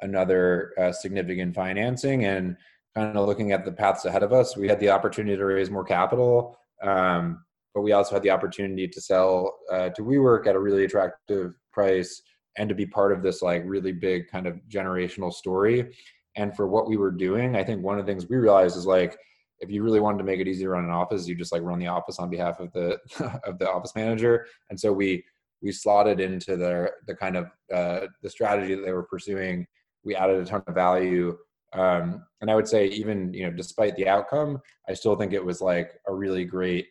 another 0.01 0.73
uh, 0.79 0.91
significant 0.91 1.53
financing 1.55 2.25
and 2.25 2.57
kind 2.95 3.17
of 3.17 3.27
looking 3.27 3.51
at 3.51 3.63
the 3.63 3.71
paths 3.71 4.05
ahead 4.05 4.23
of 4.23 4.33
us 4.33 4.57
we 4.57 4.67
had 4.67 4.79
the 4.79 4.89
opportunity 4.89 5.37
to 5.37 5.45
raise 5.45 5.69
more 5.69 5.83
capital 5.83 6.57
um, 6.83 7.43
but 7.73 7.81
we 7.81 7.93
also 7.93 8.15
had 8.15 8.23
the 8.23 8.29
opportunity 8.29 8.87
to 8.87 9.01
sell 9.01 9.57
uh, 9.71 9.89
to 9.89 10.01
WeWork 10.01 10.47
at 10.47 10.55
a 10.55 10.59
really 10.59 10.83
attractive 10.83 11.53
price 11.71 12.21
and 12.57 12.67
to 12.67 12.75
be 12.75 12.85
part 12.85 13.11
of 13.11 13.23
this 13.23 13.41
like 13.41 13.63
really 13.65 13.91
big 13.91 14.27
kind 14.27 14.45
of 14.45 14.59
generational 14.69 15.31
story. 15.31 15.95
And 16.35 16.55
for 16.55 16.67
what 16.67 16.87
we 16.87 16.97
were 16.97 17.11
doing, 17.11 17.55
I 17.55 17.63
think 17.63 17.83
one 17.83 17.97
of 17.97 18.05
the 18.05 18.11
things 18.11 18.27
we 18.27 18.37
realized 18.37 18.77
is 18.77 18.85
like 18.85 19.17
if 19.59 19.69
you 19.69 19.83
really 19.83 19.99
wanted 19.99 20.17
to 20.17 20.23
make 20.23 20.39
it 20.39 20.47
easy 20.47 20.63
to 20.63 20.69
run 20.69 20.83
an 20.83 20.91
office, 20.91 21.27
you 21.27 21.35
just 21.35 21.51
like 21.51 21.61
run 21.61 21.79
the 21.79 21.87
office 21.87 22.19
on 22.19 22.29
behalf 22.29 22.59
of 22.59 22.71
the 22.73 22.97
of 23.45 23.59
the 23.59 23.69
office 23.69 23.93
manager. 23.95 24.45
And 24.69 24.79
so 24.79 24.91
we 24.91 25.23
we 25.61 25.71
slotted 25.71 26.19
into 26.19 26.57
the 26.57 26.91
the 27.07 27.15
kind 27.15 27.37
of 27.37 27.45
uh, 27.73 28.07
the 28.21 28.29
strategy 28.29 28.75
that 28.75 28.83
they 28.83 28.91
were 28.91 29.03
pursuing. 29.03 29.67
We 30.03 30.15
added 30.15 30.41
a 30.41 30.45
ton 30.45 30.63
of 30.67 30.75
value, 30.75 31.37
um, 31.73 32.25
and 32.41 32.49
I 32.49 32.55
would 32.55 32.67
say 32.67 32.87
even 32.87 33.33
you 33.33 33.45
know 33.45 33.55
despite 33.55 33.95
the 33.95 34.07
outcome, 34.07 34.59
I 34.89 34.93
still 34.93 35.15
think 35.15 35.33
it 35.33 35.43
was 35.43 35.61
like 35.61 35.91
a 36.07 36.13
really 36.13 36.45
great 36.45 36.87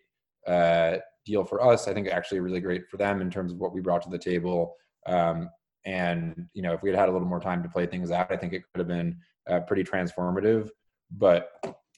uh, 0.47 0.97
deal 1.25 1.45
for 1.45 1.65
us. 1.65 1.89
I 1.89 1.95
think 1.95 2.09
actually 2.09 2.41
really 2.41 2.61
great 2.61 2.89
for 2.89 2.97
them 2.97 3.21
in 3.21 3.31
terms 3.31 3.53
of 3.53 3.59
what 3.59 3.75
we 3.75 3.81
brought 3.81 4.03
to 4.03 4.11
the 4.11 4.19
table. 4.19 4.75
Um, 5.07 5.51
and 5.85 6.49
you 6.55 6.63
know, 6.63 6.73
if 6.73 6.83
we 6.83 6.91
had 6.91 6.99
had 6.99 7.09
a 7.09 7.13
little 7.13 7.29
more 7.29 7.41
time 7.41 7.63
to 7.63 7.69
play 7.69 7.87
things 7.87 8.11
out, 8.11 8.33
I 8.33 8.37
think 8.37 8.53
it 8.53 8.63
could 8.73 8.79
have 8.79 8.89
been 8.89 9.19
uh, 9.49 9.61
pretty 9.61 9.85
transformative. 9.85 10.71
But 11.11 11.51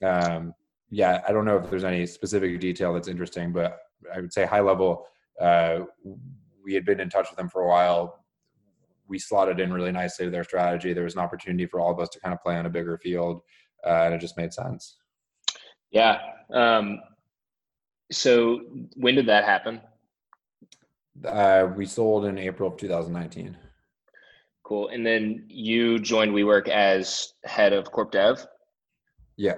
um, 0.03 0.55
yeah, 0.91 1.23
I 1.27 1.33
don't 1.33 1.45
know 1.45 1.57
if 1.57 1.71
there's 1.71 1.85
any 1.85 2.07
specific 2.07 2.61
detail 2.61 2.93
that's 2.93 3.09
interesting, 3.09 3.53
but 3.53 3.79
I 4.15 4.21
would 4.21 4.33
say 4.33 4.45
high 4.45 4.61
level, 4.61 5.07
uh, 5.41 5.81
we 6.65 6.75
had 6.75 6.85
been 6.85 7.01
in 7.01 7.11
touch 7.11 7.29
with 7.31 7.37
them 7.37 7.49
for 7.49 7.63
a 7.63 7.69
while. 7.69 8.22
We 9.13 9.19
slotted 9.19 9.61
in 9.61 9.71
really 9.71 9.93
nicely 9.93 10.25
to 10.25 10.31
their 10.31 10.43
strategy. 10.43 10.95
There 10.95 11.05
was 11.05 11.13
an 11.13 11.21
opportunity 11.21 11.67
for 11.67 11.81
all 11.81 11.93
of 11.93 12.01
us 12.01 12.09
to 12.09 12.21
kind 12.21 12.33
of 12.33 12.41
play 12.41 12.57
on 12.57 12.65
a 12.65 12.71
bigger 12.71 12.97
field, 12.97 13.43
uh, 13.87 14.05
and 14.05 14.15
it 14.15 14.23
just 14.23 14.39
made 14.39 14.55
sense. 14.55 14.97
Yeah. 15.91 16.19
Um, 16.51 16.99
so 18.11 18.63
when 18.97 19.15
did 19.15 19.27
that 19.27 19.45
happen? 19.45 19.83
Uh, 21.29 21.69
we 21.77 21.85
sold 21.85 22.25
in 22.25 22.39
April 22.39 22.71
of 22.71 22.79
2019. 22.79 23.55
Cool. 24.63 24.89
And 24.89 25.05
then 25.05 25.45
you 25.47 25.99
joined 25.99 26.33
WeWork 26.33 26.69
as 26.69 27.35
head 27.45 27.75
of 27.75 27.93
corp 27.93 28.13
dev. 28.13 28.47
Yeah, 29.37 29.57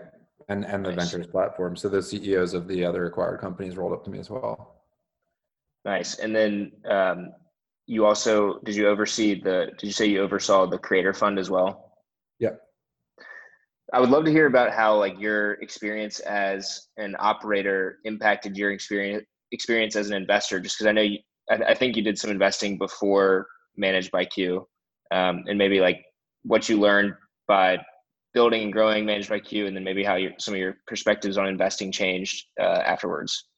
and 0.49 0.65
and 0.65 0.85
the 0.85 0.91
nice. 0.91 1.13
ventures 1.13 1.31
platform. 1.31 1.77
So 1.77 1.89
the 1.89 2.03
CEOs 2.03 2.55
of 2.55 2.67
the 2.67 2.85
other 2.85 3.07
acquired 3.07 3.41
companies 3.41 3.77
rolled 3.77 3.93
up 3.93 4.03
to 4.03 4.11
me 4.11 4.19
as 4.19 4.31
well. 4.31 4.83
Nice. 5.85 6.17
And 6.17 6.35
then 6.35 6.73
um, 6.91 7.33
you 7.87 8.07
also 8.07 8.59
did 8.65 8.75
you 8.75 8.89
oversee 8.89 9.41
the? 9.41 9.73
Did 9.79 9.87
you 9.87 9.93
say 9.93 10.07
you 10.07 10.23
oversaw 10.23 10.67
the 10.67 10.79
creator 10.79 11.13
fund 11.13 11.39
as 11.39 11.51
well? 11.51 11.93
Yeah. 12.39 12.51
I 13.93 14.01
would 14.01 14.11
love 14.11 14.25
to 14.25 14.31
hear 14.31 14.47
about 14.47 14.73
how 14.73 14.97
like 14.97 15.21
your 15.21 15.53
experience 15.55 16.19
as 16.21 16.89
an 16.97 17.15
operator 17.19 17.99
impacted 18.05 18.57
your 18.57 18.73
experience 18.73 19.25
experience 19.53 19.97
as 19.97 20.09
an 20.09 20.17
investor. 20.17 20.59
Just 20.61 20.77
because 20.77 20.89
I 20.89 20.93
know 20.93 21.03
you, 21.03 21.19
I, 21.51 21.55
I, 21.55 21.75
think 21.75 21.97
you 21.97 22.03
did 22.03 22.19
some 22.19 22.31
investing 22.31 22.79
before 22.79 23.47
Managed 23.77 24.11
by 24.11 24.25
Q, 24.25 24.67
um, 25.11 25.45
and 25.47 25.59
maybe 25.59 25.81
like 25.81 26.05
what 26.43 26.69
you 26.69 26.81
learned 26.81 27.13
by 27.47 27.79
building 28.33 28.63
and 28.63 28.73
growing 28.73 29.05
Managed 29.05 29.29
by 29.29 29.41
Q, 29.41 29.67
and 29.67 29.77
then 29.77 29.85
maybe 29.85 30.03
how 30.03 30.15
your, 30.15 30.33
some 30.39 30.55
of 30.55 30.59
your 30.59 30.77
perspectives 30.87 31.37
on 31.37 31.47
investing 31.47 31.93
changed 31.93 32.47
uh, 32.59 32.83
afterwards. 32.85 33.49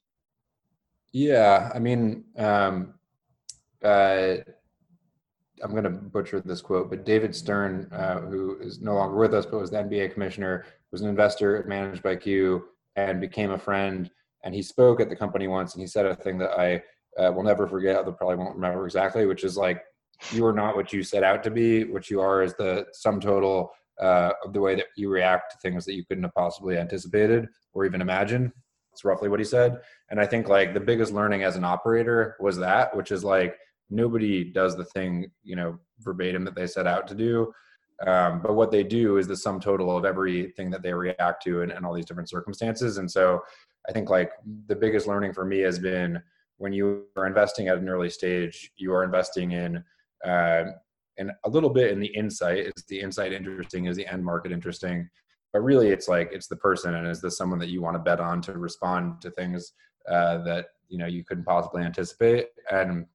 Yeah, 1.12 1.70
I 1.74 1.79
mean, 1.79 2.24
um, 2.37 2.95
uh, 3.85 4.37
I'm 5.62 5.70
going 5.70 5.85
to 5.85 5.91
butcher 5.91 6.41
this 6.41 6.61
quote, 6.61 6.91
but 6.91 7.05
David 7.05 7.35
Stern, 7.35 7.89
uh, 7.93 8.20
who 8.20 8.59
is 8.61 8.81
no 8.81 8.95
longer 8.95 9.16
with 9.16 9.35
us, 9.35 9.47
but 9.47 9.61
was 9.61 9.70
the 9.70 9.79
NBA 9.79 10.12
commissioner, 10.12 10.66
was 10.93 11.01
an 11.01 11.09
investor 11.09 11.64
Managed 11.66 12.03
by 12.03 12.16
Q 12.16 12.64
and 12.97 13.20
became 13.20 13.53
a 13.53 13.59
friend. 13.59 14.11
And 14.45 14.55
he 14.55 14.62
spoke 14.62 15.01
at 15.01 15.09
the 15.09 15.16
company 15.16 15.49
once, 15.49 15.74
and 15.74 15.81
he 15.81 15.87
said 15.87 16.07
a 16.07 16.14
thing 16.14 16.39
that 16.39 16.59
I 16.59 16.83
uh, 17.20 17.33
will 17.33 17.43
never 17.43 17.66
forget. 17.66 18.05
They 18.05 18.12
probably 18.12 18.37
won't 18.37 18.55
remember 18.55 18.85
exactly, 18.85 19.27
which 19.27 19.45
is 19.45 19.57
like 19.57 19.83
you 20.31 20.45
are 20.47 20.53
not 20.53 20.77
what 20.77 20.93
you 20.93 21.03
set 21.03 21.22
out 21.22 21.43
to 21.45 21.51
be. 21.51 21.85
What 21.85 22.11
you 22.11 22.20
are 22.20 22.43
is 22.43 22.55
the 22.55 22.87
sum 22.93 23.20
total 23.20 23.72
uh, 24.01 24.33
of 24.45 24.53
the 24.53 24.61
way 24.61 24.74
that 24.74 24.87
you 24.97 25.09
react 25.09 25.53
to 25.53 25.59
things 25.59 25.85
that 25.87 25.95
you 25.95 26.05
couldn't 26.05 26.24
have 26.24 26.35
possibly 26.35 26.77
anticipated 26.77 27.49
or 27.72 27.85
even 27.85 28.01
imagined. 28.01 28.53
That's 28.97 29.05
roughly 29.05 29.28
what 29.28 29.40
he 29.40 29.44
said. 29.44 29.82
And 30.09 30.18
I 30.18 30.24
think 30.24 30.49
like 30.49 30.72
the 30.72 30.80
biggest 30.80 31.12
learning 31.12 31.42
as 31.42 31.57
an 31.57 31.64
operator 31.64 32.34
was 32.40 32.57
that, 32.57 32.97
which 32.97 33.12
is 33.12 33.22
like 33.22 33.59
nobody 33.90 34.42
does 34.42 34.74
the 34.74 34.86
thing 34.86 35.30
you 35.44 35.55
know 35.55 35.78
verbatim 36.01 36.44
that 36.47 36.55
they 36.55 36.66
set 36.66 36.86
out 36.86 37.07
to 37.09 37.14
do. 37.14 37.53
Um, 38.07 38.40
but 38.40 38.55
what 38.55 38.70
they 38.70 38.82
do 38.82 39.18
is 39.18 39.26
the 39.26 39.36
sum 39.36 39.61
total 39.61 39.94
of 39.94 40.07
everything 40.07 40.70
that 40.70 40.82
they 40.82 40.94
react 40.94 41.44
to 41.44 41.61
and, 41.61 41.70
and 41.70 41.84
all 41.84 41.92
these 41.92 42.07
different 42.07 42.30
circumstances. 42.30 42.97
And 42.97 43.11
so 43.11 43.42
I 43.86 43.92
think 43.92 44.09
like 44.09 44.32
the 44.66 44.76
biggest 44.76 45.07
learning 45.07 45.34
for 45.34 45.44
me 45.44 45.59
has 45.61 45.78
been 45.78 46.22
when 46.57 46.72
you 46.72 47.05
are 47.18 47.26
investing 47.26 47.68
at 47.68 47.76
an 47.76 47.90
early 47.90 48.09
stage, 48.09 48.72
you 48.78 48.94
are 48.94 49.05
investing 49.05 49.53
in 49.53 49.84
uh, 50.24 50.64
and 51.18 51.32
a 51.44 51.51
little 51.51 51.70
bit 51.70 51.90
in 51.90 52.01
the 52.01 52.14
insight. 52.14 52.61
Is 52.61 52.84
the 52.88 53.01
insight 53.01 53.34
interesting? 53.34 53.84
Is 53.84 53.97
the 53.97 54.11
end 54.11 54.24
market 54.24 54.53
interesting? 54.53 55.11
But 55.53 55.61
really, 55.61 55.88
it's 55.88 56.09
like 56.09 56.30
it's 56.32 56.49
the 56.49 56.57
person, 56.57 56.94
and 56.94 57.07
is 57.07 57.20
this 57.20 57.38
someone 57.38 57.59
that 57.61 57.68
you 57.68 57.80
want 57.80 57.94
to 57.94 58.03
bet 58.03 58.20
on 58.20 58.42
to 58.42 58.53
respond 58.59 59.20
to 59.22 59.30
things 59.30 59.72
uh, 60.11 60.38
that 60.38 60.66
you 60.88 60.99
know 60.99 61.07
you 61.07 61.24
couldn't 61.24 61.44
possibly 61.44 61.82
anticipate? 61.82 62.49
And 62.70 63.07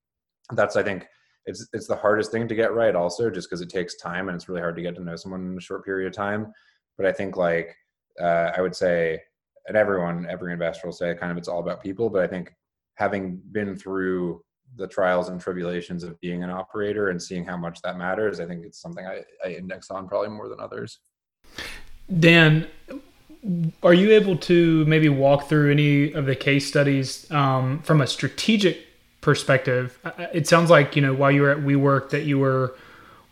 that's 0.53 0.75
I 0.75 0.83
think 0.83 1.05
it's 1.45 1.67
it's 1.73 1.87
the 1.87 1.95
hardest 1.95 2.31
thing 2.31 2.47
to 2.47 2.55
get 2.55 2.73
right. 2.73 2.95
Also, 2.95 3.29
just 3.29 3.49
because 3.49 3.61
it 3.61 3.69
takes 3.69 3.95
time 3.97 4.27
and 4.27 4.35
it's 4.35 4.49
really 4.49 4.61
hard 4.61 4.75
to 4.75 4.81
get 4.81 4.95
to 4.95 5.03
know 5.03 5.15
someone 5.15 5.51
in 5.51 5.57
a 5.57 5.61
short 5.61 5.85
period 5.85 6.07
of 6.07 6.13
time. 6.13 6.51
But 6.97 7.05
I 7.05 7.11
think 7.11 7.37
like 7.37 7.75
uh, 8.19 8.51
I 8.55 8.61
would 8.61 8.75
say, 8.75 9.21
and 9.67 9.77
everyone, 9.77 10.25
every 10.29 10.53
investor 10.53 10.87
will 10.87 10.93
say, 10.93 11.15
kind 11.15 11.31
of 11.31 11.37
it's 11.37 11.47
all 11.47 11.59
about 11.59 11.83
people. 11.83 12.09
But 12.09 12.23
I 12.23 12.27
think 12.27 12.53
having 12.95 13.41
been 13.51 13.75
through 13.75 14.43
the 14.75 14.87
trials 14.87 15.29
and 15.29 15.39
tribulations 15.39 16.03
of 16.03 16.19
being 16.21 16.43
an 16.43 16.49
operator 16.49 17.09
and 17.09 17.21
seeing 17.21 17.45
how 17.45 17.57
much 17.57 17.81
that 17.81 17.97
matters, 17.97 18.39
I 18.39 18.45
think 18.45 18.65
it's 18.65 18.81
something 18.81 19.05
I, 19.05 19.21
I 19.45 19.49
index 19.49 19.91
on 19.91 20.07
probably 20.07 20.29
more 20.29 20.49
than 20.49 20.59
others. 20.59 20.99
Dan, 22.19 22.67
are 23.83 23.93
you 23.93 24.11
able 24.11 24.37
to 24.37 24.85
maybe 24.85 25.09
walk 25.09 25.49
through 25.49 25.71
any 25.71 26.11
of 26.13 26.25
the 26.25 26.35
case 26.35 26.67
studies 26.67 27.29
um, 27.31 27.81
from 27.81 28.01
a 28.01 28.07
strategic 28.07 28.85
perspective? 29.21 29.97
It 30.33 30.47
sounds 30.47 30.69
like 30.69 30.95
you 30.95 31.01
know 31.01 31.13
while 31.13 31.31
you 31.31 31.41
were 31.41 31.51
at 31.51 31.59
WeWork 31.59 32.09
that 32.11 32.23
you 32.23 32.39
were 32.39 32.75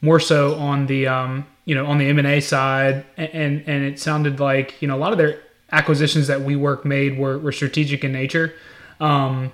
more 0.01 0.20
so 0.20 0.55
on 0.55 0.88
the 0.88 1.07
um, 1.07 1.45
you 1.65 1.76
know 1.76 1.86
on 1.86 1.97
the 1.97 2.05
M 2.05 2.17
and 2.17 2.28
A 2.28 2.39
side, 2.39 3.05
and 3.17 3.63
and 3.67 3.84
it 3.84 3.99
sounded 3.99 4.39
like 4.39 4.82
you 4.82 4.88
know 4.88 4.95
a 4.95 4.99
lot 4.99 5.11
of 5.11 5.17
their 5.17 5.39
acquisitions 5.72 6.28
that 6.28 6.39
WeWork 6.39 6.86
made 6.86 7.17
were, 7.17 7.38
were 7.38 7.51
strategic 7.51 8.03
in 8.03 8.11
nature. 8.11 8.53
Um, 8.99 9.53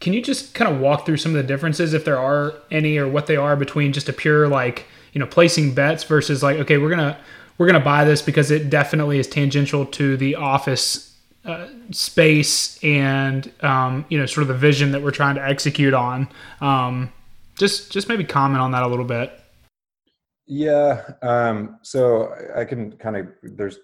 can 0.00 0.12
you 0.12 0.22
just 0.22 0.54
kind 0.54 0.72
of 0.72 0.80
walk 0.80 1.06
through 1.06 1.18
some 1.18 1.34
of 1.34 1.36
the 1.36 1.46
differences, 1.46 1.94
if 1.94 2.04
there 2.04 2.18
are 2.18 2.54
any, 2.70 2.96
or 2.96 3.08
what 3.08 3.26
they 3.26 3.36
are 3.36 3.56
between 3.56 3.92
just 3.92 4.08
a 4.08 4.12
pure 4.12 4.48
like 4.48 4.86
you 5.12 5.18
know 5.18 5.26
placing 5.26 5.74
bets 5.74 6.04
versus 6.04 6.42
like 6.42 6.58
okay, 6.58 6.78
we're 6.78 6.90
gonna 6.90 7.18
we're 7.58 7.66
going 7.66 7.78
to 7.78 7.84
buy 7.84 8.04
this 8.04 8.22
because 8.22 8.50
it 8.50 8.70
definitely 8.70 9.18
is 9.18 9.26
tangential 9.26 9.86
to 9.86 10.16
the 10.16 10.34
office 10.34 11.16
uh, 11.44 11.68
space 11.90 12.82
and 12.82 13.52
um, 13.60 14.04
you 14.08 14.18
know 14.18 14.26
sort 14.26 14.42
of 14.42 14.48
the 14.48 14.54
vision 14.54 14.92
that 14.92 15.02
we're 15.02 15.10
trying 15.10 15.34
to 15.34 15.44
execute 15.46 15.94
on. 15.94 16.28
Um, 16.60 17.12
just 17.58 17.92
just 17.92 18.08
maybe 18.08 18.24
comment 18.24 18.60
on 18.60 18.72
that 18.72 18.82
a 18.82 18.88
little 18.88 19.04
bit. 19.04 19.32
Yeah. 20.46 21.02
Um, 21.22 21.78
so 21.82 22.34
I 22.54 22.64
can 22.64 22.92
kind 22.98 23.16
of, 23.16 23.28
there's 23.42 23.78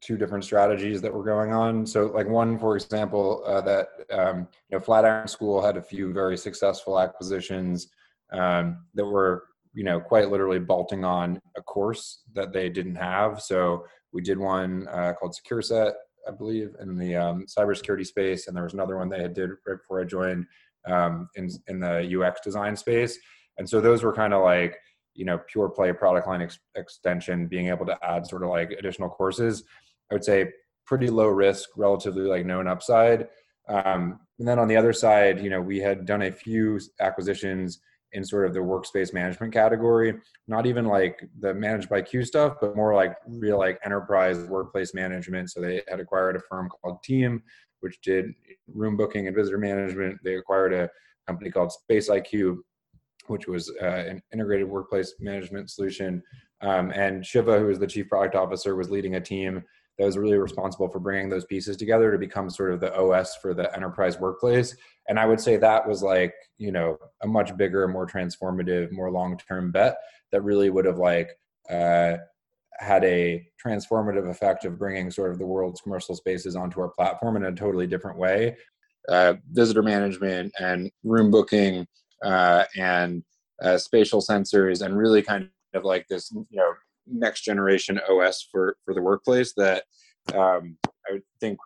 two 0.00 0.16
different 0.16 0.44
strategies 0.44 1.02
that 1.02 1.12
were 1.12 1.22
going 1.22 1.52
on. 1.52 1.86
So 1.86 2.06
like 2.06 2.26
one, 2.26 2.58
for 2.58 2.74
example, 2.74 3.42
uh, 3.46 3.60
that, 3.62 3.88
um, 4.10 4.48
you 4.70 4.78
know, 4.78 4.80
Flatiron 4.80 5.28
School 5.28 5.60
had 5.60 5.76
a 5.76 5.82
few 5.82 6.12
very 6.12 6.38
successful 6.38 6.98
acquisitions 6.98 7.88
um, 8.32 8.78
that 8.94 9.04
were, 9.04 9.44
you 9.76 9.84
know, 9.84 10.00
quite 10.00 10.30
literally 10.30 10.58
bolting 10.58 11.04
on 11.04 11.38
a 11.56 11.62
course 11.62 12.22
that 12.32 12.52
they 12.52 12.68
didn't 12.70 12.96
have. 12.96 13.40
So 13.42 13.84
we 14.12 14.22
did 14.22 14.38
one 14.38 14.88
uh, 14.88 15.12
called 15.12 15.36
SecureSet, 15.36 15.92
I 16.26 16.30
believe, 16.32 16.74
in 16.80 16.96
the 16.96 17.14
um, 17.14 17.44
cybersecurity 17.46 18.06
space. 18.06 18.48
And 18.48 18.56
there 18.56 18.64
was 18.64 18.72
another 18.72 18.96
one 18.96 19.10
they 19.10 19.20
had 19.20 19.34
did 19.34 19.50
right 19.66 19.76
before 19.76 20.00
I 20.00 20.04
joined 20.04 20.46
um, 20.86 21.28
in, 21.36 21.50
in 21.68 21.78
the 21.78 22.20
UX 22.20 22.40
design 22.40 22.74
space. 22.74 23.18
And 23.58 23.68
so 23.68 23.80
those 23.80 24.02
were 24.02 24.14
kind 24.14 24.32
of 24.32 24.42
like, 24.42 24.78
you 25.16 25.24
know 25.24 25.40
pure 25.46 25.68
play 25.68 25.92
product 25.92 26.26
line 26.26 26.42
ex- 26.42 26.58
extension 26.74 27.46
being 27.46 27.68
able 27.68 27.86
to 27.86 27.98
add 28.02 28.26
sort 28.26 28.42
of 28.42 28.50
like 28.50 28.70
additional 28.72 29.08
courses 29.08 29.64
i 30.10 30.14
would 30.14 30.22
say 30.22 30.50
pretty 30.84 31.08
low 31.08 31.26
risk 31.26 31.70
relatively 31.74 32.24
like 32.24 32.44
known 32.44 32.68
upside 32.68 33.26
um, 33.68 34.20
and 34.38 34.46
then 34.46 34.58
on 34.58 34.68
the 34.68 34.76
other 34.76 34.92
side 34.92 35.40
you 35.40 35.48
know 35.48 35.60
we 35.60 35.78
had 35.78 36.04
done 36.04 36.22
a 36.22 36.30
few 36.30 36.78
acquisitions 37.00 37.80
in 38.12 38.24
sort 38.24 38.46
of 38.46 38.54
the 38.54 38.60
workspace 38.60 39.12
management 39.12 39.52
category 39.52 40.14
not 40.48 40.66
even 40.66 40.86
like 40.86 41.28
the 41.40 41.52
managed 41.52 41.88
by 41.88 42.00
q 42.00 42.24
stuff 42.24 42.54
but 42.60 42.76
more 42.76 42.94
like 42.94 43.16
real 43.26 43.58
like 43.58 43.78
enterprise 43.84 44.38
workplace 44.44 44.94
management 44.94 45.50
so 45.50 45.60
they 45.60 45.82
had 45.88 46.00
acquired 46.00 46.36
a 46.36 46.40
firm 46.48 46.68
called 46.68 47.02
Teem 47.02 47.42
which 47.80 48.00
did 48.00 48.26
room 48.72 48.96
booking 48.96 49.26
and 49.26 49.36
visitor 49.36 49.58
management 49.58 50.18
they 50.24 50.36
acquired 50.36 50.72
a 50.72 50.88
company 51.26 51.50
called 51.50 51.72
SpaceIQ 51.90 52.58
which 53.28 53.46
was 53.46 53.70
uh, 53.82 53.86
an 53.86 54.22
integrated 54.32 54.68
workplace 54.68 55.14
management 55.20 55.70
solution. 55.70 56.22
Um, 56.60 56.90
and 56.92 57.24
Shiva, 57.24 57.58
who 57.58 57.66
was 57.66 57.78
the 57.78 57.86
chief 57.86 58.08
product 58.08 58.34
officer, 58.34 58.76
was 58.76 58.90
leading 58.90 59.16
a 59.16 59.20
team 59.20 59.62
that 59.98 60.04
was 60.04 60.18
really 60.18 60.36
responsible 60.36 60.88
for 60.88 60.98
bringing 60.98 61.28
those 61.28 61.44
pieces 61.44 61.76
together 61.76 62.12
to 62.12 62.18
become 62.18 62.50
sort 62.50 62.72
of 62.72 62.80
the 62.80 62.94
OS 62.94 63.36
for 63.36 63.54
the 63.54 63.74
enterprise 63.74 64.18
workplace. 64.18 64.76
And 65.08 65.18
I 65.18 65.26
would 65.26 65.40
say 65.40 65.56
that 65.56 65.88
was 65.88 66.02
like, 66.02 66.34
you 66.58 66.72
know, 66.72 66.98
a 67.22 67.26
much 67.26 67.56
bigger, 67.56 67.88
more 67.88 68.06
transformative, 68.06 68.92
more 68.92 69.10
long 69.10 69.38
term 69.38 69.70
bet 69.70 69.96
that 70.32 70.42
really 70.42 70.70
would 70.70 70.84
have 70.84 70.98
like, 70.98 71.30
uh, 71.70 72.16
had 72.78 73.04
a 73.04 73.42
transformative 73.64 74.28
effect 74.28 74.66
of 74.66 74.78
bringing 74.78 75.10
sort 75.10 75.32
of 75.32 75.38
the 75.38 75.46
world's 75.46 75.80
commercial 75.80 76.14
spaces 76.14 76.56
onto 76.56 76.80
our 76.80 76.90
platform 76.90 77.36
in 77.36 77.44
a 77.44 77.52
totally 77.52 77.86
different 77.86 78.18
way. 78.18 78.54
Uh, 79.08 79.34
visitor 79.52 79.82
management 79.82 80.52
and 80.58 80.90
room 81.04 81.30
booking 81.30 81.86
uh, 82.22 82.64
and 82.76 83.22
uh, 83.62 83.78
spatial 83.78 84.20
sensors 84.20 84.84
and 84.84 84.98
really 84.98 85.22
kind 85.22 85.48
of 85.74 85.84
like 85.84 86.06
this 86.08 86.30
you 86.32 86.58
know 86.58 86.72
next 87.06 87.42
generation 87.42 88.00
OS 88.08 88.46
for 88.50 88.76
for 88.84 88.94
the 88.94 89.02
workplace 89.02 89.52
that 89.56 89.84
um, 90.34 90.76
I 91.06 91.20
think 91.40 91.58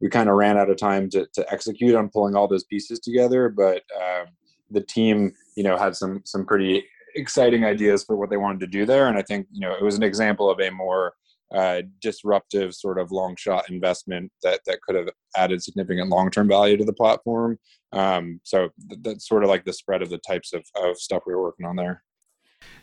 we 0.00 0.08
kind 0.08 0.28
of 0.28 0.36
ran 0.36 0.56
out 0.56 0.70
of 0.70 0.76
time 0.76 1.10
to, 1.10 1.26
to 1.34 1.52
execute 1.52 1.94
on 1.94 2.08
pulling 2.08 2.36
all 2.36 2.48
those 2.48 2.64
pieces 2.64 3.00
together 3.00 3.48
but 3.48 3.82
um, 3.96 4.26
the 4.70 4.82
team 4.82 5.32
you 5.56 5.62
know 5.62 5.76
had 5.76 5.96
some 5.96 6.22
some 6.24 6.44
pretty 6.44 6.84
exciting 7.14 7.64
ideas 7.64 8.04
for 8.04 8.16
what 8.16 8.30
they 8.30 8.36
wanted 8.36 8.60
to 8.60 8.66
do 8.66 8.84
there 8.84 9.08
and 9.08 9.16
i 9.16 9.22
think 9.22 9.46
you 9.50 9.60
know 9.60 9.74
it 9.74 9.82
was 9.82 9.96
an 9.96 10.02
example 10.02 10.50
of 10.50 10.60
a 10.60 10.70
more 10.70 11.14
uh, 11.54 11.82
disruptive 12.00 12.74
sort 12.74 12.98
of 12.98 13.10
long 13.10 13.34
shot 13.36 13.70
investment 13.70 14.30
that 14.42 14.60
that 14.66 14.82
could 14.82 14.94
have 14.94 15.08
added 15.36 15.62
significant 15.62 16.10
long 16.10 16.30
term 16.30 16.48
value 16.48 16.76
to 16.76 16.84
the 16.84 16.92
platform. 16.92 17.58
Um, 17.92 18.40
so 18.44 18.68
th- 18.88 19.00
that's 19.02 19.28
sort 19.28 19.44
of 19.44 19.48
like 19.48 19.64
the 19.64 19.72
spread 19.72 20.02
of 20.02 20.10
the 20.10 20.18
types 20.18 20.52
of, 20.52 20.62
of 20.76 20.98
stuff 20.98 21.22
we 21.26 21.34
were 21.34 21.42
working 21.42 21.66
on 21.66 21.76
there. 21.76 22.02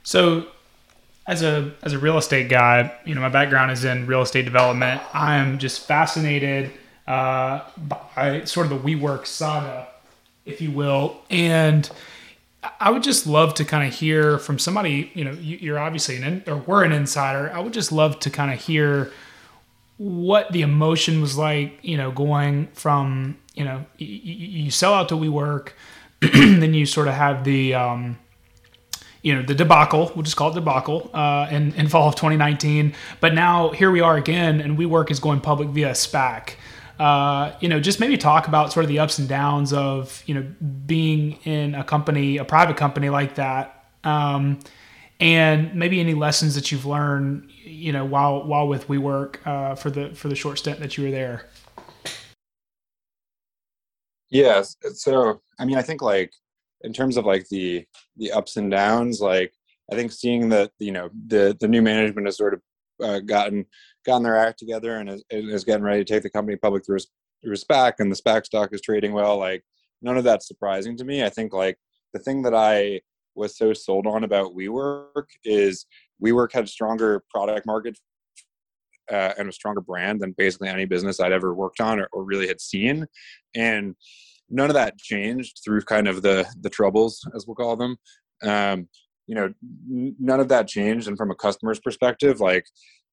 So 0.03 0.47
as 1.27 1.41
a 1.41 1.73
as 1.81 1.93
a 1.93 1.99
real 1.99 2.17
estate 2.17 2.49
guy, 2.49 2.93
you 3.05 3.15
know 3.15 3.21
my 3.21 3.29
background 3.29 3.71
is 3.71 3.83
in 3.83 4.05
real 4.05 4.21
estate 4.21 4.45
development. 4.45 5.01
I 5.13 5.37
am 5.37 5.57
just 5.57 5.87
fascinated 5.87 6.71
uh, 7.07 7.61
by 7.77 8.43
sort 8.45 8.71
of 8.71 8.83
the 8.83 8.95
WeWork 8.95 9.25
saga, 9.25 9.87
if 10.45 10.61
you 10.61 10.71
will, 10.71 11.21
and 11.29 11.89
I 12.79 12.91
would 12.91 13.03
just 13.03 13.27
love 13.27 13.53
to 13.55 13.65
kind 13.65 13.87
of 13.87 13.93
hear 13.93 14.37
from 14.37 14.59
somebody. 14.59 15.11
You 15.13 15.25
know, 15.25 15.31
you're 15.31 15.79
obviously 15.79 16.17
an 16.17 16.43
or 16.47 16.57
we're 16.57 16.83
an 16.83 16.91
insider. 16.91 17.51
I 17.51 17.59
would 17.59 17.73
just 17.73 17.91
love 17.91 18.19
to 18.21 18.29
kind 18.29 18.53
of 18.53 18.61
hear 18.61 19.11
what 19.97 20.51
the 20.51 20.61
emotion 20.61 21.21
was 21.21 21.37
like. 21.37 21.79
You 21.81 21.97
know, 21.97 22.11
going 22.11 22.67
from 22.73 23.37
you 23.55 23.63
know 23.65 23.85
you 23.97 24.69
sell 24.69 24.93
out 24.93 25.09
to 25.09 25.15
WeWork, 25.15 25.69
then 26.19 26.75
you 26.75 26.85
sort 26.85 27.07
of 27.07 27.15
have 27.15 27.43
the 27.43 27.73
um, 27.73 28.17
you 29.25 29.35
know 29.35 29.41
the 29.41 29.55
debacle. 29.55 30.11
We'll 30.15 30.23
just 30.23 30.37
call 30.37 30.51
it 30.51 30.55
debacle 30.55 31.09
uh, 31.13 31.47
in 31.51 31.73
in 31.73 31.89
fall 31.89 32.07
of 32.07 32.15
2019. 32.15 32.93
But 33.19 33.33
now 33.33 33.71
here 33.71 33.91
we 33.91 33.99
are 33.99 34.15
again, 34.15 34.61
and 34.61 34.77
WeWork 34.77 35.11
is 35.11 35.19
going 35.19 35.41
public 35.41 35.69
via 35.69 35.91
SPAC 35.91 36.55
uh, 36.99 37.51
you 37.59 37.67
know, 37.67 37.79
just 37.79 37.99
maybe 37.99 38.17
talk 38.17 38.47
about 38.47 38.71
sort 38.71 38.83
of 38.83 38.89
the 38.89 38.99
ups 38.99 39.19
and 39.19 39.27
downs 39.27 39.73
of, 39.73 40.23
you 40.25 40.33
know, 40.33 40.45
being 40.85 41.33
in 41.43 41.75
a 41.75 41.83
company, 41.83 42.37
a 42.37 42.45
private 42.45 42.77
company 42.77 43.09
like 43.09 43.35
that. 43.35 43.85
Um, 44.03 44.59
and 45.19 45.73
maybe 45.75 45.99
any 45.99 46.13
lessons 46.13 46.55
that 46.55 46.71
you've 46.71 46.85
learned, 46.85 47.49
you 47.63 47.91
know, 47.91 48.05
while, 48.05 48.45
while 48.45 48.67
with 48.67 48.87
WeWork, 48.87 49.45
uh, 49.45 49.75
for 49.75 49.89
the, 49.89 50.09
for 50.15 50.29
the 50.29 50.35
short 50.35 50.59
stint 50.59 50.79
that 50.79 50.97
you 50.97 51.05
were 51.05 51.11
there. 51.11 51.47
Yes. 54.29 54.75
So, 54.93 55.41
I 55.59 55.65
mean, 55.65 55.77
I 55.77 55.81
think 55.81 56.01
like 56.01 56.33
in 56.81 56.93
terms 56.93 57.17
of 57.17 57.25
like 57.25 57.47
the, 57.49 57.85
the 58.17 58.31
ups 58.31 58.57
and 58.57 58.71
downs, 58.71 59.21
like 59.21 59.53
I 59.91 59.95
think 59.95 60.11
seeing 60.11 60.49
that, 60.49 60.71
you 60.79 60.91
know, 60.91 61.09
the, 61.27 61.55
the 61.59 61.67
new 61.67 61.81
management 61.81 62.27
has 62.27 62.37
sort 62.37 62.53
of 62.53 62.61
uh, 63.03 63.19
gotten 63.19 63.65
gotten 64.05 64.23
their 64.23 64.37
act 64.37 64.59
together 64.59 64.97
and 64.97 65.09
is, 65.09 65.23
is, 65.29 65.63
getting 65.63 65.83
ready 65.83 66.03
to 66.03 66.13
take 66.13 66.23
the 66.23 66.29
company 66.29 66.55
public 66.55 66.85
through, 66.85 66.99
through 67.43 67.55
SPAC, 67.55 67.93
and 67.99 68.11
the 68.11 68.15
SPAC 68.15 68.45
stock 68.45 68.69
is 68.71 68.81
trading 68.81 69.13
well. 69.13 69.37
Like 69.37 69.63
none 70.01 70.17
of 70.17 70.23
that's 70.23 70.47
surprising 70.47 70.95
to 70.97 71.03
me. 71.03 71.23
I 71.23 71.29
think 71.29 71.53
like 71.53 71.77
the 72.13 72.19
thing 72.19 72.41
that 72.43 72.53
I 72.53 73.01
was 73.35 73.57
so 73.57 73.73
sold 73.73 74.07
on 74.07 74.23
about 74.23 74.55
WeWork 74.55 75.25
is 75.43 75.85
WeWork 76.23 76.53
had 76.53 76.69
stronger 76.69 77.23
product 77.29 77.65
market 77.65 77.97
uh, 79.11 79.33
and 79.37 79.49
a 79.49 79.51
stronger 79.51 79.81
brand 79.81 80.21
than 80.21 80.33
basically 80.37 80.69
any 80.69 80.85
business 80.85 81.19
I'd 81.19 81.31
ever 81.31 81.53
worked 81.53 81.81
on 81.81 81.99
or, 81.99 82.07
or, 82.11 82.23
really 82.23 82.47
had 82.47 82.61
seen, 82.61 83.05
and 83.53 83.95
none 84.49 84.69
of 84.69 84.75
that 84.75 84.97
changed 84.97 85.61
through 85.63 85.81
kind 85.81 86.07
of 86.07 86.21
the 86.21 86.45
the 86.61 86.69
troubles 86.69 87.27
as 87.35 87.45
we'll 87.47 87.55
call 87.55 87.75
them. 87.75 87.97
Um, 88.43 88.87
you 89.27 89.35
know, 89.35 89.53
none 89.87 90.39
of 90.39 90.49
that 90.49 90.67
changed, 90.67 91.07
and 91.07 91.17
from 91.17 91.31
a 91.31 91.35
customer's 91.35 91.79
perspective, 91.79 92.39
like 92.39 92.65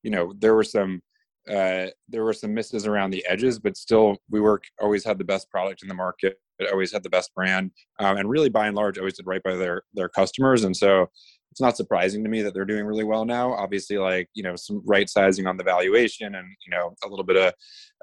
you 0.03 0.11
know 0.11 0.35
there 0.39 0.55
were 0.55 0.65
some 0.65 1.01
uh, 1.49 1.87
there 2.09 2.25
were 2.25 2.33
some 2.33 2.55
misses 2.55 2.87
around 2.87 3.11
the 3.11 3.25
edges, 3.29 3.59
but 3.59 3.77
still, 3.77 4.17
WeWork 4.33 4.61
always 4.81 5.05
had 5.05 5.19
the 5.19 5.25
best 5.25 5.51
product 5.51 5.83
in 5.83 5.89
the 5.89 5.95
market. 5.95 6.39
Always 6.71 6.93
had 6.93 7.03
the 7.03 7.11
best 7.11 7.35
brand, 7.35 7.73
um, 7.99 8.17
and 8.19 8.31
really, 8.31 8.49
by 8.49 8.69
and 8.69 8.77
large, 8.77 8.97
always 8.97 9.17
did 9.17 9.27
right 9.27 9.43
by 9.43 9.57
their 9.57 9.83
their 9.95 10.09
customers. 10.09 10.63
And 10.63 10.77
so, 10.77 11.07
it's 11.53 11.61
not 11.61 11.77
surprising 11.77 12.25
to 12.25 12.31
me 12.31 12.41
that 12.41 12.55
they're 12.55 12.65
doing 12.65 12.87
really 12.87 13.05
well 13.05 13.27
now. 13.27 13.53
Obviously, 13.53 13.99
like 13.99 14.27
you 14.33 14.43
know, 14.43 14.57
some 14.57 14.83
right 14.87 15.09
sizing 15.09 15.47
on 15.47 15.59
the 15.59 15.63
valuation, 15.63 16.35
and 16.35 16.47
you 16.67 16.71
know, 16.71 16.97
a 17.05 17.09
little 17.09 17.27
bit 17.27 17.37
of 17.37 17.53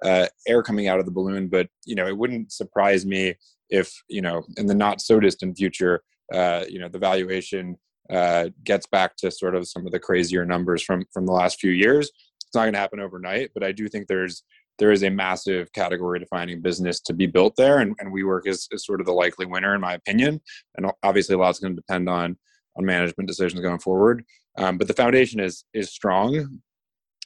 uh, 0.03 0.27
air 0.47 0.61
coming 0.61 0.87
out 0.87 0.99
of 0.99 1.05
the 1.05 1.11
balloon. 1.11 1.47
But 1.47 1.67
you 1.83 1.95
know, 1.95 2.05
it 2.05 2.15
wouldn't 2.15 2.51
surprise 2.51 3.07
me 3.07 3.33
if 3.69 3.91
you 4.07 4.21
know, 4.21 4.43
in 4.57 4.67
the 4.67 4.75
not 4.75 5.01
so 5.01 5.19
distant 5.19 5.57
future, 5.57 6.03
uh, 6.31 6.65
you 6.69 6.79
know, 6.79 6.89
the 6.89 6.99
valuation 6.99 7.75
uh, 8.11 8.49
gets 8.63 8.85
back 8.85 9.15
to 9.17 9.31
sort 9.31 9.55
of 9.55 9.67
some 9.67 9.87
of 9.87 9.91
the 9.91 9.99
crazier 9.99 10.45
numbers 10.45 10.83
from 10.83 11.03
from 11.11 11.25
the 11.25 11.33
last 11.33 11.59
few 11.59 11.71
years. 11.71 12.11
It's 12.45 12.55
not 12.55 12.65
going 12.65 12.73
to 12.73 12.79
happen 12.79 12.99
overnight, 12.99 13.49
but 13.55 13.63
I 13.63 13.71
do 13.71 13.87
think 13.87 14.07
there's 14.07 14.43
there 14.77 14.91
is 14.91 15.03
a 15.03 15.09
massive 15.09 15.73
category 15.73 16.19
defining 16.19 16.61
business 16.61 16.99
to 17.01 17.13
be 17.13 17.25
built 17.25 17.55
there, 17.57 17.79
and, 17.79 17.95
and 17.99 18.13
WeWork 18.13 18.45
is, 18.45 18.67
is 18.71 18.85
sort 18.85 18.99
of 18.99 19.07
the 19.07 19.11
likely 19.11 19.47
winner 19.47 19.73
in 19.73 19.81
my 19.81 19.95
opinion. 19.95 20.39
And 20.75 20.91
obviously, 21.01 21.33
a 21.33 21.39
lot's 21.39 21.59
going 21.59 21.75
to 21.75 21.81
depend 21.81 22.07
on 22.07 22.37
on 22.79 22.85
management 22.85 23.27
decisions 23.27 23.61
going 23.61 23.79
forward. 23.79 24.23
Um, 24.57 24.77
but 24.77 24.87
the 24.87 24.93
foundation 24.93 25.39
is 25.39 25.63
is 25.73 25.91
strong, 25.91 26.61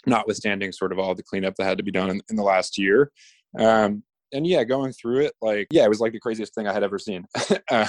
notwithstanding 0.05 0.71
sort 0.71 0.91
of 0.91 0.99
all 0.99 1.15
the 1.15 1.23
cleanup 1.23 1.55
that 1.55 1.65
had 1.65 1.77
to 1.77 1.83
be 1.83 1.91
done 1.91 2.09
in, 2.09 2.21
in 2.29 2.35
the 2.35 2.43
last 2.43 2.77
year. 2.77 3.11
Um, 3.57 4.03
and 4.33 4.45
yeah, 4.45 4.63
going 4.63 4.91
through 4.91 5.21
it, 5.21 5.33
like 5.41 5.67
yeah, 5.71 5.85
it 5.85 5.89
was 5.89 5.99
like 5.99 6.11
the 6.11 6.19
craziest 6.19 6.55
thing 6.55 6.67
I 6.67 6.73
had 6.73 6.83
ever 6.83 6.99
seen. 6.99 7.25
uh, 7.71 7.87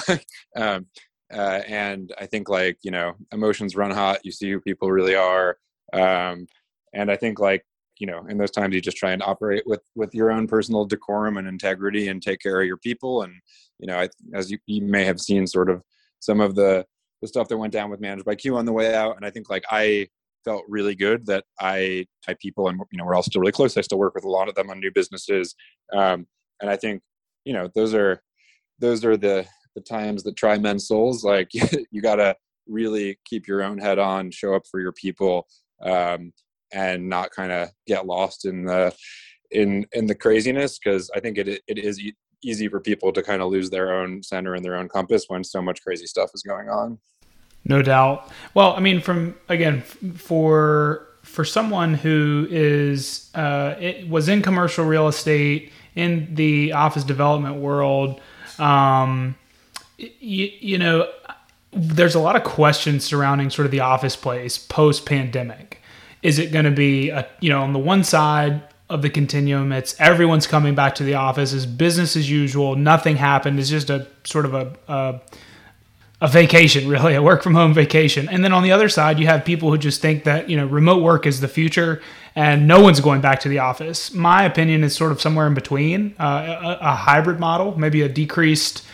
um, 0.57 0.87
uh, 1.33 1.63
and 1.67 2.13
I 2.19 2.27
think 2.27 2.49
like 2.49 2.79
you 2.83 2.91
know 2.91 3.15
emotions 3.33 3.75
run 3.75 3.91
hot. 3.91 4.21
You 4.25 4.31
see 4.31 4.51
who 4.51 4.61
people 4.61 4.93
really 4.93 5.17
are, 5.17 5.57
um, 5.93 6.47
and 6.93 7.11
I 7.11 7.17
think 7.17 7.41
like 7.41 7.65
you 7.99 8.07
know 8.07 8.27
in 8.29 8.37
those 8.37 8.51
times 8.51 8.75
you 8.75 8.81
just 8.83 8.99
try 8.99 9.13
and 9.13 9.23
operate 9.23 9.63
with 9.67 9.81
with 9.95 10.15
your 10.15 10.31
own 10.31 10.47
personal 10.47 10.85
decorum 10.85 11.39
and 11.39 11.49
integrity 11.49 12.09
and 12.09 12.23
take 12.23 12.41
care 12.41 12.61
of 12.61 12.67
your 12.67 12.77
people. 12.77 13.23
And 13.23 13.33
you 13.79 13.87
know 13.87 13.99
I, 13.99 14.09
as 14.35 14.51
you, 14.51 14.59
you 14.67 14.83
may 14.83 15.05
have 15.05 15.21
seen 15.21 15.47
sort 15.47 15.71
of 15.71 15.83
some 16.21 16.41
of 16.41 16.55
the 16.55 16.87
the 17.25 17.29
stuff 17.29 17.49
that 17.49 17.57
went 17.57 17.73
down 17.73 17.89
with 17.89 18.01
managed 18.01 18.27
by 18.27 18.35
Q 18.35 18.59
on 18.59 18.67
the 18.67 18.73
way 18.73 18.95
out, 18.95 19.17
and 19.17 19.25
I 19.25 19.31
think 19.31 19.49
like 19.49 19.65
I 19.71 20.09
felt 20.45 20.63
really 20.69 20.95
good 20.95 21.25
that 21.25 21.45
I 21.59 22.07
type 22.25 22.39
people 22.39 22.69
and 22.69 22.79
you 22.93 22.99
know 22.99 23.05
we're 23.07 23.15
all 23.15 23.23
still 23.23 23.41
really 23.41 23.53
close. 23.53 23.77
I 23.79 23.81
still 23.81 23.99
work 23.99 24.15
with 24.15 24.25
a 24.25 24.31
lot 24.31 24.49
of 24.49 24.55
them 24.55 24.69
on 24.69 24.79
new 24.79 24.91
businesses, 24.95 25.55
um, 25.95 26.27
and 26.61 26.69
I 26.69 26.77
think 26.77 27.03
you 27.47 27.55
know 27.55 27.71
those 27.75 27.95
are 27.95 28.23
those 28.79 29.05
are 29.07 29.17
the 29.17 29.47
the 29.75 29.81
times 29.81 30.23
that 30.25 30.37
try 30.37 30.59
men's 30.59 30.87
souls. 30.87 31.25
Like 31.25 31.49
you 31.91 32.03
got 32.03 32.17
to 32.17 32.37
really 32.67 33.19
keep 33.25 33.49
your 33.49 33.63
own 33.63 33.79
head 33.79 33.99
on, 33.99 34.31
show 34.31 34.55
up 34.55 34.67
for 34.71 34.81
your 34.81 34.93
people, 34.93 35.47
um, 35.83 36.31
and 36.73 37.09
not 37.09 37.31
kind 37.31 37.53
of 37.53 37.71
get 37.87 38.07
lost 38.07 38.45
in 38.45 38.67
the 38.67 38.95
in 39.51 39.87
in 39.93 40.07
the 40.07 40.15
craziness 40.15 40.79
because 40.79 41.11
I 41.17 41.21
think 41.21 41.39
it 41.39 41.63
it 41.67 41.79
is 41.79 42.03
easy 42.45 42.69
for 42.69 42.81
people 42.81 43.13
to 43.13 43.23
kind 43.23 43.41
of 43.41 43.51
lose 43.51 43.71
their 43.71 43.95
own 43.95 44.23
center 44.23 44.55
and 44.55 44.65
their 44.65 44.77
own 44.77 44.89
compass 44.89 45.25
when 45.29 45.43
so 45.43 45.63
much 45.63 45.83
crazy 45.83 46.07
stuff 46.07 46.31
is 46.35 46.43
going 46.43 46.69
on. 46.69 46.99
No 47.65 47.83
doubt. 47.83 48.31
Well, 48.53 48.75
I 48.75 48.81
mean, 48.81 49.01
from 49.01 49.35
again 49.49 49.83
for 49.83 51.07
for 51.23 51.45
someone 51.45 51.95
who 51.95 52.47
is 52.51 53.31
uh, 53.35 53.75
it 53.81 54.09
was 54.09 54.29
in 54.29 54.43
commercial 54.43 54.85
real 54.85 55.09
estate 55.09 55.73
in 55.95 56.35
the 56.35 56.73
office 56.73 57.05
development 57.05 57.57
world, 57.57 58.21
um, 58.59 59.37
you, 59.97 60.51
you 60.61 60.79
know, 60.79 61.09
there's 61.73 62.15
a 62.15 62.21
lot 62.21 62.37
of 62.37 62.45
questions 62.45 63.05
surrounding 63.05 63.51
sort 63.51 63.65
of 63.65 63.73
the 63.73 63.81
office 63.81 64.17
place 64.17 64.59
post 64.59 65.07
pandemic. 65.07 65.81
Is 66.23 66.39
it 66.39 66.53
going 66.53 66.65
to 66.65 66.71
be 66.71 67.11
a 67.11 67.27
you 67.41 67.51
know 67.51 67.63
on 67.63 67.73
the 67.73 67.79
one 67.79 68.05
side 68.05 68.63
of 68.91 69.03
the 69.03 69.11
continuum. 69.11 69.73
It's 69.73 69.99
everyone's 70.01 70.47
coming 70.47 70.75
back 70.75 70.95
to 70.97 71.05
the 71.05 71.15
office. 71.15 71.53
It's 71.53 71.67
business 71.67 72.17
as 72.17 72.31
usual. 72.31 72.77
Nothing 72.77 73.17
happened. 73.17 73.59
It's 73.59 73.71
just 73.71 73.91
a 73.91 74.07
sort 74.25 74.45
of 74.45 74.55
a, 74.55 74.73
a, 74.89 75.21
a 76.21 76.29
vacation, 76.29 76.89
really, 76.95 77.15
a 77.15 77.23
work 77.23 77.43
from 77.43 77.55
home 77.55 77.75
vacation. 77.75 78.29
And 78.29 78.45
then 78.45 78.53
on 78.53 78.63
the 78.63 78.73
other 78.73 78.89
side, 78.89 79.19
you 79.19 79.27
have 79.27 79.45
people 79.45 79.71
who 79.71 79.79
just 79.79 80.01
think 80.01 80.25
that 80.25 80.49
you 80.49 80.57
know 80.57 80.67
remote 80.67 81.03
work 81.03 81.27
is 81.27 81.41
the 81.41 81.49
future 81.49 82.01
and 82.37 82.67
no 82.67 82.81
one's 82.81 83.01
going 83.01 83.21
back 83.21 83.41
to 83.41 83.49
the 83.49 83.61
office. 83.61 84.13
My 84.13 84.45
opinion 84.45 84.83
is 84.83 84.95
sort 84.95 85.13
of 85.13 85.21
somewhere 85.21 85.47
in 85.47 85.55
between, 85.55 86.17
uh, 86.19 86.79
a, 86.81 86.87
a, 86.87 86.95
hybrid 86.97 87.39
model, 87.39 87.79
maybe 87.79 88.03
a 88.03 88.09
decreased. 88.09 88.85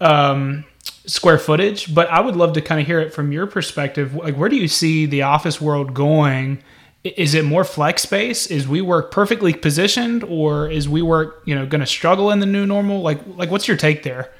Um, 0.00 0.64
square 1.06 1.38
footage 1.38 1.94
but 1.94 2.06
i 2.10 2.20
would 2.20 2.36
love 2.36 2.52
to 2.52 2.60
kind 2.60 2.80
of 2.80 2.86
hear 2.86 3.00
it 3.00 3.14
from 3.14 3.32
your 3.32 3.46
perspective 3.46 4.14
like 4.14 4.36
where 4.36 4.50
do 4.50 4.56
you 4.56 4.68
see 4.68 5.06
the 5.06 5.22
office 5.22 5.58
world 5.58 5.94
going 5.94 6.62
is 7.02 7.32
it 7.34 7.44
more 7.44 7.64
flex 7.64 8.02
space 8.02 8.46
is 8.48 8.66
WeWork 8.66 9.10
perfectly 9.10 9.54
positioned 9.54 10.24
or 10.24 10.68
is 10.68 10.86
WeWork, 10.86 11.34
you 11.44 11.54
know 11.54 11.64
going 11.64 11.80
to 11.80 11.86
struggle 11.86 12.30
in 12.30 12.40
the 12.40 12.46
new 12.46 12.66
normal 12.66 13.00
like 13.00 13.20
like 13.36 13.50
what's 13.50 13.66
your 13.66 13.76
take 13.76 14.02
there 14.02 14.30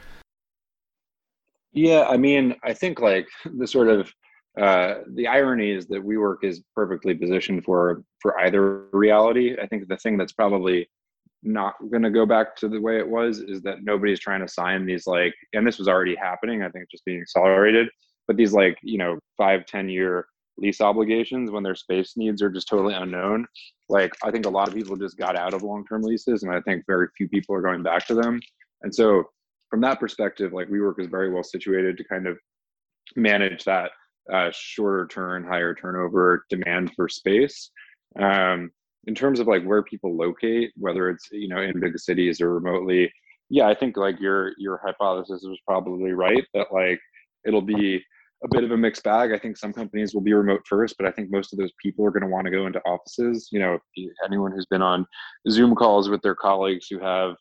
yeah 1.78 2.04
i 2.08 2.16
mean 2.16 2.54
i 2.64 2.72
think 2.72 3.00
like 3.00 3.28
the 3.56 3.66
sort 3.66 3.88
of 3.88 4.12
uh, 4.60 5.02
the 5.14 5.28
irony 5.28 5.70
is 5.70 5.86
that 5.86 6.04
WeWork 6.04 6.38
is 6.42 6.62
perfectly 6.74 7.14
positioned 7.14 7.64
for 7.64 8.02
for 8.20 8.40
either 8.40 8.86
reality 8.92 9.56
i 9.62 9.66
think 9.66 9.86
the 9.86 9.96
thing 9.98 10.16
that's 10.16 10.32
probably 10.32 10.88
not 11.44 11.74
going 11.92 12.02
to 12.02 12.10
go 12.10 12.26
back 12.26 12.56
to 12.56 12.68
the 12.68 12.80
way 12.80 12.98
it 12.98 13.08
was 13.08 13.38
is 13.38 13.62
that 13.62 13.84
nobody's 13.84 14.18
trying 14.18 14.40
to 14.40 14.48
sign 14.48 14.84
these 14.84 15.06
like 15.06 15.34
and 15.52 15.64
this 15.64 15.78
was 15.78 15.86
already 15.86 16.16
happening 16.16 16.62
i 16.64 16.68
think 16.70 16.90
just 16.90 17.04
being 17.04 17.20
accelerated 17.20 17.86
but 18.26 18.36
these 18.36 18.52
like 18.52 18.76
you 18.82 18.98
know 18.98 19.16
five 19.36 19.64
ten 19.66 19.88
year 19.88 20.26
lease 20.58 20.80
obligations 20.80 21.50
when 21.50 21.62
their 21.62 21.74
space 21.74 22.14
needs 22.16 22.42
are 22.42 22.50
just 22.50 22.68
totally 22.68 22.94
unknown. 22.94 23.46
Like 23.88 24.14
I 24.22 24.30
think 24.30 24.46
a 24.46 24.50
lot 24.50 24.68
of 24.68 24.74
people 24.74 24.96
just 24.96 25.16
got 25.16 25.36
out 25.36 25.54
of 25.54 25.62
long-term 25.62 26.02
leases, 26.02 26.42
and 26.42 26.52
I 26.52 26.60
think 26.60 26.84
very 26.86 27.08
few 27.16 27.28
people 27.28 27.54
are 27.54 27.62
going 27.62 27.82
back 27.82 28.06
to 28.08 28.14
them. 28.14 28.40
And 28.82 28.94
so, 28.94 29.24
from 29.70 29.80
that 29.82 30.00
perspective, 30.00 30.52
like 30.52 30.68
WeWork 30.68 30.98
is 30.98 31.08
very 31.08 31.32
well 31.32 31.42
situated 31.42 31.96
to 31.98 32.04
kind 32.04 32.26
of 32.26 32.38
manage 33.16 33.64
that 33.64 33.90
uh, 34.32 34.50
shorter 34.52 35.06
turn, 35.06 35.44
higher 35.44 35.74
turnover 35.74 36.44
demand 36.50 36.92
for 36.94 37.08
space. 37.08 37.70
Um, 38.18 38.70
in 39.06 39.14
terms 39.14 39.40
of 39.40 39.46
like 39.46 39.64
where 39.64 39.82
people 39.82 40.16
locate, 40.16 40.70
whether 40.76 41.08
it's 41.08 41.28
you 41.30 41.48
know 41.48 41.60
in 41.60 41.80
big 41.80 41.98
cities 41.98 42.40
or 42.40 42.54
remotely, 42.54 43.10
yeah, 43.50 43.66
I 43.66 43.74
think 43.74 43.96
like 43.96 44.20
your 44.20 44.52
your 44.58 44.80
hypothesis 44.84 45.42
was 45.44 45.58
probably 45.66 46.12
right 46.12 46.44
that 46.54 46.68
like 46.72 47.00
it'll 47.46 47.62
be 47.62 48.02
a 48.44 48.48
bit 48.50 48.64
of 48.64 48.70
a 48.70 48.76
mixed 48.76 49.02
bag. 49.02 49.32
I 49.32 49.38
think 49.38 49.56
some 49.56 49.72
companies 49.72 50.14
will 50.14 50.20
be 50.20 50.32
remote 50.32 50.60
first, 50.68 50.94
but 50.98 51.06
I 51.06 51.10
think 51.10 51.30
most 51.30 51.52
of 51.52 51.58
those 51.58 51.72
people 51.82 52.04
are 52.04 52.10
going 52.10 52.22
to 52.22 52.28
want 52.28 52.44
to 52.44 52.50
go 52.50 52.66
into 52.66 52.80
offices. 52.80 53.48
You 53.50 53.60
know, 53.60 53.78
anyone 54.24 54.52
who's 54.52 54.66
been 54.66 54.82
on 54.82 55.06
Zoom 55.50 55.74
calls 55.74 56.08
with 56.08 56.22
their 56.22 56.36
colleagues 56.36 56.86
who 56.90 57.00
have 57.00 57.34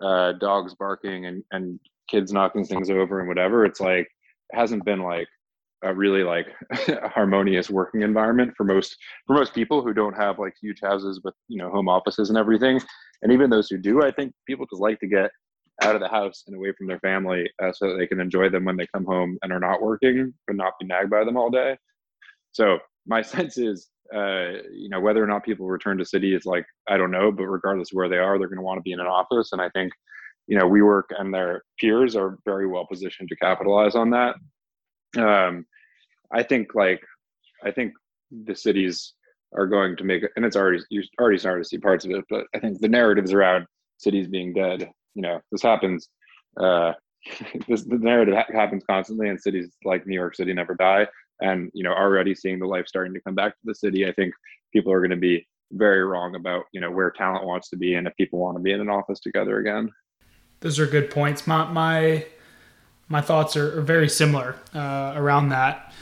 uh, 0.00 0.32
dogs 0.32 0.74
barking 0.74 1.26
and, 1.26 1.42
and 1.52 1.78
kids 2.08 2.32
knocking 2.32 2.64
things 2.64 2.90
over 2.90 3.20
and 3.20 3.28
whatever, 3.28 3.64
it's 3.64 3.80
like 3.80 4.08
it 4.50 4.56
hasn't 4.56 4.84
been 4.84 5.00
like 5.00 5.28
a 5.84 5.92
really 5.92 6.22
like 6.22 6.46
harmonious 7.14 7.68
working 7.68 8.02
environment 8.02 8.52
for 8.56 8.64
most 8.64 8.96
for 9.26 9.34
most 9.34 9.52
people 9.52 9.82
who 9.82 9.92
don't 9.92 10.16
have 10.16 10.38
like 10.38 10.54
huge 10.60 10.78
houses 10.80 11.20
with 11.24 11.34
you 11.48 11.58
know 11.58 11.70
home 11.70 11.88
offices 11.88 12.28
and 12.28 12.38
everything. 12.38 12.80
And 13.22 13.32
even 13.32 13.50
those 13.50 13.68
who 13.68 13.78
do, 13.78 14.02
I 14.02 14.10
think 14.10 14.32
people 14.46 14.66
just 14.70 14.82
like 14.82 14.98
to 15.00 15.06
get 15.06 15.30
out 15.82 15.94
of 15.94 16.00
the 16.00 16.08
house 16.08 16.44
and 16.46 16.56
away 16.56 16.72
from 16.76 16.86
their 16.86 17.00
family 17.00 17.48
uh, 17.62 17.72
so 17.72 17.88
that 17.88 17.96
they 17.96 18.06
can 18.06 18.20
enjoy 18.20 18.48
them 18.48 18.64
when 18.64 18.76
they 18.76 18.86
come 18.94 19.04
home 19.04 19.38
and 19.42 19.52
are 19.52 19.60
not 19.60 19.82
working 19.82 20.32
but 20.46 20.56
not 20.56 20.74
be 20.80 20.86
nagged 20.86 21.10
by 21.10 21.24
them 21.24 21.36
all 21.36 21.50
day 21.50 21.76
so 22.52 22.78
my 23.06 23.22
sense 23.34 23.58
is 23.58 23.88
uh, 24.14 24.62
you 24.72 24.88
know 24.88 25.00
whether 25.00 25.22
or 25.22 25.26
not 25.26 25.44
people 25.44 25.66
return 25.66 25.98
to 25.98 26.04
city 26.04 26.34
is 26.34 26.44
like 26.44 26.66
i 26.88 26.96
don't 26.96 27.10
know 27.10 27.32
but 27.32 27.44
regardless 27.44 27.92
of 27.92 27.96
where 27.96 28.08
they 28.08 28.18
are 28.18 28.38
they're 28.38 28.48
going 28.48 28.58
to 28.58 28.62
want 28.62 28.78
to 28.78 28.82
be 28.82 28.92
in 28.92 29.00
an 29.00 29.06
office. 29.06 29.52
And 29.52 29.60
i 29.60 29.68
think 29.70 29.92
you 30.46 30.58
know 30.58 30.68
WeWork 30.68 31.04
and 31.18 31.32
their 31.32 31.62
peers 31.78 32.16
are 32.16 32.38
very 32.44 32.66
well 32.66 32.86
positioned 32.86 33.28
to 33.28 33.36
capitalize 33.36 33.94
on 33.94 34.10
that. 34.10 34.34
Um, 35.18 35.66
i 36.32 36.42
think 36.42 36.74
like 36.74 37.00
i 37.64 37.70
think 37.70 37.92
the 38.44 38.54
cities 38.54 39.14
are 39.54 39.66
going 39.66 39.96
to 39.96 40.04
make 40.04 40.24
and 40.36 40.44
it's 40.44 40.56
already 40.56 40.82
you're 40.90 41.04
already 41.20 41.38
started 41.38 41.62
to 41.62 41.68
see 41.68 41.78
parts 41.78 42.04
of 42.04 42.10
it 42.10 42.24
but 42.30 42.46
i 42.54 42.58
think 42.58 42.80
the 42.80 42.88
narratives 42.88 43.32
around 43.32 43.66
cities 43.98 44.26
being 44.26 44.52
dead 44.52 44.90
you 45.14 45.22
know 45.22 45.40
this 45.50 45.62
happens 45.62 46.08
uh 46.60 46.92
this 47.68 47.84
the 47.84 47.98
narrative 47.98 48.34
ha- 48.34 48.52
happens 48.52 48.82
constantly 48.88 49.28
and 49.28 49.40
cities 49.40 49.70
like 49.84 50.06
new 50.06 50.14
york 50.14 50.34
city 50.34 50.52
never 50.52 50.74
die 50.74 51.06
and 51.42 51.70
you 51.74 51.82
know 51.82 51.92
already 51.92 52.34
seeing 52.34 52.58
the 52.58 52.66
life 52.66 52.86
starting 52.86 53.12
to 53.12 53.20
come 53.20 53.34
back 53.34 53.52
to 53.52 53.60
the 53.64 53.74
city 53.74 54.06
i 54.06 54.12
think 54.12 54.32
people 54.72 54.92
are 54.92 55.00
going 55.00 55.10
to 55.10 55.16
be 55.16 55.46
very 55.72 56.04
wrong 56.04 56.34
about 56.34 56.64
you 56.72 56.80
know 56.80 56.90
where 56.90 57.10
talent 57.10 57.44
wants 57.44 57.68
to 57.70 57.76
be 57.76 57.94
and 57.94 58.06
if 58.06 58.16
people 58.16 58.38
want 58.38 58.56
to 58.56 58.62
be 58.62 58.72
in 58.72 58.80
an 58.80 58.88
office 58.88 59.20
together 59.20 59.58
again. 59.58 59.90
Those 60.60 60.78
are 60.78 60.86
good 60.86 61.10
points. 61.10 61.46
My 61.46 61.64
my 61.64 62.26
my 63.08 63.20
thoughts 63.20 63.56
are, 63.56 63.78
are 63.78 63.82
very 63.82 64.08
similar 64.08 64.56
uh, 64.74 65.12
around 65.16 65.48
that. 65.48 65.92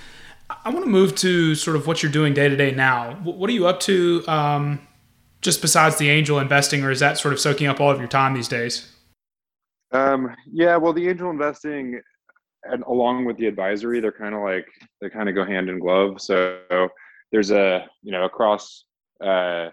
I 0.64 0.70
want 0.70 0.84
to 0.84 0.90
move 0.90 1.14
to 1.16 1.54
sort 1.54 1.76
of 1.76 1.86
what 1.86 2.02
you're 2.02 2.12
doing 2.12 2.34
day 2.34 2.48
to 2.48 2.56
day 2.56 2.72
now. 2.72 3.14
What 3.22 3.48
are 3.48 3.52
you 3.52 3.68
up 3.68 3.80
to 3.80 4.24
um, 4.26 4.80
just 5.40 5.62
besides 5.62 5.96
the 5.96 6.10
angel 6.10 6.38
investing 6.38 6.84
or 6.84 6.90
is 6.90 7.00
that 7.00 7.18
sort 7.18 7.32
of 7.32 7.40
soaking 7.40 7.68
up 7.68 7.80
all 7.80 7.90
of 7.90 7.98
your 7.98 8.08
time 8.08 8.34
these 8.34 8.48
days? 8.48 8.92
Um, 9.92 10.34
yeah, 10.52 10.76
well, 10.76 10.92
the 10.92 11.08
angel 11.08 11.30
investing 11.30 12.00
and 12.64 12.82
along 12.84 13.24
with 13.24 13.36
the 13.36 13.46
advisory, 13.46 14.00
they're 14.00 14.12
kind 14.12 14.34
of 14.34 14.42
like 14.42 14.66
they 15.00 15.08
kind 15.08 15.28
of 15.28 15.34
go 15.34 15.44
hand 15.44 15.68
in 15.68 15.78
glove. 15.78 16.20
So 16.20 16.58
there's 17.32 17.50
a 17.50 17.86
you 18.02 18.12
know 18.12 18.24
across 18.24 18.84
uh, 19.24 19.70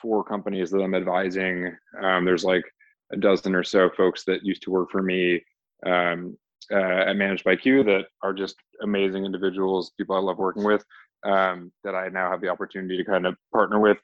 four 0.00 0.24
companies 0.24 0.70
that 0.70 0.80
I'm 0.82 0.94
advising. 0.94 1.74
Um, 2.00 2.24
there's 2.24 2.44
like 2.44 2.64
a 3.12 3.16
dozen 3.16 3.54
or 3.54 3.64
so 3.64 3.90
folks 3.96 4.24
that 4.24 4.44
used 4.44 4.62
to 4.62 4.70
work 4.70 4.90
for 4.90 5.02
me 5.02 5.42
um, 5.84 6.36
uh, 6.72 7.04
at 7.08 7.16
Managed 7.16 7.44
by 7.44 7.56
Q 7.56 7.84
that 7.84 8.06
are 8.22 8.32
just 8.32 8.56
amazing 8.82 9.24
individuals, 9.24 9.92
people 9.96 10.16
I 10.16 10.20
love 10.20 10.38
working 10.38 10.64
with. 10.64 10.84
Um, 11.24 11.72
that 11.82 11.94
I 11.94 12.08
now 12.08 12.30
have 12.30 12.40
the 12.40 12.48
opportunity 12.48 12.96
to 12.96 13.04
kind 13.04 13.26
of 13.26 13.36
partner 13.52 13.80
with 13.80 13.98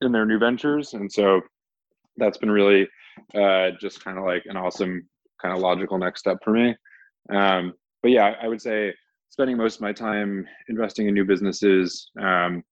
in 0.00 0.12
their 0.12 0.24
new 0.24 0.38
ventures, 0.38 0.94
and 0.94 1.10
so 1.10 1.42
that's 2.16 2.38
been 2.38 2.50
really 2.50 2.88
uh, 3.34 3.70
just 3.80 4.02
kind 4.02 4.16
of 4.18 4.24
like 4.24 4.44
an 4.46 4.56
awesome 4.56 5.06
kind 5.40 5.54
of 5.54 5.60
logical 5.60 5.98
next 5.98 6.20
step 6.20 6.38
for 6.42 6.52
me. 6.52 6.74
Um, 7.30 7.74
but 8.02 8.10
yeah, 8.10 8.34
I 8.40 8.48
would 8.48 8.60
say 8.60 8.94
spending 9.30 9.56
most 9.56 9.76
of 9.76 9.80
my 9.82 9.92
time 9.92 10.46
investing 10.68 11.08
in 11.08 11.14
new 11.14 11.24
businesses, 11.24 12.10
um, 12.20 12.62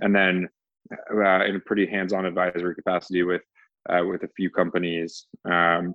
and 0.00 0.14
then 0.14 0.48
uh, 0.92 1.44
in 1.44 1.56
a 1.56 1.60
pretty 1.60 1.86
hands-on 1.86 2.26
advisory 2.26 2.74
capacity 2.74 3.22
with 3.22 3.42
uh, 3.88 4.04
with 4.04 4.22
a 4.22 4.28
few 4.36 4.50
companies, 4.50 5.26
um, 5.44 5.94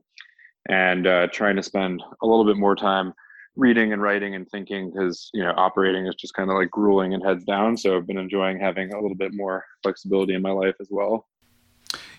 and 0.70 1.08
uh, 1.08 1.28
trying 1.32 1.56
to 1.56 1.64
spend 1.64 2.02
a 2.22 2.26
little 2.26 2.46
bit 2.46 2.58
more 2.58 2.76
time 2.76 3.14
reading 3.56 3.94
and 3.94 4.02
writing 4.02 4.36
and 4.36 4.50
thinking 4.50 4.92
because 4.92 5.30
you 5.34 5.44
know 5.44 5.54
operating 5.56 6.08
is 6.08 6.16
just 6.16 6.34
kind 6.34 6.50
of 6.50 6.58
like 6.58 6.72
grueling 6.72 7.14
and 7.14 7.24
heads 7.24 7.44
down. 7.44 7.78
So 7.78 7.98
I've 7.98 8.08
been 8.08 8.18
enjoying 8.18 8.60
having 8.60 8.94
a 8.94 9.02
little 9.02 9.18
bit 9.18 9.34
more 9.34 9.66
flexibility 9.84 10.34
in 10.34 10.42
my 10.42 10.52
life 10.52 10.76
as 10.80 10.88
well. 10.90 11.28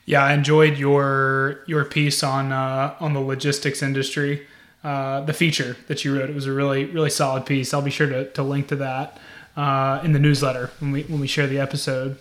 Yeah, 0.05 0.25
I 0.25 0.35
enjoyed 0.35 0.79
your 0.79 1.65
your 1.67 1.85
piece 1.85 2.23
on 2.23 2.53
uh, 2.53 2.95
on 3.01 3.13
the 3.13 3.21
logistics 3.21 3.83
industry, 3.83 4.47
uh, 4.87 5.20
the 5.22 5.32
feature 5.32 5.76
that 5.89 6.05
you 6.05 6.16
wrote. 6.16 6.30
It 6.30 6.34
was 6.34 6.47
a 6.47 6.53
really 6.53 6.84
really 6.84 7.11
solid 7.11 7.45
piece. 7.45 7.74
I'll 7.74 7.82
be 7.82 7.91
sure 7.91 8.09
to, 8.09 8.30
to 8.30 8.43
link 8.45 8.68
to 8.68 8.76
that 8.76 9.18
uh, 9.57 10.01
in 10.05 10.12
the 10.12 10.20
newsletter 10.20 10.70
when 10.78 10.93
we 10.93 11.03
when 11.03 11.18
we 11.18 11.26
share 11.26 11.49
the 11.49 11.59
episode. 11.59 12.18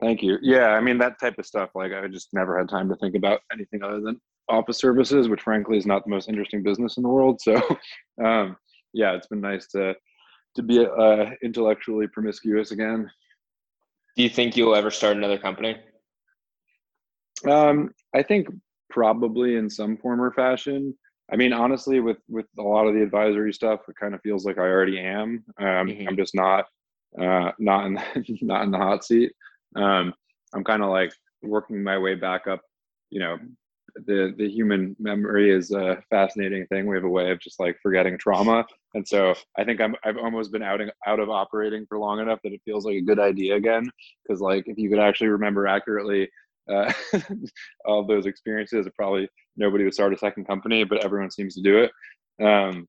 Thank 0.00 0.22
you. 0.22 0.38
Yeah, 0.40 0.68
I 0.68 0.80
mean 0.80 0.96
that 0.98 1.20
type 1.20 1.38
of 1.38 1.44
stuff. 1.44 1.70
Like 1.74 1.92
I 1.92 2.08
just 2.08 2.28
never 2.32 2.56
had 2.56 2.70
time 2.70 2.88
to 2.88 2.96
think 2.96 3.14
about 3.14 3.40
anything 3.52 3.82
other 3.82 4.00
than 4.00 4.18
office 4.48 4.78
services, 4.78 5.28
which 5.28 5.42
frankly 5.42 5.76
is 5.76 5.84
not 5.84 6.02
the 6.04 6.10
most 6.10 6.30
interesting 6.30 6.62
business 6.62 6.96
in 6.96 7.02
the 7.02 7.10
world. 7.10 7.40
So, 7.44 7.60
um, 8.24 8.56
yeah, 8.94 9.12
it's 9.12 9.26
been 9.26 9.42
nice 9.42 9.66
to 9.68 9.94
to 10.54 10.62
be 10.62 10.86
uh, 10.86 11.26
intellectually 11.42 12.06
promiscuous 12.06 12.70
again. 12.70 13.10
Do 14.16 14.22
you 14.22 14.30
think 14.30 14.56
you'll 14.56 14.74
ever 14.74 14.90
start 14.90 15.18
another 15.18 15.36
company? 15.36 15.76
Um, 17.46 17.92
I 18.14 18.22
think 18.22 18.48
probably 18.88 19.56
in 19.56 19.68
some 19.68 19.98
form 19.98 20.22
or 20.22 20.32
fashion. 20.32 20.96
I 21.32 21.36
mean, 21.36 21.52
honestly, 21.52 22.00
with 22.00 22.18
with 22.28 22.46
a 22.58 22.62
lot 22.62 22.86
of 22.86 22.94
the 22.94 23.02
advisory 23.02 23.52
stuff, 23.52 23.80
it 23.88 23.96
kind 23.96 24.14
of 24.14 24.20
feels 24.22 24.44
like 24.44 24.58
I 24.58 24.62
already 24.62 24.98
am. 24.98 25.44
Um, 25.58 25.66
mm-hmm. 25.66 26.08
I'm 26.08 26.16
just 26.16 26.34
not 26.34 26.66
uh, 27.20 27.52
not 27.58 27.86
in 27.86 27.94
the, 27.94 28.38
not 28.42 28.64
in 28.64 28.70
the 28.70 28.78
hot 28.78 29.04
seat. 29.04 29.32
Um, 29.74 30.14
I'm 30.54 30.64
kind 30.64 30.82
of 30.82 30.90
like 30.90 31.12
working 31.42 31.82
my 31.82 31.98
way 31.98 32.14
back 32.14 32.46
up. 32.46 32.60
You 33.10 33.20
know, 33.20 33.38
the 34.06 34.34
the 34.36 34.48
human 34.48 34.94
memory 34.98 35.50
is 35.50 35.72
a 35.72 36.02
fascinating 36.10 36.66
thing. 36.66 36.86
We 36.86 36.96
have 36.96 37.04
a 37.04 37.08
way 37.08 37.30
of 37.30 37.40
just 37.40 37.58
like 37.58 37.76
forgetting 37.82 38.18
trauma, 38.18 38.64
and 38.94 39.06
so 39.06 39.34
I 39.58 39.64
think 39.64 39.80
I'm 39.80 39.96
I've 40.04 40.18
almost 40.18 40.52
been 40.52 40.62
out 40.62 40.80
out 41.06 41.20
of 41.20 41.30
operating 41.30 41.86
for 41.86 41.98
long 41.98 42.20
enough 42.20 42.40
that 42.44 42.52
it 42.52 42.60
feels 42.64 42.84
like 42.84 42.96
a 42.96 43.00
good 43.00 43.18
idea 43.18 43.56
again. 43.56 43.90
Because 44.22 44.40
like 44.40 44.68
if 44.68 44.78
you 44.78 44.90
could 44.90 45.00
actually 45.00 45.28
remember 45.28 45.66
accurately 45.66 46.28
uh, 46.72 46.92
all 47.84 48.06
those 48.06 48.26
experiences, 48.26 48.88
probably 48.96 49.28
nobody 49.56 49.84
would 49.84 49.94
start 49.94 50.12
a 50.12 50.18
second 50.18 50.46
company, 50.46 50.84
but 50.84 51.04
everyone 51.04 51.30
seems 51.30 51.54
to 51.54 51.62
do 51.62 51.78
it. 51.78 51.92
Um, 52.44 52.86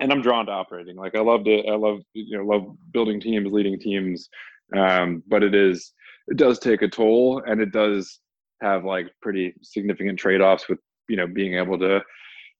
and 0.00 0.12
I'm 0.12 0.22
drawn 0.22 0.46
to 0.46 0.52
operating. 0.52 0.96
Like 0.96 1.14
I 1.14 1.20
loved 1.20 1.48
it. 1.48 1.66
I 1.68 1.74
love 1.74 2.00
you 2.12 2.36
know 2.36 2.44
love 2.44 2.66
building 2.92 3.20
teams, 3.20 3.50
leading 3.52 3.78
teams. 3.78 4.28
Um, 4.76 5.22
but 5.26 5.42
it 5.42 5.54
is 5.54 5.92
it 6.28 6.36
does 6.36 6.58
take 6.58 6.82
a 6.82 6.88
toll, 6.88 7.42
and 7.46 7.60
it 7.60 7.72
does 7.72 8.20
have 8.62 8.84
like 8.84 9.10
pretty 9.22 9.54
significant 9.62 10.18
trade-offs 10.18 10.68
with 10.68 10.78
you 11.08 11.16
know 11.16 11.26
being 11.26 11.54
able 11.54 11.78
to 11.78 12.00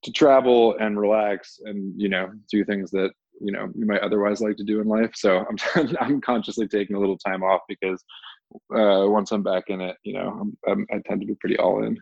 to 0.02 0.12
travel 0.12 0.76
and 0.78 0.98
relax 1.00 1.59
and 1.64 1.92
you 1.96 2.09
know 2.09 2.30
do 2.50 2.64
things 2.64 2.90
that 2.90 3.11
you 3.40 3.52
know 3.52 3.68
you 3.74 3.86
might 3.86 4.00
otherwise 4.00 4.40
like 4.40 4.57
to 4.57 4.64
do 4.64 4.80
in 4.80 4.86
life 4.86 5.11
so 5.14 5.44
i'm 5.48 5.96
i'm 6.00 6.20
consciously 6.20 6.68
taking 6.68 6.96
a 6.96 6.98
little 6.98 7.18
time 7.18 7.42
off 7.42 7.61
because 7.68 8.04
uh 8.74 9.05
once 9.09 9.32
i'm 9.32 9.42
back 9.42 9.64
in 9.68 9.80
it 9.80 9.97
you 10.03 10.12
know 10.12 10.38
I'm, 10.40 10.57
I'm, 10.66 10.86
i 10.92 10.99
tend 11.07 11.20
to 11.20 11.26
be 11.26 11.34
pretty 11.34 11.59
all 11.59 11.82
in. 11.82 12.01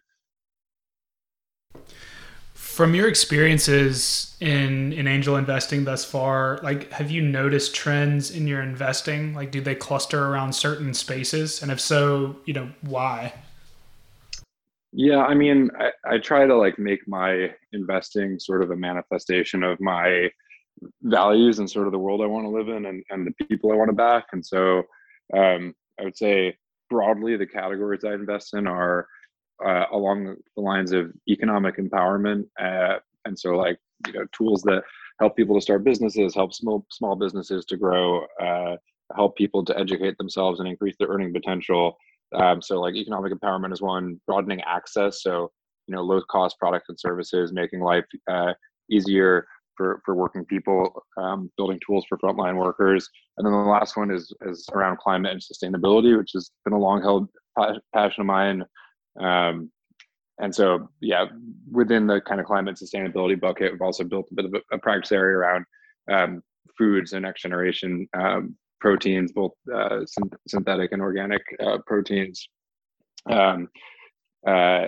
From 2.54 2.94
your 2.94 3.08
experiences 3.08 4.36
in 4.40 4.92
in 4.92 5.06
angel 5.06 5.36
investing 5.36 5.84
thus 5.84 6.04
far 6.04 6.58
like 6.62 6.90
have 6.92 7.10
you 7.10 7.22
noticed 7.22 7.74
trends 7.74 8.30
in 8.30 8.46
your 8.46 8.62
investing? 8.62 9.34
Like 9.34 9.50
do 9.50 9.60
they 9.60 9.74
cluster 9.74 10.26
around 10.26 10.54
certain 10.54 10.92
spaces? 10.94 11.62
And 11.62 11.70
if 11.70 11.80
so 11.80 12.36
you 12.44 12.54
know 12.54 12.70
why? 12.82 13.32
Yeah, 14.96 15.24
I 15.24 15.34
mean, 15.34 15.70
I, 15.78 15.90
I 16.04 16.18
try 16.18 16.46
to 16.46 16.56
like 16.56 16.78
make 16.78 17.06
my 17.08 17.52
investing 17.72 18.38
sort 18.38 18.62
of 18.62 18.70
a 18.70 18.76
manifestation 18.76 19.64
of 19.64 19.80
my 19.80 20.30
values 21.02 21.58
and 21.58 21.68
sort 21.68 21.86
of 21.86 21.92
the 21.92 21.98
world 21.98 22.22
I 22.22 22.26
want 22.26 22.44
to 22.44 22.50
live 22.50 22.68
in 22.68 22.86
and, 22.86 23.02
and 23.10 23.26
the 23.26 23.44
people 23.46 23.72
I 23.72 23.74
want 23.74 23.88
to 23.88 23.94
back. 23.94 24.26
And 24.32 24.46
so 24.46 24.84
um, 25.36 25.74
I 26.00 26.04
would 26.04 26.16
say 26.16 26.56
broadly, 26.90 27.36
the 27.36 27.46
categories 27.46 28.04
I 28.04 28.14
invest 28.14 28.54
in 28.54 28.66
are 28.66 29.08
uh, 29.64 29.84
along 29.92 30.36
the 30.56 30.62
lines 30.62 30.92
of 30.92 31.12
economic 31.28 31.76
empowerment. 31.76 32.44
Uh, 32.60 32.98
and 33.24 33.38
so, 33.38 33.56
like, 33.56 33.78
you 34.06 34.12
know, 34.12 34.26
tools 34.36 34.62
that 34.62 34.82
help 35.20 35.36
people 35.36 35.54
to 35.54 35.60
start 35.60 35.84
businesses, 35.84 36.34
help 36.34 36.52
small, 36.52 36.84
small 36.90 37.16
businesses 37.16 37.64
to 37.66 37.76
grow, 37.76 38.24
uh, 38.42 38.76
help 39.14 39.36
people 39.36 39.64
to 39.64 39.78
educate 39.78 40.18
themselves 40.18 40.60
and 40.60 40.68
increase 40.68 40.96
their 40.98 41.08
earning 41.08 41.32
potential. 41.32 41.96
Um, 42.34 42.60
so 42.60 42.80
like 42.80 42.94
economic 42.94 43.32
empowerment 43.32 43.72
is 43.72 43.80
one, 43.80 44.20
broadening 44.26 44.60
access. 44.62 45.22
So, 45.22 45.52
you 45.86 45.94
know, 45.94 46.02
low 46.02 46.20
cost 46.30 46.58
products 46.58 46.88
and 46.88 46.98
services, 46.98 47.52
making 47.52 47.80
life 47.80 48.04
uh, 48.30 48.54
easier 48.90 49.46
for, 49.76 50.00
for 50.04 50.14
working 50.14 50.44
people, 50.44 51.04
um, 51.16 51.50
building 51.56 51.80
tools 51.86 52.04
for 52.08 52.18
frontline 52.18 52.56
workers. 52.56 53.08
And 53.36 53.46
then 53.46 53.52
the 53.52 53.58
last 53.58 53.96
one 53.96 54.10
is, 54.10 54.32
is 54.46 54.66
around 54.72 54.98
climate 54.98 55.32
and 55.32 55.40
sustainability, 55.40 56.16
which 56.16 56.30
has 56.34 56.50
been 56.64 56.74
a 56.74 56.78
long 56.78 57.02
held 57.02 57.28
passion 57.94 58.20
of 58.20 58.26
mine. 58.26 58.64
Um, 59.20 59.70
and 60.38 60.54
so, 60.54 60.88
yeah, 61.00 61.26
within 61.70 62.06
the 62.06 62.20
kind 62.20 62.40
of 62.40 62.46
climate 62.46 62.76
sustainability 62.76 63.40
bucket, 63.40 63.72
we've 63.72 63.82
also 63.82 64.04
built 64.04 64.26
a 64.30 64.34
bit 64.34 64.46
of 64.46 64.54
a, 64.54 64.76
a 64.76 64.78
practice 64.78 65.12
area 65.12 65.36
around 65.36 65.64
um, 66.10 66.42
foods 66.76 67.12
and 67.12 67.22
next 67.22 67.42
generation 67.42 68.08
um, 68.18 68.56
proteins, 68.80 69.32
both 69.32 69.52
uh, 69.72 70.00
synthetic 70.48 70.92
and 70.92 71.00
organic 71.00 71.42
uh, 71.64 71.78
proteins. 71.86 72.48
Um, 73.30 73.68
uh, 74.46 74.86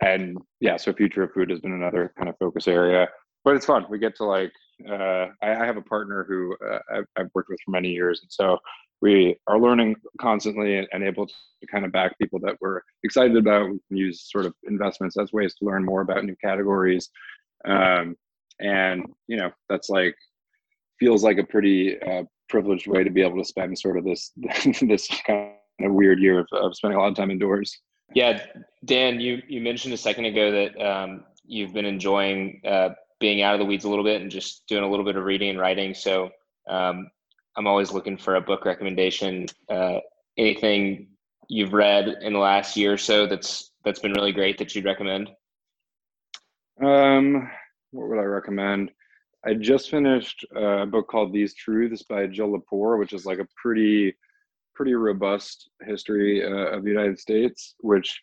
and 0.00 0.38
yeah, 0.60 0.76
so 0.76 0.92
future 0.92 1.22
of 1.22 1.32
food 1.32 1.50
has 1.50 1.60
been 1.60 1.72
another 1.72 2.12
kind 2.16 2.28
of 2.28 2.36
focus 2.38 2.66
area. 2.66 3.08
But 3.48 3.56
it's 3.56 3.64
fun. 3.64 3.86
We 3.88 3.98
get 3.98 4.14
to 4.16 4.26
like, 4.26 4.52
uh, 4.86 5.28
I, 5.42 5.56
I, 5.62 5.64
have 5.64 5.78
a 5.78 5.82
partner 5.82 6.26
who 6.28 6.54
uh, 6.70 7.00
I've, 7.16 7.30
worked 7.34 7.48
with 7.48 7.58
for 7.64 7.70
many 7.70 7.88
years, 7.88 8.20
and 8.20 8.30
so 8.30 8.58
we 9.00 9.36
are 9.46 9.58
learning 9.58 9.96
constantly 10.20 10.76
and, 10.76 10.86
and, 10.92 11.02
able 11.02 11.26
to 11.26 11.32
kind 11.72 11.86
of 11.86 11.90
back 11.90 12.18
people 12.18 12.38
that 12.40 12.58
we're 12.60 12.82
excited 13.04 13.38
about. 13.38 13.70
We 13.70 13.80
can 13.88 13.96
use 13.96 14.30
sort 14.30 14.44
of 14.44 14.52
investments 14.64 15.16
as 15.18 15.32
ways 15.32 15.54
to 15.54 15.64
learn 15.64 15.82
more 15.82 16.02
about 16.02 16.26
new 16.26 16.36
categories. 16.44 17.08
Um, 17.64 18.16
and 18.60 19.06
you 19.28 19.38
know, 19.38 19.50
that's 19.70 19.88
like 19.88 20.14
feels 21.00 21.24
like 21.24 21.38
a 21.38 21.44
pretty 21.44 21.98
uh, 22.02 22.24
privileged 22.50 22.86
way 22.86 23.02
to 23.02 23.10
be 23.10 23.22
able 23.22 23.38
to 23.38 23.48
spend 23.48 23.78
sort 23.78 23.96
of 23.96 24.04
this 24.04 24.30
this 24.82 25.08
kind 25.26 25.52
of 25.80 25.94
weird 25.94 26.18
year 26.18 26.40
of, 26.40 26.48
of 26.52 26.76
spending 26.76 26.98
a 26.98 27.00
lot 27.00 27.08
of 27.08 27.16
time 27.16 27.30
indoors. 27.30 27.74
Yeah, 28.14 28.44
Dan, 28.84 29.20
you 29.20 29.40
you 29.48 29.62
mentioned 29.62 29.94
a 29.94 29.96
second 29.96 30.26
ago 30.26 30.50
that 30.50 30.86
um, 30.86 31.24
you've 31.46 31.72
been 31.72 31.86
enjoying 31.86 32.60
uh, 32.66 32.90
being 33.20 33.42
out 33.42 33.54
of 33.54 33.58
the 33.58 33.64
weeds 33.66 33.84
a 33.84 33.88
little 33.88 34.04
bit 34.04 34.22
and 34.22 34.30
just 34.30 34.62
doing 34.68 34.84
a 34.84 34.88
little 34.90 35.04
bit 35.04 35.16
of 35.16 35.24
reading 35.24 35.50
and 35.50 35.58
writing. 35.58 35.94
So 35.94 36.30
um, 36.68 37.10
I'm 37.56 37.66
always 37.66 37.92
looking 37.92 38.16
for 38.16 38.36
a 38.36 38.40
book 38.40 38.64
recommendation. 38.64 39.46
Uh, 39.68 39.98
anything 40.36 41.08
you've 41.48 41.72
read 41.72 42.08
in 42.22 42.32
the 42.32 42.38
last 42.38 42.76
year 42.76 42.92
or 42.92 42.98
so 42.98 43.26
that's 43.26 43.72
that's 43.84 44.00
been 44.00 44.12
really 44.12 44.32
great 44.32 44.58
that 44.58 44.74
you'd 44.74 44.84
recommend? 44.84 45.30
Um, 46.84 47.50
what 47.90 48.08
would 48.08 48.18
I 48.18 48.24
recommend? 48.24 48.90
I 49.46 49.54
just 49.54 49.90
finished 49.90 50.44
a 50.54 50.84
book 50.86 51.08
called 51.08 51.32
These 51.32 51.54
Truths 51.54 52.02
by 52.02 52.26
Jill 52.26 52.52
Lepore, 52.52 52.98
which 52.98 53.12
is 53.12 53.24
like 53.24 53.38
a 53.38 53.48
pretty 53.60 54.14
pretty 54.74 54.94
robust 54.94 55.70
history 55.84 56.44
uh, 56.44 56.76
of 56.76 56.84
the 56.84 56.90
United 56.90 57.18
States, 57.18 57.74
which 57.80 58.20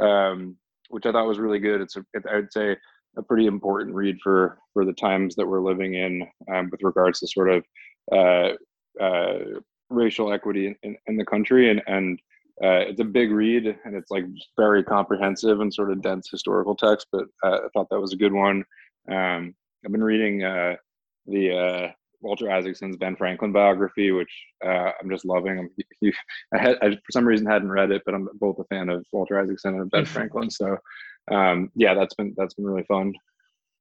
um, 0.00 0.56
which 0.88 1.06
I 1.06 1.12
thought 1.12 1.28
was 1.28 1.38
really 1.38 1.60
good. 1.60 1.80
It's 1.80 1.96
a, 1.96 2.04
it, 2.12 2.24
I 2.30 2.36
would 2.36 2.52
say 2.52 2.76
a 3.16 3.22
pretty 3.22 3.46
important 3.46 3.94
read 3.94 4.18
for 4.22 4.58
for 4.72 4.84
the 4.84 4.92
times 4.92 5.34
that 5.36 5.46
we're 5.46 5.60
living 5.60 5.94
in 5.94 6.26
um, 6.52 6.68
with 6.70 6.82
regards 6.82 7.20
to 7.20 7.26
sort 7.26 7.50
of 7.50 7.64
uh, 8.12 8.50
uh, 9.02 9.60
racial 9.90 10.32
equity 10.32 10.74
in, 10.82 10.96
in, 11.06 11.16
the 11.16 11.24
country 11.24 11.70
and 11.70 11.82
and 11.86 12.18
uh, 12.62 12.82
it's 12.88 13.00
a 13.00 13.04
big 13.04 13.30
read 13.30 13.66
and 13.84 13.94
it's 13.94 14.10
like 14.10 14.24
very 14.56 14.82
comprehensive 14.82 15.60
and 15.60 15.72
sort 15.72 15.90
of 15.90 16.02
dense 16.02 16.28
historical 16.30 16.74
text 16.74 17.06
but 17.12 17.24
uh, 17.44 17.58
i 17.64 17.68
thought 17.72 17.88
that 17.90 18.00
was 18.00 18.12
a 18.12 18.16
good 18.16 18.32
one 18.32 18.64
um, 19.10 19.54
I've 19.84 19.92
been 19.92 20.04
reading 20.04 20.42
uh, 20.42 20.76
the 21.26 21.56
uh, 21.56 21.88
Walter 22.22 22.50
Isaacson's 22.50 22.96
Ben 22.96 23.16
Franklin 23.16 23.52
biography, 23.52 24.10
which 24.10 24.32
uh, 24.64 24.90
I'm 25.00 25.10
just 25.10 25.26
loving. 25.26 25.58
I'm, 25.58 25.70
he, 26.00 26.12
I, 26.54 26.58
had, 26.58 26.76
I, 26.82 26.90
for 26.90 27.12
some 27.12 27.26
reason 27.26 27.46
hadn't 27.46 27.70
read 27.70 27.90
it, 27.90 28.02
but 28.06 28.14
I'm 28.14 28.28
both 28.40 28.58
a 28.58 28.64
fan 28.64 28.88
of 28.88 29.04
Walter 29.12 29.38
Isaacson 29.38 29.74
and 29.74 29.90
Ben 29.90 30.04
Franklin. 30.06 30.50
So 30.50 30.76
um, 31.30 31.70
yeah, 31.74 31.94
that's 31.94 32.14
been 32.14 32.34
that's 32.36 32.54
been 32.54 32.66
really 32.66 32.84
fun. 32.84 33.12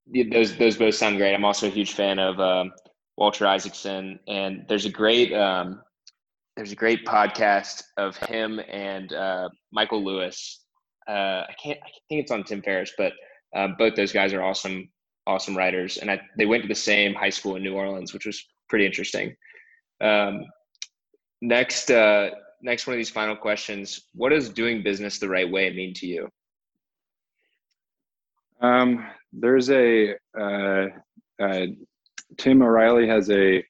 Yeah, 0.08 0.26
those 0.32 0.56
those 0.58 0.78
both 0.78 0.96
sound 0.96 1.18
great. 1.18 1.34
I'm 1.34 1.46
also 1.46 1.68
a 1.68 1.72
huge 1.72 1.94
fan 1.94 2.20
of 2.20 2.40
um, 2.40 2.72
Walter 3.18 3.48
Isaacson, 3.48 4.20
and 4.28 4.66
there's 4.68 4.86
a 4.86 4.90
great 4.90 5.34
um, 5.34 5.82
there's 6.56 6.72
a 6.72 6.76
great 6.76 7.06
podcast 7.06 7.84
of 7.98 8.16
him 8.18 8.60
and 8.70 9.14
uh, 9.14 9.50
Michael 9.72 10.04
Lewis. 10.04 10.62
Uh, 11.08 11.44
I 11.50 11.56
can't 11.62 11.80
I 11.84 11.90
think 12.10 12.22
it's 12.22 12.32
on 12.32 12.44
Tim 12.44 12.62
Ferriss, 12.62 12.94
but 12.98 13.14
um, 13.56 13.76
both 13.78 13.96
those 13.96 14.12
guys 14.12 14.34
are 14.34 14.44
awesome 14.44 14.90
awesome 15.26 15.56
writers, 15.56 15.98
and 15.98 16.12
I, 16.12 16.22
they 16.38 16.46
went 16.46 16.64
to 16.64 16.68
the 16.68 16.76
same 16.76 17.14
high 17.14 17.30
school 17.30 17.56
in 17.56 17.64
New 17.64 17.76
Orleans, 17.76 18.14
which 18.14 18.26
was 18.26 18.46
pretty 18.70 18.86
interesting. 18.86 19.36
Um, 20.02 20.46
next, 21.42 21.92
uh, 21.92 22.32
next 22.62 22.88
one 22.88 22.94
of 22.94 22.98
these 22.98 23.10
final 23.10 23.36
questions: 23.36 24.08
What 24.14 24.30
does 24.30 24.50
doing 24.50 24.84
business 24.84 25.20
the 25.20 25.30
right 25.30 25.50
way 25.50 25.70
mean 25.72 25.94
to 25.96 26.08
you? 26.08 26.30
Um, 28.64 29.06
there's 29.34 29.70
a 29.70 30.16
uh, 30.40 30.88
uh, 31.42 31.66
Tim 32.38 32.62
O'Reilly 32.62 33.08
has 33.08 33.30
a, 33.30 33.64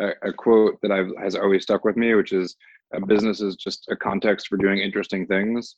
a, 0.00 0.08
a 0.22 0.32
quote 0.32 0.78
that 0.82 0.90
I've 0.90 1.10
has 1.22 1.36
always 1.36 1.62
stuck 1.62 1.84
with 1.84 1.96
me, 1.96 2.14
which 2.14 2.32
is 2.32 2.56
a 2.94 3.04
business 3.04 3.40
is 3.40 3.56
just 3.56 3.86
a 3.90 3.96
context 3.96 4.48
for 4.48 4.56
doing 4.56 4.78
interesting 4.78 5.26
things. 5.26 5.76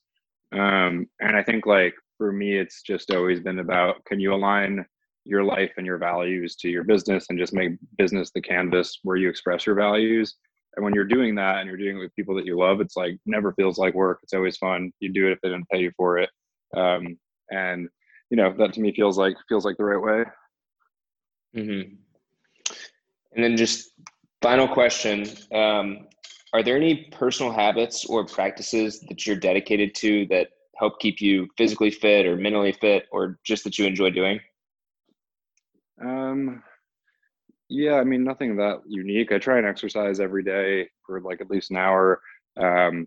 Um, 0.52 1.06
and 1.20 1.36
I 1.36 1.42
think 1.42 1.66
like 1.66 1.94
for 2.16 2.32
me, 2.32 2.56
it's 2.56 2.82
just 2.82 3.10
always 3.10 3.40
been 3.40 3.58
about 3.58 4.04
can 4.04 4.20
you 4.20 4.32
align 4.32 4.86
your 5.24 5.42
life 5.44 5.72
and 5.76 5.84
your 5.84 5.98
values 5.98 6.56
to 6.56 6.68
your 6.68 6.84
business 6.84 7.26
and 7.28 7.38
just 7.38 7.52
make 7.52 7.72
business 7.98 8.30
the 8.30 8.40
canvas 8.40 8.98
where 9.02 9.16
you 9.16 9.28
express 9.28 9.66
your 9.66 9.74
values? 9.74 10.36
And 10.76 10.84
when 10.84 10.94
you're 10.94 11.04
doing 11.04 11.34
that 11.34 11.58
and 11.58 11.66
you're 11.66 11.76
doing 11.76 11.96
it 11.96 12.00
with 12.00 12.14
people 12.14 12.34
that 12.36 12.46
you 12.46 12.56
love 12.56 12.80
it's 12.80 12.96
like 12.96 13.18
never 13.26 13.52
feels 13.54 13.78
like 13.78 13.94
work. 13.94 14.20
It's 14.22 14.32
always 14.32 14.56
fun. 14.56 14.92
You 15.00 15.12
do 15.12 15.26
it 15.26 15.32
if 15.32 15.40
they 15.42 15.48
didn't 15.48 15.68
pay 15.68 15.80
you 15.80 15.92
for 15.96 16.18
it. 16.18 16.30
Um, 16.76 17.18
and 17.50 17.88
you 18.30 18.36
know 18.36 18.54
that 18.56 18.72
to 18.72 18.80
me 18.80 18.92
feels 18.94 19.18
like 19.18 19.36
feels 19.48 19.64
like 19.64 19.76
the 19.76 19.84
right 19.84 20.02
way 20.02 20.24
mm-hmm. 21.56 21.94
and 23.34 23.44
then 23.44 23.56
just 23.56 23.90
Final 24.42 24.66
question. 24.66 25.26
Um, 25.52 26.08
are 26.54 26.62
there 26.62 26.76
any 26.76 27.08
personal 27.12 27.52
habits 27.52 28.06
or 28.06 28.24
practices 28.24 29.00
that 29.08 29.26
you're 29.26 29.36
dedicated 29.36 29.94
to 29.96 30.26
that 30.26 30.48
help 30.76 30.98
keep 30.98 31.20
you 31.20 31.46
physically 31.58 31.90
fit 31.90 32.26
or 32.26 32.36
mentally 32.36 32.72
fit 32.72 33.06
or 33.12 33.38
just 33.44 33.64
that 33.64 33.78
you 33.78 33.86
enjoy 33.86 34.10
doing? 34.10 34.40
Um, 36.02 36.62
yeah, 37.68 37.96
I 37.96 38.04
mean, 38.04 38.24
nothing 38.24 38.56
that 38.56 38.80
unique. 38.88 39.30
I 39.30 39.38
try 39.38 39.58
and 39.58 39.66
exercise 39.66 40.20
every 40.20 40.42
day 40.42 40.88
for 41.06 41.20
like 41.20 41.42
at 41.42 41.50
least 41.50 41.70
an 41.70 41.76
hour. 41.76 42.22
Um, 42.56 43.06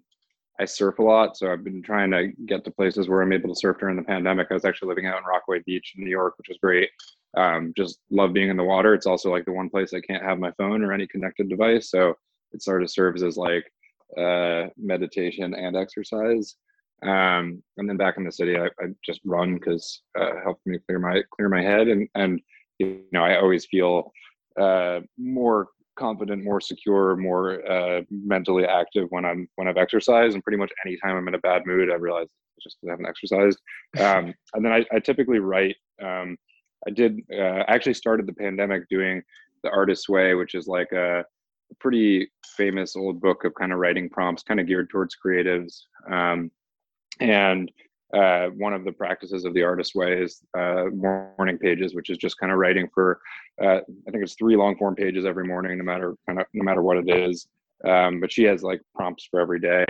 I 0.59 0.65
surf 0.65 0.99
a 0.99 1.03
lot, 1.03 1.35
so 1.35 1.51
I've 1.51 1.63
been 1.63 1.81
trying 1.81 2.11
to 2.11 2.31
get 2.45 2.63
to 2.65 2.71
places 2.71 3.09
where 3.09 3.21
I'm 3.21 3.33
able 3.33 3.49
to 3.49 3.59
surf 3.59 3.77
during 3.79 3.95
the 3.95 4.03
pandemic. 4.03 4.47
I 4.49 4.53
was 4.53 4.65
actually 4.65 4.89
living 4.89 5.07
out 5.07 5.17
in 5.17 5.23
Rockaway 5.23 5.61
Beach 5.65 5.93
in 5.97 6.03
New 6.03 6.11
York, 6.11 6.35
which 6.37 6.49
was 6.49 6.59
great. 6.61 6.89
Um, 7.35 7.73
just 7.75 7.99
love 8.11 8.33
being 8.33 8.49
in 8.49 8.57
the 8.57 8.63
water. 8.63 8.93
It's 8.93 9.07
also 9.07 9.31
like 9.31 9.45
the 9.45 9.51
one 9.51 9.69
place 9.69 9.93
I 9.93 10.01
can't 10.01 10.23
have 10.23 10.37
my 10.37 10.51
phone 10.51 10.83
or 10.83 10.93
any 10.93 11.07
connected 11.07 11.49
device, 11.49 11.89
so 11.89 12.13
it 12.51 12.61
sort 12.61 12.83
of 12.83 12.91
serves 12.91 13.23
as 13.23 13.35
like 13.35 13.65
uh, 14.17 14.67
meditation 14.77 15.55
and 15.55 15.75
exercise. 15.75 16.55
Um, 17.01 17.61
and 17.77 17.89
then 17.89 17.97
back 17.97 18.17
in 18.17 18.23
the 18.23 18.31
city, 18.31 18.55
I, 18.55 18.67
I 18.79 18.87
just 19.03 19.21
run 19.25 19.55
because 19.55 20.03
uh, 20.17 20.33
helps 20.43 20.65
me 20.65 20.77
clear 20.85 20.99
my 20.99 21.23
clear 21.31 21.49
my 21.49 21.61
head, 21.61 21.87
and 21.87 22.07
and 22.15 22.39
you 22.77 23.01
know 23.11 23.23
I 23.23 23.39
always 23.39 23.65
feel 23.65 24.11
uh, 24.59 24.99
more 25.17 25.69
confident, 25.95 26.43
more 26.43 26.61
secure, 26.61 27.15
more 27.15 27.65
uh, 27.69 28.01
mentally 28.09 28.65
active 28.65 29.07
when 29.09 29.25
I'm 29.25 29.47
when 29.55 29.67
I've 29.67 29.77
exercised. 29.77 30.33
And 30.33 30.43
pretty 30.43 30.57
much 30.57 30.71
anytime 30.85 31.15
I'm 31.15 31.27
in 31.27 31.35
a 31.35 31.39
bad 31.39 31.63
mood, 31.65 31.91
I 31.91 31.95
realize 31.95 32.27
I 32.31 32.59
just 32.61 32.77
haven't 32.87 33.07
exercised. 33.07 33.59
Um, 33.99 34.33
and 34.53 34.63
then 34.63 34.71
I, 34.71 34.85
I 34.91 34.99
typically 34.99 35.39
write. 35.39 35.75
Um, 36.01 36.37
I 36.87 36.91
did. 36.91 37.19
Uh, 37.31 37.63
actually 37.67 37.93
started 37.93 38.27
the 38.27 38.33
pandemic 38.33 38.87
doing 38.89 39.21
the 39.63 39.69
Artist's 39.69 40.09
Way, 40.09 40.33
which 40.33 40.55
is 40.55 40.67
like 40.67 40.91
a, 40.91 41.19
a 41.19 41.75
pretty 41.79 42.29
famous 42.57 42.95
old 42.95 43.21
book 43.21 43.45
of 43.45 43.53
kind 43.55 43.71
of 43.71 43.79
writing 43.79 44.09
prompts, 44.09 44.43
kind 44.43 44.59
of 44.59 44.67
geared 44.67 44.89
towards 44.89 45.15
creatives. 45.23 45.83
Um, 46.11 46.51
and 47.19 47.71
uh, 48.13 48.47
one 48.49 48.73
of 48.73 48.85
the 48.85 48.91
practices 48.91 49.45
of 49.45 49.53
the 49.53 49.63
artist 49.63 49.95
way 49.95 50.21
is 50.21 50.41
uh, 50.57 50.85
morning 50.93 51.57
pages, 51.57 51.95
which 51.95 52.09
is 52.09 52.17
just 52.17 52.37
kind 52.37 52.51
of 52.51 52.57
writing 52.57 52.87
for 52.93 53.19
uh, 53.61 53.79
I 54.07 54.11
think 54.11 54.23
it's 54.23 54.35
three 54.35 54.55
long 54.55 54.77
form 54.77 54.95
pages 54.95 55.25
every 55.25 55.45
morning, 55.45 55.77
no 55.77 55.83
matter 55.83 56.15
kind 56.27 56.39
of 56.39 56.45
no 56.53 56.63
matter 56.63 56.81
what 56.81 56.97
it 56.97 57.09
is. 57.09 57.47
Um, 57.85 58.19
but 58.19 58.31
she 58.31 58.43
has 58.43 58.63
like 58.63 58.81
prompts 58.95 59.27
for 59.29 59.39
every 59.39 59.59
day, 59.59 59.85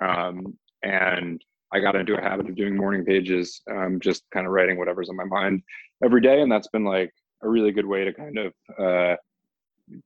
um, 0.00 0.56
and 0.82 1.42
I 1.72 1.80
got 1.80 1.96
into 1.96 2.16
a 2.16 2.20
habit 2.20 2.48
of 2.48 2.54
doing 2.54 2.76
morning 2.76 3.04
pages, 3.04 3.62
um, 3.70 3.98
just 4.00 4.24
kind 4.32 4.46
of 4.46 4.52
writing 4.52 4.78
whatever's 4.78 5.08
on 5.08 5.16
my 5.16 5.24
mind 5.24 5.62
every 6.04 6.20
day, 6.20 6.42
and 6.42 6.52
that's 6.52 6.68
been 6.68 6.84
like 6.84 7.12
a 7.42 7.48
really 7.48 7.72
good 7.72 7.86
way 7.86 8.04
to 8.04 8.12
kind 8.12 8.38
of 8.38 8.52
uh, 8.78 9.16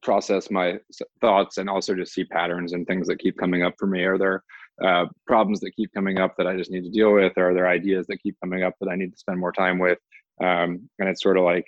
process 0.03 0.51
my 0.51 0.79
thoughts 1.21 1.59
and 1.59 1.69
also 1.69 1.95
just 1.95 2.15
see 2.15 2.25
patterns 2.25 2.73
and 2.73 2.87
things 2.87 3.07
that 3.09 3.19
keep 3.19 3.37
coming 3.37 3.63
up 3.63 3.75
for 3.79 3.87
me. 3.87 4.05
Are 4.05 4.19
there 4.19 4.43
uh, 4.85 5.07
problems 5.27 5.61
that 5.61 5.73
keep 5.77 5.93
coming 5.93 6.19
up 6.19 6.37
that 6.37 6.47
I 6.47 6.57
just 6.57 6.71
need 6.71 6.85
to 6.85 6.91
deal 6.91 7.13
with? 7.13 7.33
Or 7.37 7.51
are 7.51 7.55
there 7.55 7.69
ideas 7.69 8.07
that 8.09 8.19
keep 8.19 8.37
coming 8.41 8.63
up 8.63 8.75
that 8.81 8.89
I 8.89 8.97
need 8.97 9.13
to 9.13 9.19
spend 9.19 9.39
more 9.39 9.53
time 9.53 9.79
with? 9.79 9.99
Um, 10.43 10.89
and 10.99 11.09
it's 11.09 11.23
sort 11.23 11.39
of 11.39 11.45
like 11.45 11.67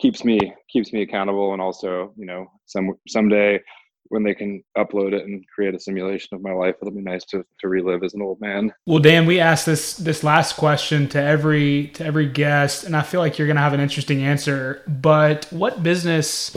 keeps 0.00 0.24
me 0.24 0.52
keeps 0.68 0.92
me 0.92 1.02
accountable 1.02 1.52
and 1.52 1.60
also 1.60 2.12
you 2.16 2.26
know 2.26 2.50
some 2.66 2.92
someday 3.06 3.60
when 4.08 4.24
they 4.24 4.34
can 4.34 4.62
upload 4.76 5.12
it 5.12 5.24
and 5.24 5.44
create 5.54 5.74
a 5.74 5.78
simulation 5.78 6.34
of 6.34 6.42
my 6.42 6.52
life 6.52 6.74
it'll 6.80 6.92
be 6.92 7.02
nice 7.02 7.24
to, 7.24 7.44
to 7.60 7.68
relive 7.68 8.02
as 8.02 8.14
an 8.14 8.22
old 8.22 8.40
man 8.40 8.72
well 8.86 8.98
dan 8.98 9.26
we 9.26 9.38
asked 9.38 9.66
this 9.66 9.94
this 9.96 10.24
last 10.24 10.56
question 10.56 11.06
to 11.06 11.20
every 11.20 11.88
to 11.88 12.04
every 12.04 12.26
guest 12.26 12.84
and 12.84 12.96
i 12.96 13.02
feel 13.02 13.20
like 13.20 13.38
you're 13.38 13.46
going 13.46 13.56
to 13.56 13.62
have 13.62 13.74
an 13.74 13.80
interesting 13.80 14.22
answer 14.22 14.82
but 14.86 15.46
what 15.50 15.82
business 15.82 16.56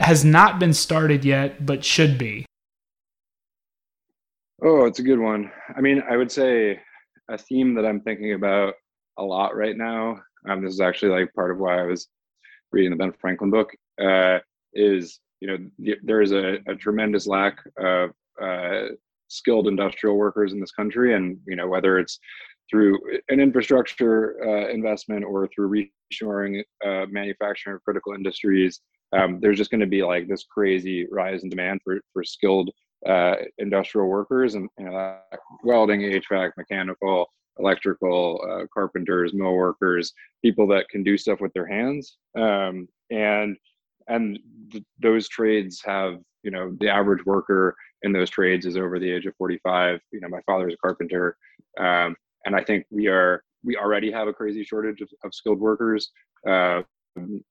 has 0.00 0.24
not 0.24 0.58
been 0.58 0.72
started 0.72 1.24
yet 1.24 1.64
but 1.64 1.84
should 1.84 2.16
be 2.16 2.46
oh 4.62 4.84
it's 4.84 4.98
a 4.98 5.02
good 5.02 5.18
one. 5.18 5.50
I 5.76 5.80
mean 5.80 6.02
i 6.10 6.16
would 6.16 6.30
say 6.30 6.80
a 7.28 7.38
theme 7.38 7.74
that 7.74 7.86
i'm 7.86 8.00
thinking 8.00 8.34
about 8.34 8.74
a 9.18 9.22
lot 9.22 9.56
right 9.56 9.76
now 9.76 10.20
um, 10.48 10.62
this 10.62 10.74
is 10.74 10.80
actually 10.80 11.12
like 11.12 11.34
part 11.34 11.50
of 11.50 11.58
why 11.58 11.80
i 11.80 11.84
was 11.84 12.08
reading 12.72 12.90
the 12.90 12.96
ben 12.96 13.12
franklin 13.20 13.50
book 13.50 13.70
uh, 14.02 14.38
is 14.74 15.20
you 15.40 15.48
know 15.48 15.58
there 16.02 16.22
is 16.22 16.32
a, 16.32 16.58
a 16.66 16.74
tremendous 16.74 17.26
lack 17.26 17.58
of 17.78 18.10
uh, 18.42 18.88
skilled 19.30 19.68
industrial 19.68 20.16
workers 20.16 20.52
in 20.52 20.60
this 20.60 20.72
country. 20.72 21.14
And 21.14 21.38
you 21.46 21.56
know 21.56 21.68
whether 21.68 21.98
it's 21.98 22.18
through 22.68 22.98
an 23.28 23.40
infrastructure 23.40 24.36
uh, 24.46 24.68
investment 24.68 25.24
or 25.24 25.48
through 25.48 25.86
reshoring 26.12 26.62
uh, 26.84 27.06
manufacturing 27.10 27.76
of 27.76 27.84
critical 27.84 28.12
industries 28.12 28.80
um, 29.12 29.40
there's 29.40 29.58
just 29.58 29.72
going 29.72 29.80
to 29.80 29.88
be 29.88 30.04
like 30.04 30.28
this 30.28 30.44
crazy 30.44 31.04
rise 31.10 31.42
in 31.42 31.50
demand 31.50 31.80
for, 31.82 32.00
for 32.12 32.22
skilled 32.22 32.70
uh, 33.06 33.34
industrial 33.58 34.08
workers 34.08 34.54
and 34.54 34.68
you 34.78 34.86
know, 34.86 35.18
welding, 35.64 36.00
HVAC, 36.00 36.52
mechanical, 36.56 37.26
electrical, 37.58 38.40
uh, 38.48 38.66
carpenters, 38.72 39.32
mill 39.34 39.54
workers, 39.54 40.12
people 40.44 40.66
that 40.68 40.88
can 40.88 41.02
do 41.02 41.16
stuff 41.16 41.40
with 41.40 41.52
their 41.52 41.66
hands. 41.66 42.16
Um, 42.36 42.88
and 43.10 43.56
and 44.08 44.38
th- 44.70 44.84
those 45.00 45.28
trades 45.28 45.82
have 45.84 46.18
you 46.42 46.50
know 46.50 46.76
the 46.80 46.88
average 46.88 47.24
worker 47.26 47.74
in 48.02 48.12
those 48.12 48.30
trades 48.30 48.66
is 48.66 48.76
over 48.76 48.98
the 48.98 49.10
age 49.10 49.26
of 49.26 49.34
45 49.36 50.00
you 50.10 50.20
know 50.20 50.28
my 50.28 50.40
father's 50.46 50.74
a 50.74 50.76
carpenter. 50.78 51.36
Um, 51.78 52.16
and 52.46 52.56
i 52.56 52.64
think 52.64 52.86
we 52.90 53.06
are 53.08 53.42
we 53.64 53.76
already 53.76 54.10
have 54.10 54.28
a 54.28 54.32
crazy 54.32 54.64
shortage 54.64 55.00
of, 55.00 55.08
of 55.24 55.34
skilled 55.34 55.60
workers. 55.60 56.10
Uh, 56.48 56.82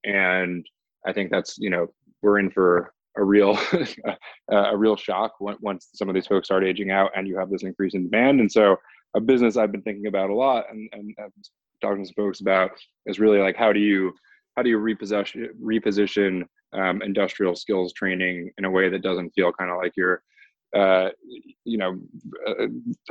and 0.03 0.65
I 1.05 1.13
think 1.13 1.31
that's 1.31 1.57
you 1.57 1.69
know 1.69 1.87
we're 2.21 2.39
in 2.39 2.49
for 2.49 2.93
a 3.17 3.23
real 3.23 3.57
a 4.49 4.77
real 4.77 4.95
shock 4.95 5.33
once 5.39 5.89
some 5.93 6.09
of 6.09 6.15
these 6.15 6.27
folks 6.27 6.47
start 6.47 6.63
aging 6.63 6.91
out 6.91 7.11
and 7.15 7.27
you 7.27 7.37
have 7.37 7.49
this 7.49 7.63
increase 7.63 7.93
in 7.93 8.09
demand. 8.09 8.39
And 8.39 8.51
so 8.51 8.77
a 9.15 9.21
business 9.21 9.57
I've 9.57 9.71
been 9.71 9.81
thinking 9.81 10.07
about 10.07 10.29
a 10.29 10.35
lot 10.35 10.65
and, 10.71 10.89
and 10.93 11.15
talking 11.81 12.05
to 12.05 12.13
folks 12.13 12.41
about 12.41 12.71
is 13.05 13.19
really 13.19 13.39
like 13.39 13.55
how 13.55 13.73
do 13.73 13.79
you 13.79 14.13
how 14.55 14.63
do 14.63 14.69
you 14.69 14.77
reposition 14.77 15.47
reposition 15.61 16.43
um, 16.73 17.01
industrial 17.01 17.55
skills 17.55 17.93
training 17.93 18.51
in 18.57 18.65
a 18.65 18.69
way 18.69 18.89
that 18.89 19.01
doesn't 19.01 19.31
feel 19.31 19.51
kind 19.51 19.71
of 19.71 19.77
like 19.77 19.93
your 19.95 20.21
uh, 20.75 21.09
you 21.65 21.77
know 21.77 21.99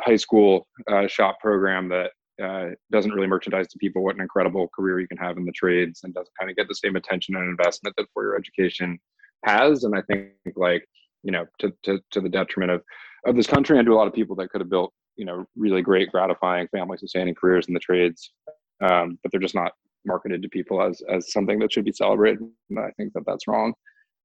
high 0.01 0.17
school 0.17 0.67
uh, 0.91 1.07
shop 1.07 1.39
program 1.41 1.89
that 1.89 2.11
uh, 2.43 2.69
doesn't 2.93 3.11
really 3.11 3.27
merchandise 3.27 3.67
to 3.67 3.79
people 3.79 4.05
what 4.05 4.15
an 4.15 4.21
incredible 4.21 4.69
career 4.69 5.01
you 5.01 5.09
can 5.09 5.19
have 5.19 5.37
in 5.37 5.45
the 5.45 5.53
trades 5.53 6.01
and 6.05 6.15
doesn't 6.15 6.33
kind 6.39 6.51
of 6.51 6.57
get 6.57 6.69
the 6.69 6.75
same 6.75 6.95
attention 6.95 7.35
and 7.35 7.49
investment 7.49 7.95
that 7.97 8.07
for 8.15 8.23
your 8.23 8.37
education 8.37 8.99
has. 9.45 9.85
And 9.85 9.97
I 9.97 10.03
think 10.03 10.33
like, 10.57 10.87
you 11.23 11.33
know, 11.33 11.47
to, 11.59 11.73
to, 11.85 12.01
to 12.13 12.21
the 12.21 12.29
detriment 12.29 12.73
of, 12.73 12.83
of 13.27 13.37
this 13.37 13.47
country 13.47 13.79
and 13.79 13.87
to 13.87 13.93
a 13.93 13.97
lot 13.97 14.07
of 14.07 14.15
people 14.15 14.37
that 14.37 14.51
could 14.51 14.61
have 14.61 14.71
built, 14.71 14.93
you 15.17 15.25
know, 15.25 15.45
really 15.57 15.83
great, 15.83 16.11
gratifying, 16.11 16.69
family 16.69 16.97
sustaining 16.99 17.35
careers 17.35 17.67
in 17.67 17.75
the 17.75 17.81
trades. 17.81 18.33
Um, 18.81 19.19
but 19.23 19.33
they're 19.33 19.41
just 19.41 19.55
not 19.55 19.73
marketed 20.05 20.43
to 20.43 20.49
people 20.49 20.81
as, 20.81 21.03
as 21.11 21.33
something 21.33 21.59
that 21.59 21.73
should 21.73 21.85
be 21.85 21.93
celebrated. 21.93 22.41
And 22.71 22.79
I 22.79 22.91
think 22.97 23.13
that 23.15 23.25
that's 23.27 23.49
wrong. 23.49 23.75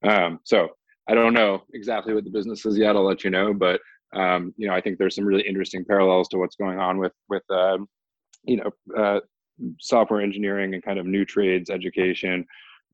Um, 0.03 0.39
so 0.43 0.69
I 1.09 1.15
don't 1.15 1.33
know 1.33 1.63
exactly 1.73 2.13
what 2.13 2.23
the 2.23 2.29
business 2.29 2.65
is 2.65 2.77
yet. 2.77 2.95
I'll 2.95 3.05
let 3.05 3.23
you 3.23 3.29
know, 3.29 3.53
but 3.53 3.81
um, 4.15 4.53
you 4.57 4.67
know, 4.67 4.75
I 4.75 4.81
think 4.81 4.99
there's 4.99 5.15
some 5.15 5.25
really 5.25 5.41
interesting 5.41 5.83
parallels 5.83 6.27
to 6.29 6.37
what's 6.37 6.55
going 6.55 6.77
on 6.77 6.99
with 6.99 7.13
with 7.29 7.41
uh, 7.49 7.79
you 8.43 8.57
know 8.57 8.71
uh, 8.95 9.19
software 9.79 10.21
engineering 10.21 10.73
and 10.73 10.83
kind 10.83 10.99
of 10.99 11.05
new 11.05 11.25
trades 11.25 11.69
education 11.69 12.45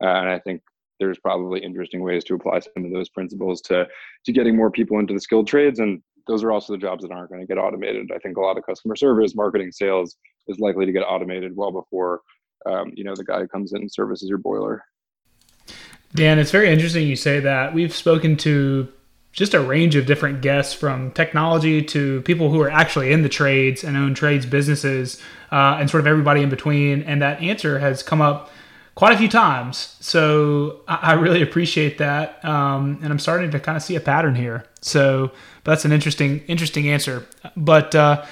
uh, 0.02 0.06
and 0.06 0.28
i 0.28 0.38
think 0.38 0.60
there's 1.00 1.18
probably 1.18 1.60
interesting 1.60 2.02
ways 2.02 2.22
to 2.24 2.34
apply 2.34 2.60
some 2.60 2.84
of 2.84 2.92
those 2.92 3.08
principles 3.08 3.60
to 3.62 3.88
to 4.24 4.32
getting 4.32 4.56
more 4.56 4.70
people 4.70 4.98
into 4.98 5.14
the 5.14 5.20
skilled 5.20 5.48
trades. 5.48 5.80
And 5.80 6.02
those 6.26 6.44
are 6.44 6.52
also 6.52 6.74
the 6.74 6.78
jobs 6.78 7.02
that 7.02 7.10
aren't 7.10 7.30
going 7.30 7.40
to 7.40 7.46
get 7.46 7.58
automated. 7.58 8.10
I 8.14 8.18
think 8.18 8.36
a 8.36 8.40
lot 8.40 8.56
of 8.56 8.64
customer 8.64 8.94
service 8.94 9.34
marketing 9.34 9.72
sales 9.72 10.16
is 10.46 10.60
likely 10.60 10.86
to 10.86 10.92
get 10.92 11.00
automated 11.00 11.56
well 11.56 11.72
before 11.72 12.20
um, 12.66 12.92
you 12.94 13.02
know 13.02 13.14
the 13.16 13.24
guy 13.24 13.46
comes 13.46 13.72
in 13.72 13.80
and 13.80 13.92
services 13.92 14.28
your 14.28 14.38
boiler. 14.38 14.84
Dan 16.14 16.38
it's 16.38 16.50
very 16.50 16.70
interesting 16.70 17.08
you 17.08 17.16
say 17.16 17.40
that. 17.40 17.74
We've 17.74 17.94
spoken 17.94 18.36
to 18.38 18.88
just 19.32 19.54
a 19.54 19.60
range 19.60 19.94
of 19.94 20.06
different 20.06 20.42
guests 20.42 20.74
from 20.74 21.12
technology 21.12 21.82
to 21.82 22.20
people 22.22 22.50
who 22.50 22.60
are 22.60 22.70
actually 22.70 23.12
in 23.12 23.22
the 23.22 23.28
trades 23.28 23.84
and 23.84 23.96
own 23.96 24.12
trades 24.12 24.44
businesses 24.44 25.22
uh, 25.52 25.76
and 25.78 25.88
sort 25.88 26.00
of 26.00 26.06
everybody 26.06 26.42
in 26.42 26.50
between. 26.50 27.02
And 27.02 27.22
that 27.22 27.40
answer 27.40 27.78
has 27.78 28.02
come 28.02 28.20
up 28.20 28.50
quite 29.00 29.14
a 29.14 29.16
few 29.16 29.30
times. 29.30 29.96
So 30.00 30.82
I, 30.86 30.96
I 30.96 31.12
really 31.14 31.40
appreciate 31.40 31.96
that. 31.96 32.44
Um, 32.44 32.98
and 33.02 33.10
I'm 33.10 33.18
starting 33.18 33.50
to 33.52 33.58
kind 33.58 33.74
of 33.74 33.82
see 33.82 33.96
a 33.96 34.00
pattern 34.00 34.34
here. 34.34 34.66
So 34.82 35.32
that's 35.64 35.86
an 35.86 35.92
interesting, 35.92 36.40
interesting 36.48 36.86
answer. 36.90 37.26
But, 37.56 37.94
uh, 37.94 38.26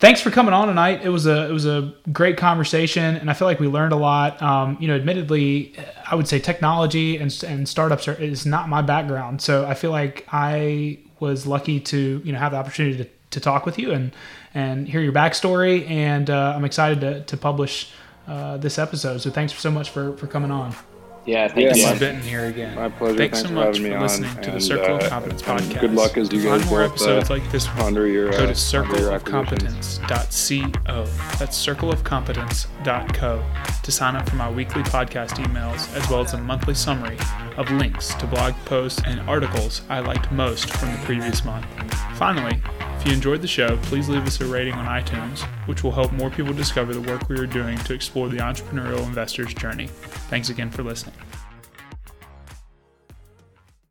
thanks 0.00 0.20
for 0.20 0.30
coming 0.30 0.52
on 0.52 0.68
tonight. 0.68 1.00
It 1.02 1.08
was 1.08 1.26
a 1.26 1.48
it 1.48 1.52
was 1.52 1.64
a 1.64 1.94
great 2.12 2.36
conversation, 2.36 3.16
and 3.16 3.30
I 3.30 3.32
feel 3.32 3.48
like 3.48 3.60
we 3.60 3.66
learned 3.66 3.94
a 3.94 3.96
lot. 3.96 4.42
Um, 4.42 4.76
you 4.78 4.88
know, 4.88 4.94
admittedly, 4.94 5.72
I 6.06 6.14
would 6.14 6.28
say 6.28 6.38
technology 6.38 7.16
and 7.16 7.34
and 7.42 7.66
startups 7.66 8.06
are, 8.06 8.12
is 8.12 8.44
not 8.44 8.68
my 8.68 8.82
background, 8.82 9.40
so 9.40 9.64
I 9.64 9.72
feel 9.72 9.90
like 9.90 10.26
I 10.30 10.98
was 11.18 11.46
lucky 11.46 11.80
to 11.80 12.20
you 12.22 12.32
know 12.34 12.38
have 12.38 12.52
the 12.52 12.58
opportunity 12.58 12.98
to, 13.04 13.08
to 13.30 13.40
talk 13.40 13.64
with 13.64 13.78
you 13.78 13.92
and 13.92 14.12
and 14.52 14.86
hear 14.86 15.00
your 15.00 15.14
backstory, 15.14 15.88
and 15.88 16.28
uh, 16.28 16.52
I'm 16.54 16.66
excited 16.66 17.00
to 17.00 17.22
to 17.22 17.36
publish 17.38 17.90
uh, 18.26 18.56
this 18.58 18.78
episode. 18.78 19.18
So 19.20 19.30
thanks 19.30 19.54
so 19.54 19.70
much 19.70 19.90
for 19.90 20.16
for 20.16 20.26
coming 20.26 20.50
on. 20.50 20.74
Yeah, 21.26 21.48
thank 21.48 21.60
Yeah, 21.60 21.68
you. 21.68 21.74
This 21.74 21.92
is 21.92 22.00
Benton 22.00 22.22
here 22.22 22.44
again. 22.44 22.74
My 22.74 22.90
pleasure. 22.90 23.16
Thanks, 23.16 23.38
Thanks, 23.40 23.48
so 23.48 23.54
much 23.54 23.64
having 23.78 23.82
me 23.84 23.88
for 23.90 23.96
on. 23.96 24.02
listening 24.02 24.34
to 24.42 24.50
the 24.50 24.52
and, 24.52 24.62
Circle 24.62 24.96
of 24.96 25.02
uh, 25.04 25.08
Competence 25.08 25.40
podcast. 25.40 25.80
Good 25.80 25.94
luck 25.94 26.18
as 26.18 26.30
you 26.30 26.38
To 26.42 26.44
guys 26.44 26.58
find 26.60 26.70
more 26.70 26.82
episodes 26.82 27.30
uh, 27.30 27.34
like 27.34 27.50
this 27.50 27.66
one, 27.68 27.76
ponder 27.78 28.06
your 28.06 28.30
go 28.30 28.44
uh, 28.44 28.52
to 28.52 28.54
ponder 28.82 28.98
your 29.00 29.12
acquisitions. 29.12 30.00
circleofcompetence.co. 30.00 31.04
That's 31.38 31.66
circleofcompetence.co 31.66 33.44
to 33.82 33.92
sign 33.92 34.16
up 34.16 34.28
for 34.28 34.36
my 34.36 34.50
weekly 34.50 34.82
podcast 34.82 35.30
emails, 35.42 35.90
as 35.96 36.08
well 36.10 36.20
as 36.20 36.34
a 36.34 36.38
monthly 36.38 36.74
summary 36.74 37.16
of 37.56 37.70
links 37.72 38.14
to 38.16 38.26
blog 38.26 38.52
posts 38.66 39.00
and 39.06 39.20
articles 39.28 39.80
I 39.88 40.00
liked 40.00 40.30
most 40.30 40.68
from 40.70 40.92
the 40.92 40.98
previous 41.04 41.42
month. 41.44 41.64
Finally, 42.16 42.60
if 43.04 43.08
you 43.08 43.16
enjoyed 43.16 43.42
the 43.42 43.46
show, 43.46 43.76
please 43.82 44.08
leave 44.08 44.26
us 44.26 44.40
a 44.40 44.46
rating 44.46 44.72
on 44.72 44.86
iTunes, 44.86 45.42
which 45.66 45.84
will 45.84 45.92
help 45.92 46.10
more 46.12 46.30
people 46.30 46.54
discover 46.54 46.94
the 46.94 47.02
work 47.02 47.28
we 47.28 47.38
are 47.38 47.46
doing 47.46 47.76
to 47.80 47.92
explore 47.92 48.30
the 48.30 48.38
entrepreneurial 48.38 49.04
investor's 49.04 49.52
journey. 49.52 49.88
Thanks 50.30 50.48
again 50.48 50.70
for 50.70 50.82
listening. 50.82 51.14